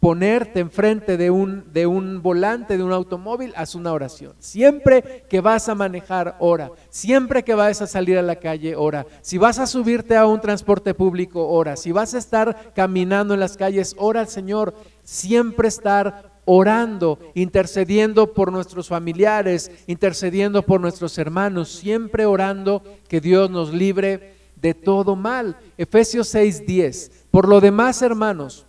ponerte 0.00 0.60
enfrente 0.60 1.16
de 1.16 1.30
un, 1.30 1.72
de 1.72 1.86
un 1.86 2.22
volante 2.22 2.76
de 2.76 2.82
un 2.82 2.92
automóvil, 2.92 3.52
haz 3.56 3.74
una 3.74 3.92
oración. 3.92 4.34
Siempre 4.38 5.24
que 5.28 5.40
vas 5.40 5.68
a 5.68 5.74
manejar, 5.74 6.36
ora. 6.38 6.70
Siempre 6.88 7.42
que 7.42 7.54
vas 7.54 7.82
a 7.82 7.86
salir 7.86 8.16
a 8.16 8.22
la 8.22 8.36
calle, 8.36 8.76
ora. 8.76 9.06
Si 9.22 9.38
vas 9.38 9.58
a 9.58 9.66
subirte 9.66 10.16
a 10.16 10.26
un 10.26 10.40
transporte 10.40 10.94
público, 10.94 11.48
ora. 11.48 11.76
Si 11.76 11.90
vas 11.90 12.14
a 12.14 12.18
estar 12.18 12.72
caminando 12.74 13.34
en 13.34 13.40
las 13.40 13.56
calles, 13.56 13.96
ora 13.98 14.20
al 14.20 14.28
Señor. 14.28 14.74
Siempre 15.02 15.68
estar 15.68 16.38
orando, 16.44 17.18
intercediendo 17.34 18.32
por 18.32 18.52
nuestros 18.52 18.88
familiares, 18.88 19.70
intercediendo 19.86 20.62
por 20.62 20.80
nuestros 20.80 21.18
hermanos, 21.18 21.68
siempre 21.70 22.24
orando 22.24 22.82
que 23.08 23.20
Dios 23.20 23.50
nos 23.50 23.74
libre 23.74 24.34
de 24.56 24.74
todo 24.74 25.16
mal. 25.16 25.58
Efesios 25.76 26.34
6:10. 26.34 27.10
Por 27.30 27.48
lo 27.48 27.60
demás, 27.60 28.00
hermanos, 28.00 28.64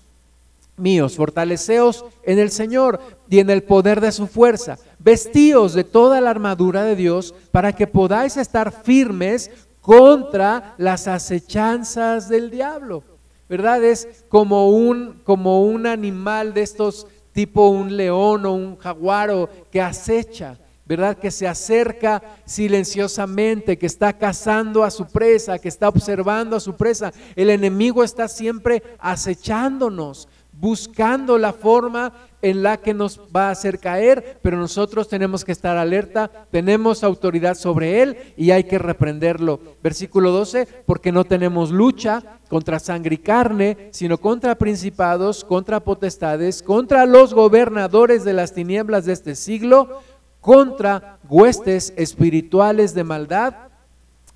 míos, 0.80 1.15
fortaleceos 1.15 2.05
en 2.23 2.39
el 2.39 2.51
Señor 2.51 2.99
y 3.30 3.39
en 3.39 3.49
el 3.49 3.63
poder 3.63 4.01
de 4.01 4.11
su 4.11 4.27
fuerza. 4.27 4.77
Vestíos 4.99 5.73
de 5.73 5.84
toda 5.84 6.21
la 6.21 6.30
armadura 6.30 6.84
de 6.84 6.95
Dios 6.95 7.34
para 7.51 7.73
que 7.73 7.88
podáis 7.88 8.38
estar 8.38 8.71
firmes 8.71 9.51
contra 9.82 10.75
las 10.77 11.07
acechanzas 11.07 12.30
del 12.30 12.49
diablo. 12.49 13.03
¿Verdad? 13.47 13.84
Es 13.84 14.25
como 14.30 14.69
un, 14.69 15.21
como 15.23 15.63
un 15.63 15.88
animal 15.88 16.53
de 16.53 16.61
estos 16.61 17.07
tipo 17.32 17.69
un 17.69 17.95
león 17.95 18.45
o 18.45 18.53
un 18.53 18.77
jaguaro 18.77 19.49
que 19.71 19.82
acecha. 19.82 20.57
¿verdad? 20.89 21.19
Que 21.19 21.30
se 21.30 21.47
acerca 21.47 22.19
silenciosamente, 22.45 23.77
que 23.77 23.86
está 23.86 24.11
cazando 24.11 24.84
a 24.84 24.89
su 24.89 25.05
presa, 25.05 25.59
que 25.59 25.67
está 25.67 25.88
observando 25.88 26.55
a 26.55 26.59
su 26.59 26.75
presa. 26.75 27.13
El 27.36 27.51
enemigo 27.51 28.03
está 28.03 28.27
siempre 28.27 28.82
acechándonos, 28.97 30.27
buscando 30.60 31.38
la 31.38 31.53
forma 31.53 32.12
en 32.41 32.64
la 32.64 32.78
que 32.78 32.93
nos 32.93 33.20
va 33.34 33.47
a 33.47 33.51
hacer 33.51 33.80
caer, 33.80 34.39
pero 34.41 34.57
nosotros 34.57 35.07
tenemos 35.07 35.45
que 35.45 35.53
estar 35.53 35.78
alerta, 35.78 36.30
tenemos 36.51 37.03
autoridad 37.03 37.55
sobre 37.55 38.01
él 38.01 38.18
y 38.36 38.51
hay 38.51 38.66
que 38.66 38.78
reprenderlo. 38.78 39.60
Versículo 39.82 40.32
12, 40.32 40.68
porque 40.86 41.14
no 41.14 41.24
tenemos 41.24 41.72
lucha 41.72 42.39
contra 42.49 42.80
sangre 42.80 43.16
y 43.16 43.20
carne, 43.20 43.89
sino 43.91 44.18
contra 44.18 44.55
principados, 44.55 45.45
contra 45.45 45.80
potestades, 45.80 46.62
contra 46.62 47.05
los 47.05 47.34
gobernadores 47.34 48.26
de 48.26 48.34
las 48.34 48.53
tinieblas 48.53 49.05
de 49.05 49.14
este 49.14 49.36
siglo, 49.36 50.01
contra 50.41 51.20
huestes 51.30 51.93
espirituales 51.95 52.93
de 52.93 53.03
maldad 53.05 53.55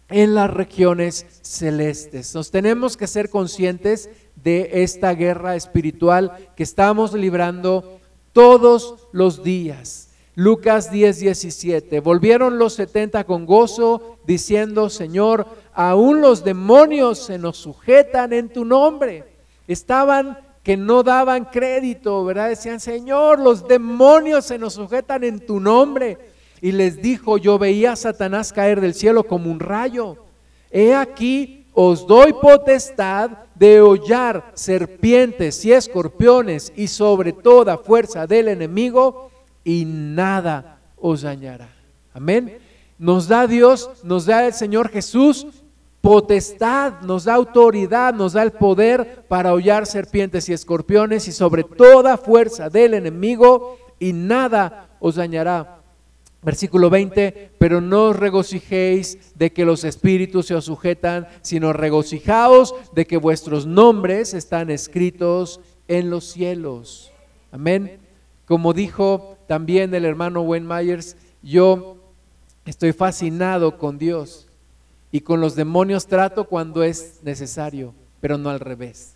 en 0.10 0.36
las 0.36 0.50
regiones 0.52 1.26
celestes. 1.42 2.36
Nos 2.36 2.52
tenemos 2.52 2.98
que 2.98 3.08
ser 3.08 3.30
conscientes 3.30 4.10
de 4.44 4.84
esta 4.84 5.14
guerra 5.14 5.56
espiritual 5.56 6.38
que 6.56 6.64
estamos 6.64 7.14
librando 7.14 8.00
todos 8.34 9.08
los 9.12 9.44
días. 9.44 10.10
Lucas 10.36 10.92
10, 10.92 11.20
17. 11.20 12.00
Volvieron 12.00 12.58
los 12.58 12.74
70 12.74 13.24
con 13.26 13.46
gozo, 13.46 14.18
diciendo, 14.26 14.90
Señor, 14.90 15.46
aún 15.74 16.22
los 16.22 16.44
demonios 16.44 17.20
se 17.20 17.38
nos 17.38 17.58
sujetan 17.58 18.34
en 18.34 18.50
tu 18.50 18.66
nombre. 18.66 19.26
Estaban 19.68 20.40
que 20.64 20.78
no 20.78 21.04
daban 21.04 21.46
crédito, 21.46 22.24
¿verdad? 22.26 22.50
Decían, 22.50 22.80
Señor, 22.80 23.40
los 23.40 23.68
demonios 23.68 24.46
se 24.46 24.58
nos 24.58 24.74
sujetan 24.74 25.24
en 25.24 25.46
tu 25.46 25.60
nombre. 25.60 26.18
Y 26.62 26.72
les 26.72 27.02
dijo, 27.02 27.38
yo 27.38 27.60
veía 27.60 27.92
a 27.92 27.98
Satanás 27.98 28.54
caer 28.54 28.80
del 28.80 28.94
cielo 28.94 29.26
como 29.26 29.52
un 29.52 29.60
rayo. 29.60 30.18
He 30.72 30.96
aquí 30.96 31.63
os 31.74 32.06
doy 32.08 32.34
potestad 32.34 33.32
de 33.56 33.82
hollar 33.82 34.52
serpientes 34.54 35.64
y 35.66 35.74
escorpiones 35.74 36.72
y 36.76 36.88
sobre 36.88 37.34
toda 37.34 37.78
fuerza 37.78 38.28
del 38.28 38.48
enemigo 38.48 39.32
y 39.64 39.86
nada 39.86 40.80
os 40.98 41.22
dañará. 41.22 41.70
Amén. 42.14 42.58
Nos 42.98 43.28
da 43.28 43.48
Dios, 43.48 43.90
nos 44.04 44.26
da 44.26 44.46
el 44.46 44.54
Señor 44.54 44.90
Jesús 44.90 45.48
potestad, 46.04 47.00
nos 47.02 47.24
da 47.24 47.36
autoridad, 47.36 48.14
nos 48.14 48.34
da 48.34 48.44
el 48.44 48.52
poder 48.52 49.24
para 49.30 49.54
hollar 49.54 49.86
serpientes 49.86 50.50
y 50.50 50.54
escorpiones 50.54 51.30
y 51.30 51.32
sobre 51.32 51.64
toda 51.64 52.18
fuerza 52.18 52.70
del 52.70 52.94
enemigo 52.94 53.78
y 54.00 54.12
nada 54.12 54.90
os 55.00 55.16
dañará. 55.16 55.83
Versículo 56.44 56.90
20, 56.90 57.52
pero 57.58 57.80
no 57.80 58.10
os 58.10 58.16
regocijéis 58.16 59.34
de 59.36 59.54
que 59.54 59.66
los 59.66 59.86
espíritus 59.86 60.48
se 60.48 60.56
os 60.56 60.66
sujetan, 60.66 61.28
sino 61.42 61.72
regocijaos 61.72 62.76
de 62.94 63.06
que 63.08 63.18
vuestros 63.18 63.66
nombres 63.66 64.34
están 64.34 64.70
escritos 64.70 65.62
en 65.88 66.10
los 66.10 66.26
cielos. 66.26 67.12
Amén. 67.52 68.00
Como 68.46 68.74
dijo 68.74 69.38
también 69.48 69.94
el 69.94 70.04
hermano 70.04 70.42
Wayne 70.42 70.68
Myers, 70.68 71.16
yo 71.42 71.98
estoy 72.66 72.92
fascinado 72.92 73.78
con 73.78 73.98
Dios 73.98 74.48
y 75.12 75.22
con 75.22 75.40
los 75.40 75.56
demonios 75.56 76.08
trato 76.08 76.46
cuando 76.46 76.84
es 76.84 77.20
necesario, 77.24 77.94
pero 78.20 78.38
no 78.38 78.50
al 78.50 78.60
revés. 78.60 79.14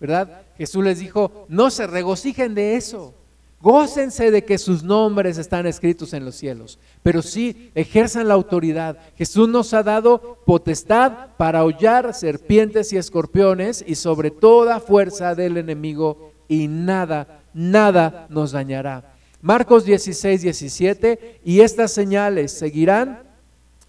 ¿Verdad? 0.00 0.42
Jesús 0.56 0.82
les 0.82 0.98
dijo, 0.98 1.44
no 1.48 1.70
se 1.70 1.86
regocijen 1.86 2.54
de 2.54 2.76
eso. 2.76 3.14
Gócense 3.62 4.30
de 4.30 4.44
que 4.44 4.56
sus 4.56 4.82
nombres 4.82 5.36
están 5.36 5.66
escritos 5.66 6.14
en 6.14 6.24
los 6.24 6.34
cielos, 6.34 6.78
pero 7.02 7.20
sí 7.20 7.70
ejerzan 7.74 8.28
la 8.28 8.34
autoridad. 8.34 8.96
Jesús 9.16 9.50
nos 9.50 9.74
ha 9.74 9.82
dado 9.82 10.38
potestad 10.46 11.36
para 11.36 11.62
hollar 11.62 12.14
serpientes 12.14 12.90
y 12.92 12.96
escorpiones 12.96 13.84
y 13.86 13.96
sobre 13.96 14.30
toda 14.30 14.80
fuerza 14.80 15.34
del 15.34 15.58
enemigo 15.58 16.32
y 16.48 16.68
nada, 16.68 17.42
nada 17.52 18.26
nos 18.30 18.52
dañará. 18.52 19.14
Marcos 19.42 19.84
16, 19.84 20.40
17, 20.40 21.40
y 21.44 21.60
estas 21.60 21.92
señales 21.92 22.52
seguirán 22.52 23.24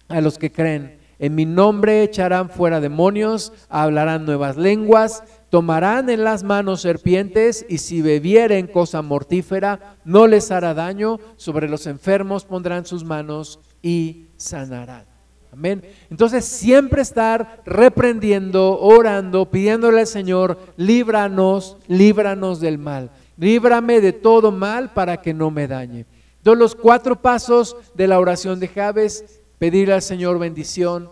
a 0.08 0.20
los 0.20 0.36
que 0.36 0.52
creen. 0.52 0.98
En 1.18 1.34
mi 1.34 1.46
nombre 1.46 2.02
echarán 2.02 2.50
fuera 2.50 2.80
demonios, 2.80 3.52
hablarán 3.68 4.26
nuevas 4.26 4.56
lenguas, 4.56 5.22
tomarán 5.52 6.08
en 6.08 6.24
las 6.24 6.44
manos 6.44 6.80
serpientes 6.80 7.66
y 7.68 7.76
si 7.76 8.00
bebieren 8.00 8.66
cosa 8.66 9.02
mortífera 9.02 9.98
no 10.02 10.26
les 10.26 10.50
hará 10.50 10.72
daño, 10.72 11.20
sobre 11.36 11.68
los 11.68 11.86
enfermos 11.86 12.46
pondrán 12.46 12.86
sus 12.86 13.04
manos 13.04 13.60
y 13.82 14.28
sanarán. 14.38 15.04
Amén. 15.52 15.82
Entonces 16.08 16.46
siempre 16.46 17.02
estar 17.02 17.60
reprendiendo, 17.66 18.80
orando, 18.80 19.50
pidiéndole 19.50 20.00
al 20.00 20.06
Señor, 20.06 20.58
líbranos, 20.78 21.76
líbranos 21.86 22.58
del 22.58 22.78
mal. 22.78 23.10
Líbrame 23.36 24.00
de 24.00 24.14
todo 24.14 24.52
mal 24.52 24.94
para 24.94 25.20
que 25.20 25.34
no 25.34 25.50
me 25.50 25.68
dañe. 25.68 26.06
Entonces 26.38 26.58
los 26.60 26.74
cuatro 26.74 27.20
pasos 27.20 27.76
de 27.94 28.08
la 28.08 28.18
oración 28.18 28.58
de 28.58 28.68
Javes, 28.68 29.42
pedirle 29.58 29.92
al 29.92 30.00
Señor 30.00 30.38
bendición, 30.38 31.10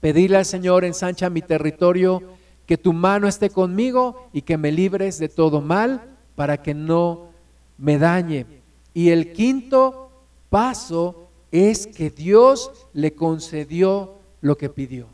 pedirle 0.00 0.38
al 0.38 0.46
Señor 0.46 0.86
ensancha 0.86 1.28
mi 1.28 1.42
territorio, 1.42 2.39
que 2.70 2.78
tu 2.78 2.92
mano 2.92 3.26
esté 3.26 3.50
conmigo 3.50 4.28
y 4.32 4.42
que 4.42 4.56
me 4.56 4.70
libres 4.70 5.18
de 5.18 5.28
todo 5.28 5.60
mal 5.60 6.04
para 6.36 6.62
que 6.62 6.72
no 6.72 7.30
me 7.76 7.98
dañe. 7.98 8.46
Y 8.94 9.08
el 9.08 9.32
quinto 9.32 10.12
paso 10.50 11.26
es 11.50 11.88
que 11.88 12.10
Dios 12.10 12.70
le 12.92 13.12
concedió 13.12 14.18
lo 14.40 14.56
que 14.56 14.68
pidió. 14.68 15.08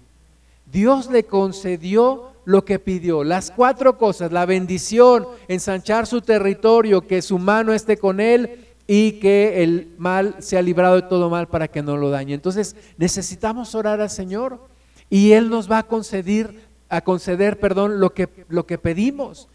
Dios 0.71 1.09
le 1.09 1.25
concedió 1.25 2.33
lo 2.45 2.67
que 2.67 2.79
pidió. 2.79 3.25
Las 3.25 3.51
cuatro 3.51 3.97
cosas, 3.97 4.33
la 4.33 4.45
bendición, 4.45 5.27
ensanchar 5.49 6.07
su 6.07 6.21
territorio, 6.21 7.07
que 7.07 7.23
su 7.23 7.39
mano 7.39 7.73
esté 7.73 7.97
con 7.97 8.21
él 8.21 8.67
y 8.87 9.13
que 9.13 9.63
el 9.63 9.95
mal 9.97 10.37
sea 10.41 10.61
librado 10.61 10.97
de 10.97 11.09
todo 11.09 11.31
mal 11.31 11.49
para 11.49 11.69
que 11.69 11.81
no 11.81 11.97
lo 11.97 12.11
dañe. 12.11 12.35
Entonces 12.35 12.77
necesitamos 12.99 13.75
orar 13.75 14.03
al 14.03 14.11
Señor 14.11 14.61
y 15.09 15.33
Él 15.33 15.49
nos 15.49 15.71
va 15.71 15.79
a 15.79 15.87
conceder 15.87 16.66
a 16.89 17.01
conceder, 17.01 17.59
perdón, 17.59 18.01
lo 18.01 18.15
que, 18.15 18.29
lo 18.49 18.67
que 18.67 18.79
pedimos. 18.79 19.49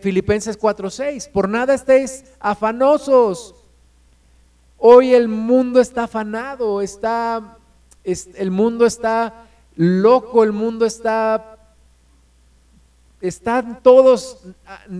Filipenses 0.00 0.58
4:6, 0.58 1.30
por 1.30 1.48
nada 1.48 1.74
estéis 1.74 2.24
afanosos. 2.38 3.54
Hoy 4.78 5.14
el 5.14 5.28
mundo 5.28 5.80
está 5.80 6.04
afanado, 6.04 6.80
está, 6.82 7.58
el 8.04 8.50
mundo 8.50 8.86
está 8.86 9.46
loco, 9.76 10.44
el 10.44 10.52
mundo 10.52 10.84
está 10.86 11.54
están 13.28 13.82
todos 13.82 14.40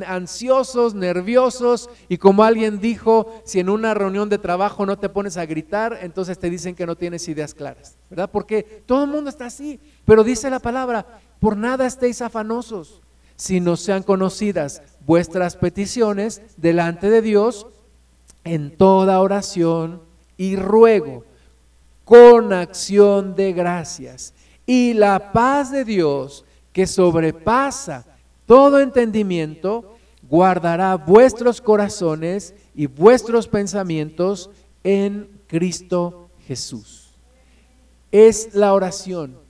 ansiosos, 0.06 0.94
nerviosos 0.94 1.90
y 2.08 2.16
como 2.16 2.42
alguien 2.42 2.80
dijo, 2.80 3.42
si 3.44 3.60
en 3.60 3.68
una 3.68 3.92
reunión 3.92 4.30
de 4.30 4.38
trabajo 4.38 4.86
no 4.86 4.98
te 4.98 5.10
pones 5.10 5.36
a 5.36 5.44
gritar, 5.44 5.98
entonces 6.00 6.38
te 6.38 6.48
dicen 6.48 6.74
que 6.74 6.86
no 6.86 6.96
tienes 6.96 7.28
ideas 7.28 7.52
claras, 7.52 7.96
¿verdad? 8.08 8.30
Porque 8.30 8.62
todo 8.86 9.04
el 9.04 9.10
mundo 9.10 9.28
está 9.28 9.44
así, 9.44 9.78
pero 10.06 10.24
dice 10.24 10.48
la 10.48 10.58
palabra, 10.58 11.20
por 11.44 11.58
nada 11.58 11.84
estéis 11.86 12.22
afanosos, 12.22 13.02
si 13.36 13.60
no 13.60 13.76
sean 13.76 14.02
conocidas 14.02 14.80
vuestras 15.04 15.56
peticiones 15.56 16.40
delante 16.56 17.10
de 17.10 17.20
Dios 17.20 17.66
en 18.44 18.74
toda 18.74 19.20
oración 19.20 20.00
y 20.38 20.56
ruego, 20.56 21.26
con 22.06 22.54
acción 22.54 23.34
de 23.34 23.52
gracias. 23.52 24.32
Y 24.64 24.94
la 24.94 25.32
paz 25.32 25.70
de 25.70 25.84
Dios, 25.84 26.46
que 26.72 26.86
sobrepasa 26.86 28.06
todo 28.46 28.80
entendimiento, 28.80 29.96
guardará 30.22 30.94
vuestros 30.94 31.60
corazones 31.60 32.54
y 32.74 32.86
vuestros 32.86 33.48
pensamientos 33.48 34.48
en 34.82 35.28
Cristo 35.46 36.30
Jesús. 36.46 37.10
Es 38.10 38.54
la 38.54 38.72
oración. 38.72 39.43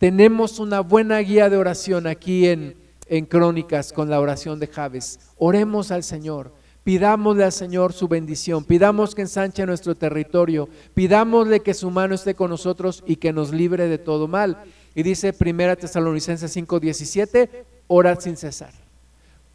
Tenemos 0.00 0.58
una 0.60 0.80
buena 0.80 1.18
guía 1.18 1.50
de 1.50 1.58
oración 1.58 2.06
aquí 2.06 2.46
en, 2.48 2.74
en 3.06 3.26
Crónicas 3.26 3.92
con 3.92 4.08
la 4.08 4.18
oración 4.18 4.58
de 4.58 4.66
Javes. 4.66 5.20
Oremos 5.36 5.90
al 5.90 6.04
Señor. 6.04 6.54
Pidámosle 6.84 7.44
al 7.44 7.52
Señor 7.52 7.92
su 7.92 8.08
bendición, 8.08 8.64
pidamos 8.64 9.14
que 9.14 9.20
ensanche 9.20 9.66
nuestro 9.66 9.94
territorio, 9.94 10.70
pidámosle 10.94 11.60
que 11.60 11.74
su 11.74 11.90
mano 11.90 12.14
esté 12.14 12.34
con 12.34 12.48
nosotros 12.48 13.04
y 13.06 13.16
que 13.16 13.34
nos 13.34 13.52
libre 13.52 13.88
de 13.88 13.98
todo 13.98 14.26
mal. 14.26 14.62
Y 14.94 15.02
dice 15.02 15.34
1 15.38 15.76
Tesalonicenses 15.76 16.56
5:17, 16.56 17.50
orad 17.86 18.20
sin 18.20 18.38
cesar. 18.38 18.72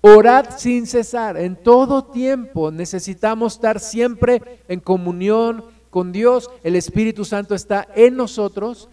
Orad 0.02 0.60
sin 0.60 0.86
cesar, 0.86 1.38
en 1.38 1.56
todo 1.56 2.04
tiempo 2.04 2.70
necesitamos 2.70 3.56
estar 3.56 3.80
siempre 3.80 4.62
en 4.68 4.80
comunión 4.80 5.66
con 5.90 6.12
Dios, 6.12 6.52
el 6.64 6.76
Espíritu 6.76 7.26
Santo 7.26 7.56
está 7.56 7.88
en 7.96 8.16
nosotros, 8.18 8.90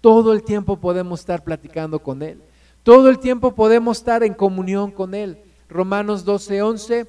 todo 0.00 0.32
el 0.32 0.42
tiempo 0.42 0.76
podemos 0.76 1.20
estar 1.20 1.42
platicando 1.44 1.98
con 1.98 2.22
Él, 2.22 2.40
todo 2.82 3.08
el 3.08 3.18
tiempo 3.18 3.54
podemos 3.54 3.98
estar 3.98 4.22
en 4.22 4.34
comunión 4.34 4.90
con 4.90 5.14
Él. 5.14 5.38
Romanos 5.68 6.24
12:11 6.24 7.06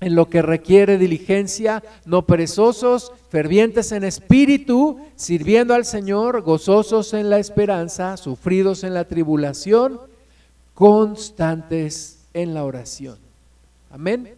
en 0.00 0.14
lo 0.14 0.28
que 0.28 0.42
requiere 0.42 0.98
diligencia, 0.98 1.82
no 2.04 2.26
perezosos, 2.26 3.12
fervientes 3.30 3.92
en 3.92 4.04
espíritu, 4.04 5.00
sirviendo 5.16 5.74
al 5.74 5.84
Señor, 5.84 6.42
gozosos 6.42 7.14
en 7.14 7.30
la 7.30 7.38
esperanza, 7.38 8.16
sufridos 8.16 8.84
en 8.84 8.92
la 8.92 9.04
tribulación, 9.04 10.00
constantes 10.74 12.26
en 12.34 12.52
la 12.52 12.64
oración. 12.64 13.18
Amén. 13.90 14.34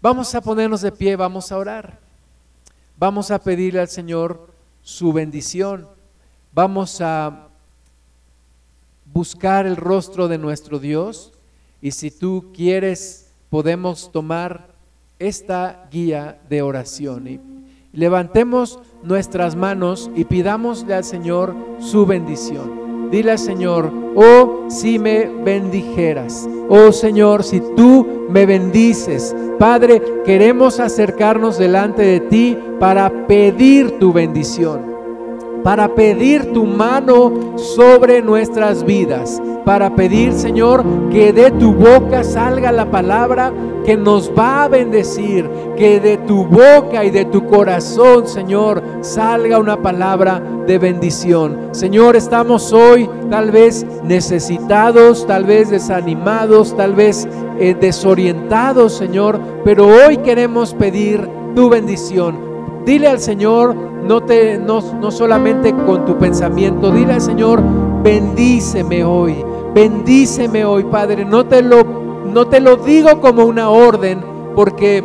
Vamos 0.00 0.34
a 0.34 0.40
ponernos 0.40 0.80
de 0.80 0.92
pie, 0.92 1.16
vamos 1.16 1.52
a 1.52 1.58
orar. 1.58 1.98
Vamos 2.98 3.30
a 3.30 3.38
pedirle 3.38 3.80
al 3.80 3.88
Señor 3.88 4.48
su 4.82 5.12
bendición. 5.12 5.88
Vamos 6.56 7.02
a 7.02 7.50
buscar 9.12 9.66
el 9.66 9.76
rostro 9.76 10.26
de 10.26 10.38
nuestro 10.38 10.78
Dios. 10.78 11.34
Y 11.82 11.90
si 11.90 12.10
tú 12.10 12.46
quieres 12.54 13.30
podemos 13.50 14.10
tomar 14.10 14.74
esta 15.18 15.86
guía 15.90 16.40
de 16.48 16.62
oración. 16.62 17.28
Y 17.28 17.40
levantemos 17.92 18.80
nuestras 19.02 19.54
manos 19.54 20.10
y 20.16 20.24
pidámosle 20.24 20.94
al 20.94 21.04
Señor 21.04 21.54
su 21.78 22.06
bendición. 22.06 23.10
Dile 23.10 23.32
al 23.32 23.38
Señor, 23.38 23.92
oh 24.16 24.64
si 24.70 24.98
me 24.98 25.26
bendijeras, 25.26 26.48
oh 26.70 26.90
Señor, 26.90 27.44
si 27.44 27.60
tú 27.76 28.24
me 28.30 28.46
bendices, 28.46 29.36
Padre, 29.58 30.00
queremos 30.24 30.80
acercarnos 30.80 31.58
delante 31.58 32.00
de 32.00 32.20
ti 32.20 32.58
para 32.80 33.26
pedir 33.26 33.98
tu 33.98 34.10
bendición 34.14 34.95
para 35.62 35.94
pedir 35.94 36.52
tu 36.52 36.64
mano 36.64 37.56
sobre 37.56 38.22
nuestras 38.22 38.84
vidas, 38.84 39.42
para 39.64 39.94
pedir, 39.94 40.32
Señor, 40.32 40.84
que 41.10 41.32
de 41.32 41.50
tu 41.50 41.72
boca 41.72 42.22
salga 42.22 42.70
la 42.72 42.90
palabra 42.90 43.52
que 43.84 43.96
nos 43.96 44.30
va 44.36 44.64
a 44.64 44.68
bendecir, 44.68 45.48
que 45.76 46.00
de 46.00 46.16
tu 46.18 46.44
boca 46.44 47.04
y 47.04 47.10
de 47.10 47.24
tu 47.24 47.46
corazón, 47.46 48.26
Señor, 48.26 48.82
salga 49.00 49.58
una 49.58 49.80
palabra 49.80 50.42
de 50.66 50.78
bendición. 50.78 51.68
Señor, 51.70 52.16
estamos 52.16 52.72
hoy 52.72 53.08
tal 53.30 53.52
vez 53.52 53.86
necesitados, 54.02 55.26
tal 55.26 55.44
vez 55.44 55.70
desanimados, 55.70 56.76
tal 56.76 56.94
vez 56.94 57.28
eh, 57.60 57.76
desorientados, 57.80 58.92
Señor, 58.92 59.40
pero 59.64 59.86
hoy 59.86 60.16
queremos 60.18 60.74
pedir 60.74 61.28
tu 61.54 61.68
bendición. 61.68 62.55
Dile 62.86 63.08
al 63.08 63.18
Señor, 63.18 63.74
no, 63.74 64.22
te, 64.22 64.58
no, 64.58 64.80
no 65.00 65.10
solamente 65.10 65.74
con 65.74 66.04
tu 66.04 66.16
pensamiento, 66.18 66.92
dile 66.92 67.14
al 67.14 67.20
Señor, 67.20 67.60
bendíceme 68.04 69.02
hoy, 69.02 69.44
bendíceme 69.74 70.64
hoy, 70.64 70.84
Padre. 70.84 71.24
No 71.24 71.44
te 71.46 71.62
lo, 71.62 71.82
no 72.32 72.46
te 72.46 72.60
lo 72.60 72.76
digo 72.76 73.20
como 73.20 73.44
una 73.44 73.70
orden, 73.70 74.22
porque 74.54 75.02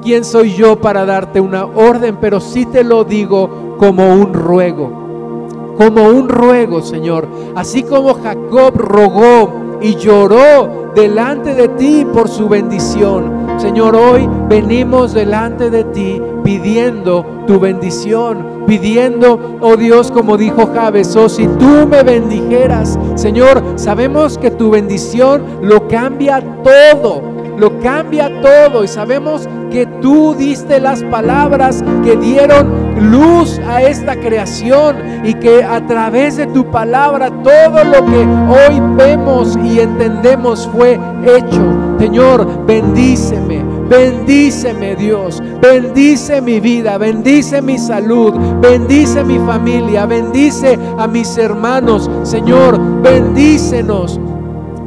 ¿quién 0.00 0.24
soy 0.24 0.54
yo 0.54 0.80
para 0.80 1.04
darte 1.04 1.40
una 1.40 1.64
orden? 1.64 2.18
Pero 2.20 2.38
sí 2.38 2.66
te 2.66 2.84
lo 2.84 3.02
digo 3.02 3.74
como 3.78 4.14
un 4.14 4.32
ruego, 4.32 5.48
como 5.76 6.04
un 6.04 6.28
ruego, 6.28 6.82
Señor. 6.82 7.26
Así 7.56 7.82
como 7.82 8.14
Jacob 8.14 8.76
rogó 8.76 9.80
y 9.80 9.96
lloró 9.96 10.92
delante 10.94 11.52
de 11.56 11.66
ti 11.66 12.06
por 12.12 12.28
su 12.28 12.48
bendición. 12.48 13.35
Señor, 13.56 13.96
hoy 13.96 14.28
venimos 14.48 15.14
delante 15.14 15.70
de 15.70 15.84
ti 15.84 16.20
pidiendo 16.44 17.24
tu 17.46 17.58
bendición, 17.58 18.64
pidiendo, 18.66 19.58
oh 19.60 19.76
Dios, 19.76 20.10
como 20.10 20.36
dijo 20.36 20.70
Javes, 20.74 21.16
oh 21.16 21.28
si 21.28 21.46
tú 21.46 21.86
me 21.88 22.02
bendijeras, 22.02 22.98
Señor, 23.14 23.62
sabemos 23.76 24.36
que 24.36 24.50
tu 24.50 24.70
bendición 24.70 25.42
lo 25.62 25.88
cambia 25.88 26.42
todo, 26.62 27.22
lo 27.56 27.80
cambia 27.80 28.42
todo 28.42 28.84
y 28.84 28.88
sabemos 28.88 29.48
que 29.70 29.86
tú 30.00 30.34
diste 30.34 30.78
las 30.78 31.02
palabras 31.04 31.82
que 32.04 32.16
dieron 32.16 33.10
luz 33.10 33.58
a 33.66 33.82
esta 33.82 34.16
creación 34.16 34.96
y 35.24 35.34
que 35.34 35.64
a 35.64 35.86
través 35.86 36.36
de 36.36 36.46
tu 36.46 36.70
palabra 36.70 37.30
todo 37.42 37.84
lo 37.84 38.04
que 38.04 38.26
hoy 38.48 38.80
vemos 38.96 39.56
y 39.64 39.80
entendemos 39.80 40.68
fue 40.72 41.00
hecho. 41.26 41.85
Señor, 41.98 42.66
bendíceme, 42.66 43.64
bendíceme 43.88 44.96
Dios, 44.96 45.42
bendice 45.60 46.40
mi 46.40 46.60
vida, 46.60 46.98
bendice 46.98 47.62
mi 47.62 47.78
salud, 47.78 48.34
bendice 48.60 49.24
mi 49.24 49.38
familia, 49.38 50.06
bendice 50.06 50.78
a 50.98 51.06
mis 51.06 51.36
hermanos. 51.38 52.10
Señor, 52.22 52.78
bendícenos. 53.02 54.20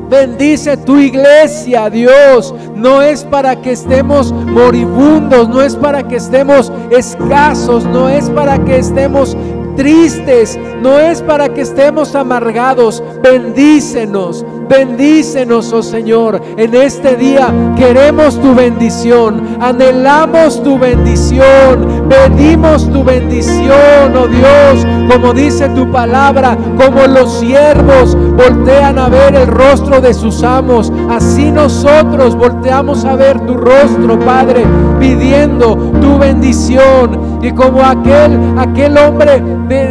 Bendice 0.10 0.76
tu 0.76 0.98
iglesia, 0.98 1.88
Dios. 1.90 2.54
No 2.76 3.04
es 3.04 3.24
para 3.24 3.62
que 3.62 3.74
estemos 3.74 4.32
moribundos, 4.32 5.48
no 5.48 5.62
es 5.62 5.76
para 5.76 6.08
que 6.08 6.16
estemos 6.16 6.72
escasos, 6.90 7.86
no 7.86 8.10
es 8.10 8.28
para 8.32 8.58
que 8.66 8.78
estemos 8.78 9.38
tristes, 9.80 10.60
no 10.82 11.00
es 11.00 11.22
para 11.22 11.48
que 11.48 11.62
estemos 11.62 12.14
amargados. 12.14 13.02
Bendícenos, 13.24 14.46
bendícenos, 14.68 15.72
oh 15.72 15.82
Señor. 15.82 16.42
En 16.58 16.76
este 16.76 17.16
día 17.16 17.48
queremos 17.78 18.38
tu 18.42 18.54
bendición, 18.54 19.58
anhelamos 19.62 20.62
tu 20.64 20.78
bendición, 20.78 22.10
pedimos 22.10 22.92
tu 22.92 23.06
bendición, 23.06 24.18
oh 24.18 24.28
Dios, 24.28 24.86
como 25.10 25.34
dice 25.34 25.70
tu 25.70 25.90
palabra, 25.90 26.58
como 26.78 27.08
los 27.08 27.40
siervos 27.40 28.18
voltean 28.36 29.00
a 29.00 29.08
ver 29.08 29.34
el 29.34 29.48
rostro 29.48 30.02
de 30.02 30.14
sus 30.14 30.44
amos, 30.44 30.92
así 31.10 31.54
nosotros 31.54 32.36
volteamos 32.36 33.06
a 33.06 33.16
ver 33.16 33.40
tu 33.46 33.54
rostro, 33.56 34.20
Padre, 34.20 34.66
pidiendo 35.00 35.78
tu 36.02 36.18
bendición. 36.18 37.39
Y 37.42 37.52
como 37.52 37.84
aquel, 37.84 38.38
aquel 38.58 38.98
hombre 38.98 39.42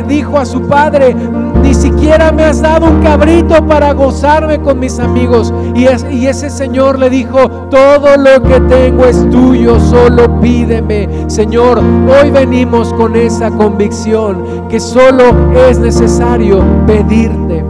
dijo 0.06 0.38
a 0.38 0.44
su 0.44 0.62
padre, 0.62 1.14
ni 1.62 1.74
siquiera 1.74 2.30
me 2.30 2.44
has 2.44 2.60
dado 2.60 2.86
un 2.86 3.02
cabrito 3.02 3.66
para 3.66 3.92
gozarme 3.92 4.60
con 4.60 4.78
mis 4.78 4.98
amigos. 4.98 5.52
Y, 5.74 5.86
y 6.14 6.26
ese 6.26 6.50
Señor 6.50 6.98
le 6.98 7.10
dijo, 7.10 7.48
todo 7.70 8.16
lo 8.16 8.42
que 8.42 8.60
tengo 8.60 9.04
es 9.04 9.28
tuyo, 9.30 9.80
solo 9.80 10.40
pídeme. 10.40 11.08
Señor, 11.28 11.78
hoy 11.78 12.30
venimos 12.30 12.92
con 12.94 13.16
esa 13.16 13.50
convicción 13.50 14.68
que 14.68 14.78
solo 14.78 15.24
es 15.68 15.78
necesario 15.78 16.62
pedirte 16.86 17.64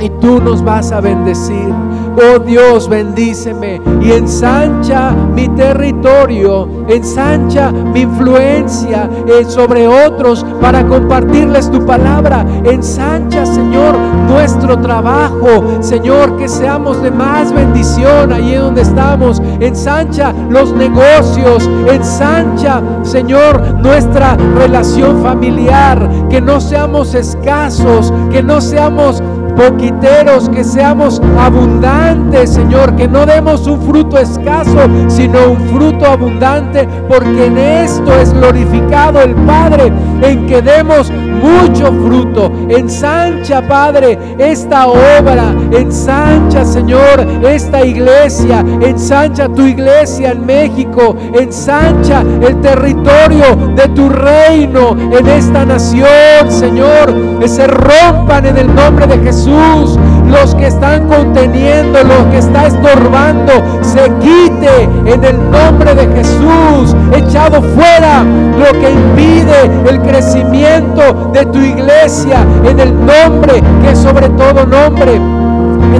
y 0.00 0.10
tú 0.20 0.40
nos 0.40 0.62
vas 0.62 0.92
a 0.92 1.00
bendecir. 1.00 1.72
Oh 2.16 2.38
Dios, 2.38 2.88
bendíceme 2.88 3.80
y 4.00 4.12
ensancha 4.12 5.10
mi 5.10 5.48
territorio, 5.48 6.68
ensancha 6.86 7.72
mi 7.72 8.02
influencia 8.02 9.10
eh, 9.26 9.44
sobre 9.44 9.88
otros 9.88 10.46
para 10.60 10.86
compartirles 10.86 11.68
tu 11.72 11.84
palabra. 11.84 12.46
Ensancha, 12.64 13.44
Señor, 13.44 13.96
nuestro 14.28 14.78
trabajo. 14.78 15.64
Señor, 15.80 16.36
que 16.36 16.48
seamos 16.48 17.02
de 17.02 17.10
más 17.10 17.52
bendición 17.52 18.32
allí 18.32 18.54
donde 18.54 18.82
estamos. 18.82 19.42
Ensancha 19.58 20.32
los 20.50 20.72
negocios. 20.72 21.68
Ensancha, 21.90 22.80
Señor, 23.02 23.60
nuestra 23.82 24.36
relación 24.56 25.20
familiar. 25.20 26.08
Que 26.30 26.40
no 26.40 26.60
seamos 26.60 27.14
escasos, 27.14 28.12
que 28.30 28.42
no 28.42 28.60
seamos 28.60 29.20
poquiteros, 29.56 30.48
que 30.48 30.64
seamos 30.64 31.20
abundantes, 31.38 32.50
Señor, 32.50 32.94
que 32.96 33.08
no 33.08 33.26
demos 33.26 33.66
un 33.66 33.80
fruto 33.82 34.18
escaso, 34.18 34.78
sino 35.08 35.52
un 35.52 35.60
fruto 35.68 36.06
abundante, 36.06 36.88
porque 37.08 37.46
en 37.46 37.58
esto 37.58 38.12
es 38.20 38.32
glorificado 38.32 39.20
el 39.22 39.34
Padre 39.34 39.92
en 40.22 40.46
que 40.46 40.62
demos 40.62 41.10
mucho 41.44 41.92
fruto. 41.92 42.50
Ensancha, 42.68 43.60
Padre, 43.66 44.18
esta 44.38 44.88
obra. 44.88 45.54
Ensancha, 45.70 46.64
Señor, 46.64 47.26
esta 47.42 47.84
iglesia. 47.84 48.64
Ensancha 48.80 49.48
tu 49.48 49.62
iglesia 49.62 50.32
en 50.32 50.46
México. 50.46 51.16
Ensancha 51.34 52.22
el 52.40 52.60
territorio 52.60 53.44
de 53.76 53.88
tu 53.88 54.08
reino 54.08 54.96
en 55.12 55.26
esta 55.26 55.64
nación, 55.64 56.50
Señor. 56.50 57.38
Que 57.40 57.48
se 57.48 57.66
rompan 57.66 58.46
en 58.46 58.56
el 58.56 58.74
nombre 58.74 59.06
de 59.06 59.18
Jesús 59.18 59.98
los 60.26 60.54
que 60.54 60.66
están 60.66 61.06
conteniendo, 61.08 62.02
los 62.02 62.26
que 62.30 62.38
está 62.38 62.66
estorbando, 62.66 63.52
se 63.82 64.10
quite 64.20 64.84
en 65.06 65.24
el 65.24 65.50
nombre 65.50 65.94
de 65.94 66.06
Jesús, 66.16 66.94
echado 67.12 67.62
fuera 67.62 68.22
lo 68.22 68.78
que 68.80 68.90
impide 68.90 69.70
el 69.88 70.00
crecimiento 70.02 71.30
de 71.32 71.46
tu 71.46 71.58
iglesia 71.58 72.44
en 72.64 72.80
el 72.80 72.94
nombre 72.94 73.62
que 73.82 73.96
sobre 73.96 74.28
todo 74.30 74.66
nombre 74.66 75.20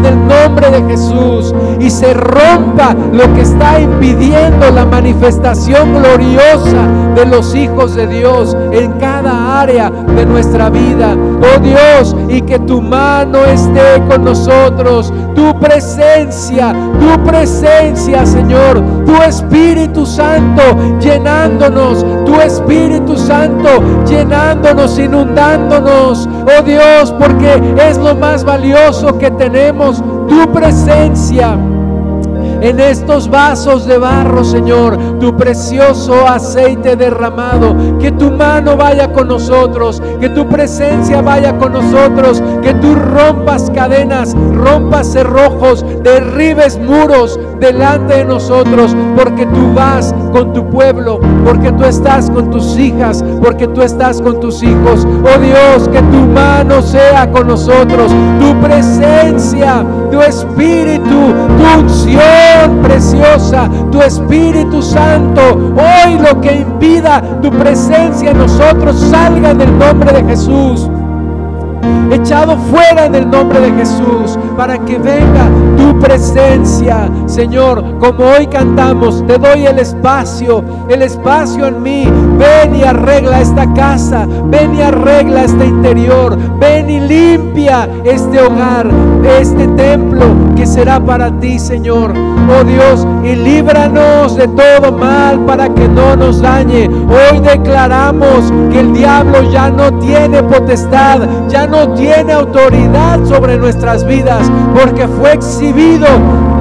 el 0.04 0.26
nombre 0.26 0.70
de 0.70 0.82
Jesús 0.90 1.54
y 1.80 1.90
se 1.90 2.14
rompa 2.14 2.94
lo 3.12 3.32
que 3.34 3.42
está 3.42 3.80
impidiendo 3.80 4.70
la 4.70 4.84
manifestación 4.84 5.94
gloriosa 5.94 6.88
de 7.14 7.26
los 7.26 7.54
hijos 7.54 7.94
de 7.94 8.06
Dios 8.06 8.56
en 8.72 8.92
cada 8.92 9.60
área 9.60 9.90
de 9.90 10.26
nuestra 10.26 10.70
vida. 10.70 11.14
Oh 11.14 11.58
Dios, 11.60 12.16
y 12.28 12.42
que 12.42 12.58
tu 12.60 12.80
mano 12.80 13.44
esté 13.44 14.02
con 14.08 14.24
nosotros, 14.24 15.12
tu 15.34 15.58
presencia, 15.58 16.74
tu 17.04 17.22
presencia, 17.24 18.24
Señor, 18.24 18.82
tu 19.04 19.16
Espíritu 19.22 20.06
Santo 20.06 20.62
llenándonos, 21.00 22.04
tu 22.24 22.40
Espíritu 22.40 23.16
Santo 23.16 23.68
llenándonos, 24.06 24.98
inundándonos. 24.98 26.28
Oh 26.58 26.62
Dios, 26.62 27.12
porque 27.18 27.60
es 27.88 27.98
lo 27.98 28.14
más 28.14 28.44
valioso 28.44 29.18
que 29.18 29.30
tenemos, 29.30 30.02
tu 30.28 30.50
presencia 30.52 31.58
en 32.64 32.80
estos 32.80 33.28
vasos 33.28 33.86
de 33.86 33.98
barro, 33.98 34.42
Señor, 34.42 34.96
tu 35.20 35.36
precioso 35.36 36.26
aceite 36.26 36.96
derramado. 36.96 37.76
Que 37.98 38.10
tu 38.10 38.30
mano 38.30 38.74
vaya 38.74 39.12
con 39.12 39.28
nosotros, 39.28 40.02
que 40.18 40.30
tu 40.30 40.48
presencia 40.48 41.20
vaya 41.20 41.58
con 41.58 41.74
nosotros, 41.74 42.42
que 42.62 42.72
tú 42.74 42.94
rompas 42.94 43.70
cadenas, 43.74 44.34
rompas 44.54 45.12
cerrojos, 45.12 45.84
derribes 46.02 46.78
muros 46.78 47.38
delante 47.60 48.14
de 48.14 48.24
nosotros, 48.24 48.96
porque 49.14 49.44
tú 49.44 49.74
vas 49.74 50.14
con 50.32 50.54
tu 50.54 50.66
pueblo, 50.70 51.20
porque 51.44 51.70
tú 51.72 51.84
estás 51.84 52.30
con 52.30 52.50
tus 52.50 52.78
hijas, 52.78 53.22
porque 53.42 53.68
tú 53.68 53.82
estás 53.82 54.22
con 54.22 54.40
tus 54.40 54.62
hijos. 54.62 55.06
Oh 55.22 55.38
Dios, 55.38 55.86
que 55.88 56.00
tu 56.00 56.26
mano 56.32 56.80
sea 56.80 57.30
con 57.30 57.46
nosotros, 57.46 58.10
tu 58.40 58.58
presencia, 58.62 59.84
tu 60.10 60.20
espíritu, 60.20 61.32
tu 61.58 61.80
unción 61.80 62.82
preciosa, 62.82 63.68
tu 63.90 64.00
Espíritu 64.00 64.82
Santo. 64.82 65.40
Hoy 65.76 66.18
lo 66.18 66.40
que 66.40 66.60
impida 66.60 67.22
tu 67.42 67.50
presencia 67.50 68.30
en 68.30 68.38
nosotros 68.38 68.98
salga 69.10 69.50
en 69.50 69.60
el 69.60 69.78
nombre 69.78 70.12
de 70.12 70.24
Jesús 70.24 70.88
echado 72.14 72.56
fuera 72.56 73.06
en 73.06 73.14
el 73.14 73.30
nombre 73.30 73.60
de 73.60 73.72
Jesús, 73.72 74.38
para 74.56 74.78
que 74.78 74.98
venga 74.98 75.48
tu 75.84 75.98
presencia, 75.98 77.10
Señor, 77.26 77.98
como 77.98 78.24
hoy 78.24 78.46
cantamos, 78.46 79.26
te 79.26 79.36
doy 79.36 79.66
el 79.66 79.78
espacio, 79.78 80.64
el 80.88 81.02
espacio 81.02 81.66
en 81.66 81.82
mí, 81.82 82.08
ven 82.38 82.74
y 82.74 82.84
arregla 82.84 83.42
esta 83.42 83.70
casa, 83.74 84.26
ven 84.46 84.74
y 84.74 84.80
arregla 84.80 85.44
este 85.44 85.66
interior, 85.66 86.38
ven 86.58 86.88
y 86.88 87.00
limpia 87.00 87.86
este 88.04 88.40
hogar, 88.40 88.88
este 89.38 89.66
templo 89.68 90.43
que 90.54 90.66
será 90.66 91.00
para 91.00 91.30
ti, 91.40 91.58
Señor, 91.58 92.12
oh 92.12 92.64
Dios, 92.64 93.06
y 93.22 93.34
líbranos 93.34 94.36
de 94.36 94.48
todo 94.48 94.92
mal 94.92 95.40
para 95.44 95.68
que 95.68 95.88
no 95.88 96.16
nos 96.16 96.40
dañe. 96.40 96.88
Hoy 96.88 97.40
declaramos 97.40 98.52
que 98.70 98.80
el 98.80 98.92
diablo 98.92 99.50
ya 99.50 99.70
no 99.70 99.98
tiene 99.98 100.42
potestad, 100.42 101.20
ya 101.48 101.66
no 101.66 101.94
tiene 101.94 102.32
autoridad 102.32 103.24
sobre 103.24 103.56
nuestras 103.56 104.06
vidas 104.06 104.50
porque 104.74 105.08
fue 105.08 105.32
exhibido 105.32 106.06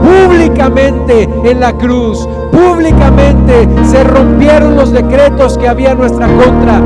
públicamente 0.01 1.29
en 1.43 1.59
la 1.59 1.73
cruz. 1.73 2.27
Públicamente 2.51 3.67
se 3.85 4.03
rompieron 4.03 4.75
los 4.75 4.91
decretos 4.91 5.57
que 5.57 5.67
había 5.67 5.91
en 5.91 5.99
nuestra 5.99 6.27
contra 6.27 6.81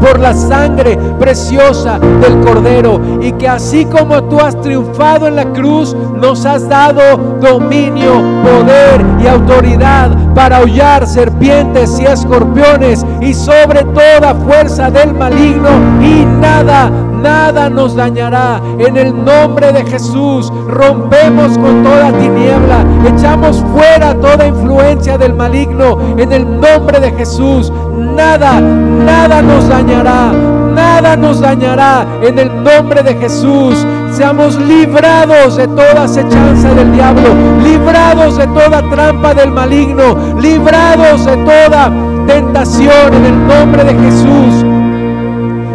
por 0.00 0.18
la 0.18 0.34
sangre 0.34 0.98
preciosa 1.18 1.98
del 1.98 2.40
Cordero. 2.40 3.00
Y 3.20 3.32
que 3.32 3.48
así 3.48 3.84
como 3.84 4.24
tú 4.24 4.40
has 4.40 4.60
triunfado 4.60 5.26
en 5.26 5.36
la 5.36 5.52
cruz, 5.52 5.94
nos 6.20 6.44
has 6.44 6.68
dado 6.68 7.16
dominio, 7.40 8.12
poder 8.42 9.04
y 9.22 9.26
autoridad 9.26 10.10
para 10.34 10.60
hollar 10.60 11.06
serpientes 11.06 11.98
y 11.98 12.04
escorpiones 12.04 13.04
y 13.20 13.34
sobre 13.34 13.84
toda 13.84 14.34
fuerza 14.34 14.90
del 14.90 15.14
maligno 15.14 15.70
y 16.02 16.24
nada 16.24 16.90
nada 17.20 17.68
nos 17.68 17.94
dañará. 17.94 18.60
En 18.78 18.96
el 18.96 19.24
nombre 19.24 19.72
de 19.72 19.84
Jesús 19.84 20.52
rompemos 20.68 21.56
con 21.58 21.82
toda 21.82 22.12
tiniebla, 22.12 22.84
echamos 23.06 23.64
fuera 23.74 24.14
toda 24.14 24.46
influencia 24.46 25.18
del 25.18 25.34
maligno. 25.34 25.98
En 26.16 26.32
el 26.32 26.60
nombre 26.60 27.00
de 27.00 27.12
Jesús, 27.12 27.72
nada, 27.94 28.60
nada 28.60 29.42
nos 29.42 29.68
dañará. 29.68 30.59
Nada 31.02 31.16
nos 31.16 31.40
dañará 31.40 32.06
en 32.20 32.38
el 32.38 32.62
nombre 32.62 33.02
de 33.02 33.14
Jesús. 33.14 33.86
Seamos 34.12 34.58
librados 34.58 35.56
de 35.56 35.66
toda 35.66 36.04
acechanza 36.04 36.74
del 36.74 36.92
diablo, 36.92 37.30
librados 37.64 38.36
de 38.36 38.46
toda 38.48 38.82
trampa 38.82 39.32
del 39.32 39.50
maligno, 39.50 40.36
librados 40.38 41.24
de 41.24 41.38
toda 41.38 41.90
tentación 42.26 43.14
en 43.14 43.24
el 43.24 43.46
nombre 43.48 43.84
de 43.84 43.94
Jesús 43.94 44.66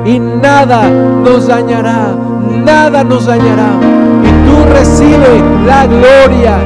y 0.06 0.20
nada 0.20 0.88
nos 0.90 1.48
dañará, 1.48 2.16
nada 2.64 3.04
nos 3.04 3.26
dañará. 3.26 3.80
Y 4.24 4.30
tú 4.46 4.74
recibes 4.74 5.42
la 5.66 5.88
gloria, 5.88 6.60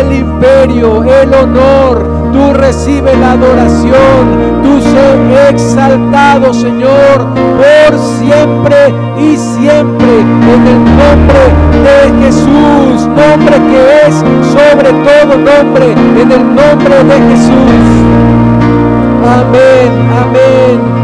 el 0.00 0.12
imperio, 0.12 1.02
el 1.02 1.32
honor, 1.32 2.21
tú 2.32 2.52
recibes 2.54 3.16
la 3.18 3.32
adoración, 3.32 4.62
tú 4.62 4.80
sé 4.80 5.50
exaltado, 5.50 6.52
Señor, 6.54 7.26
por 7.34 7.98
siempre 8.18 8.94
y 9.18 9.36
siempre, 9.36 10.20
en 10.20 10.66
el 10.66 10.84
nombre 10.84 11.42
de 11.84 12.24
Jesús, 12.24 13.06
nombre 13.06 13.56
que 13.70 14.06
es 14.06 14.14
sobre 14.52 14.90
todo 14.90 15.36
nombre, 15.36 15.92
en 15.92 16.32
el 16.32 16.54
nombre 16.54 17.04
de 17.04 17.20
Jesús. 17.30 18.02
Amén, 19.24 19.92
amén. 20.22 21.01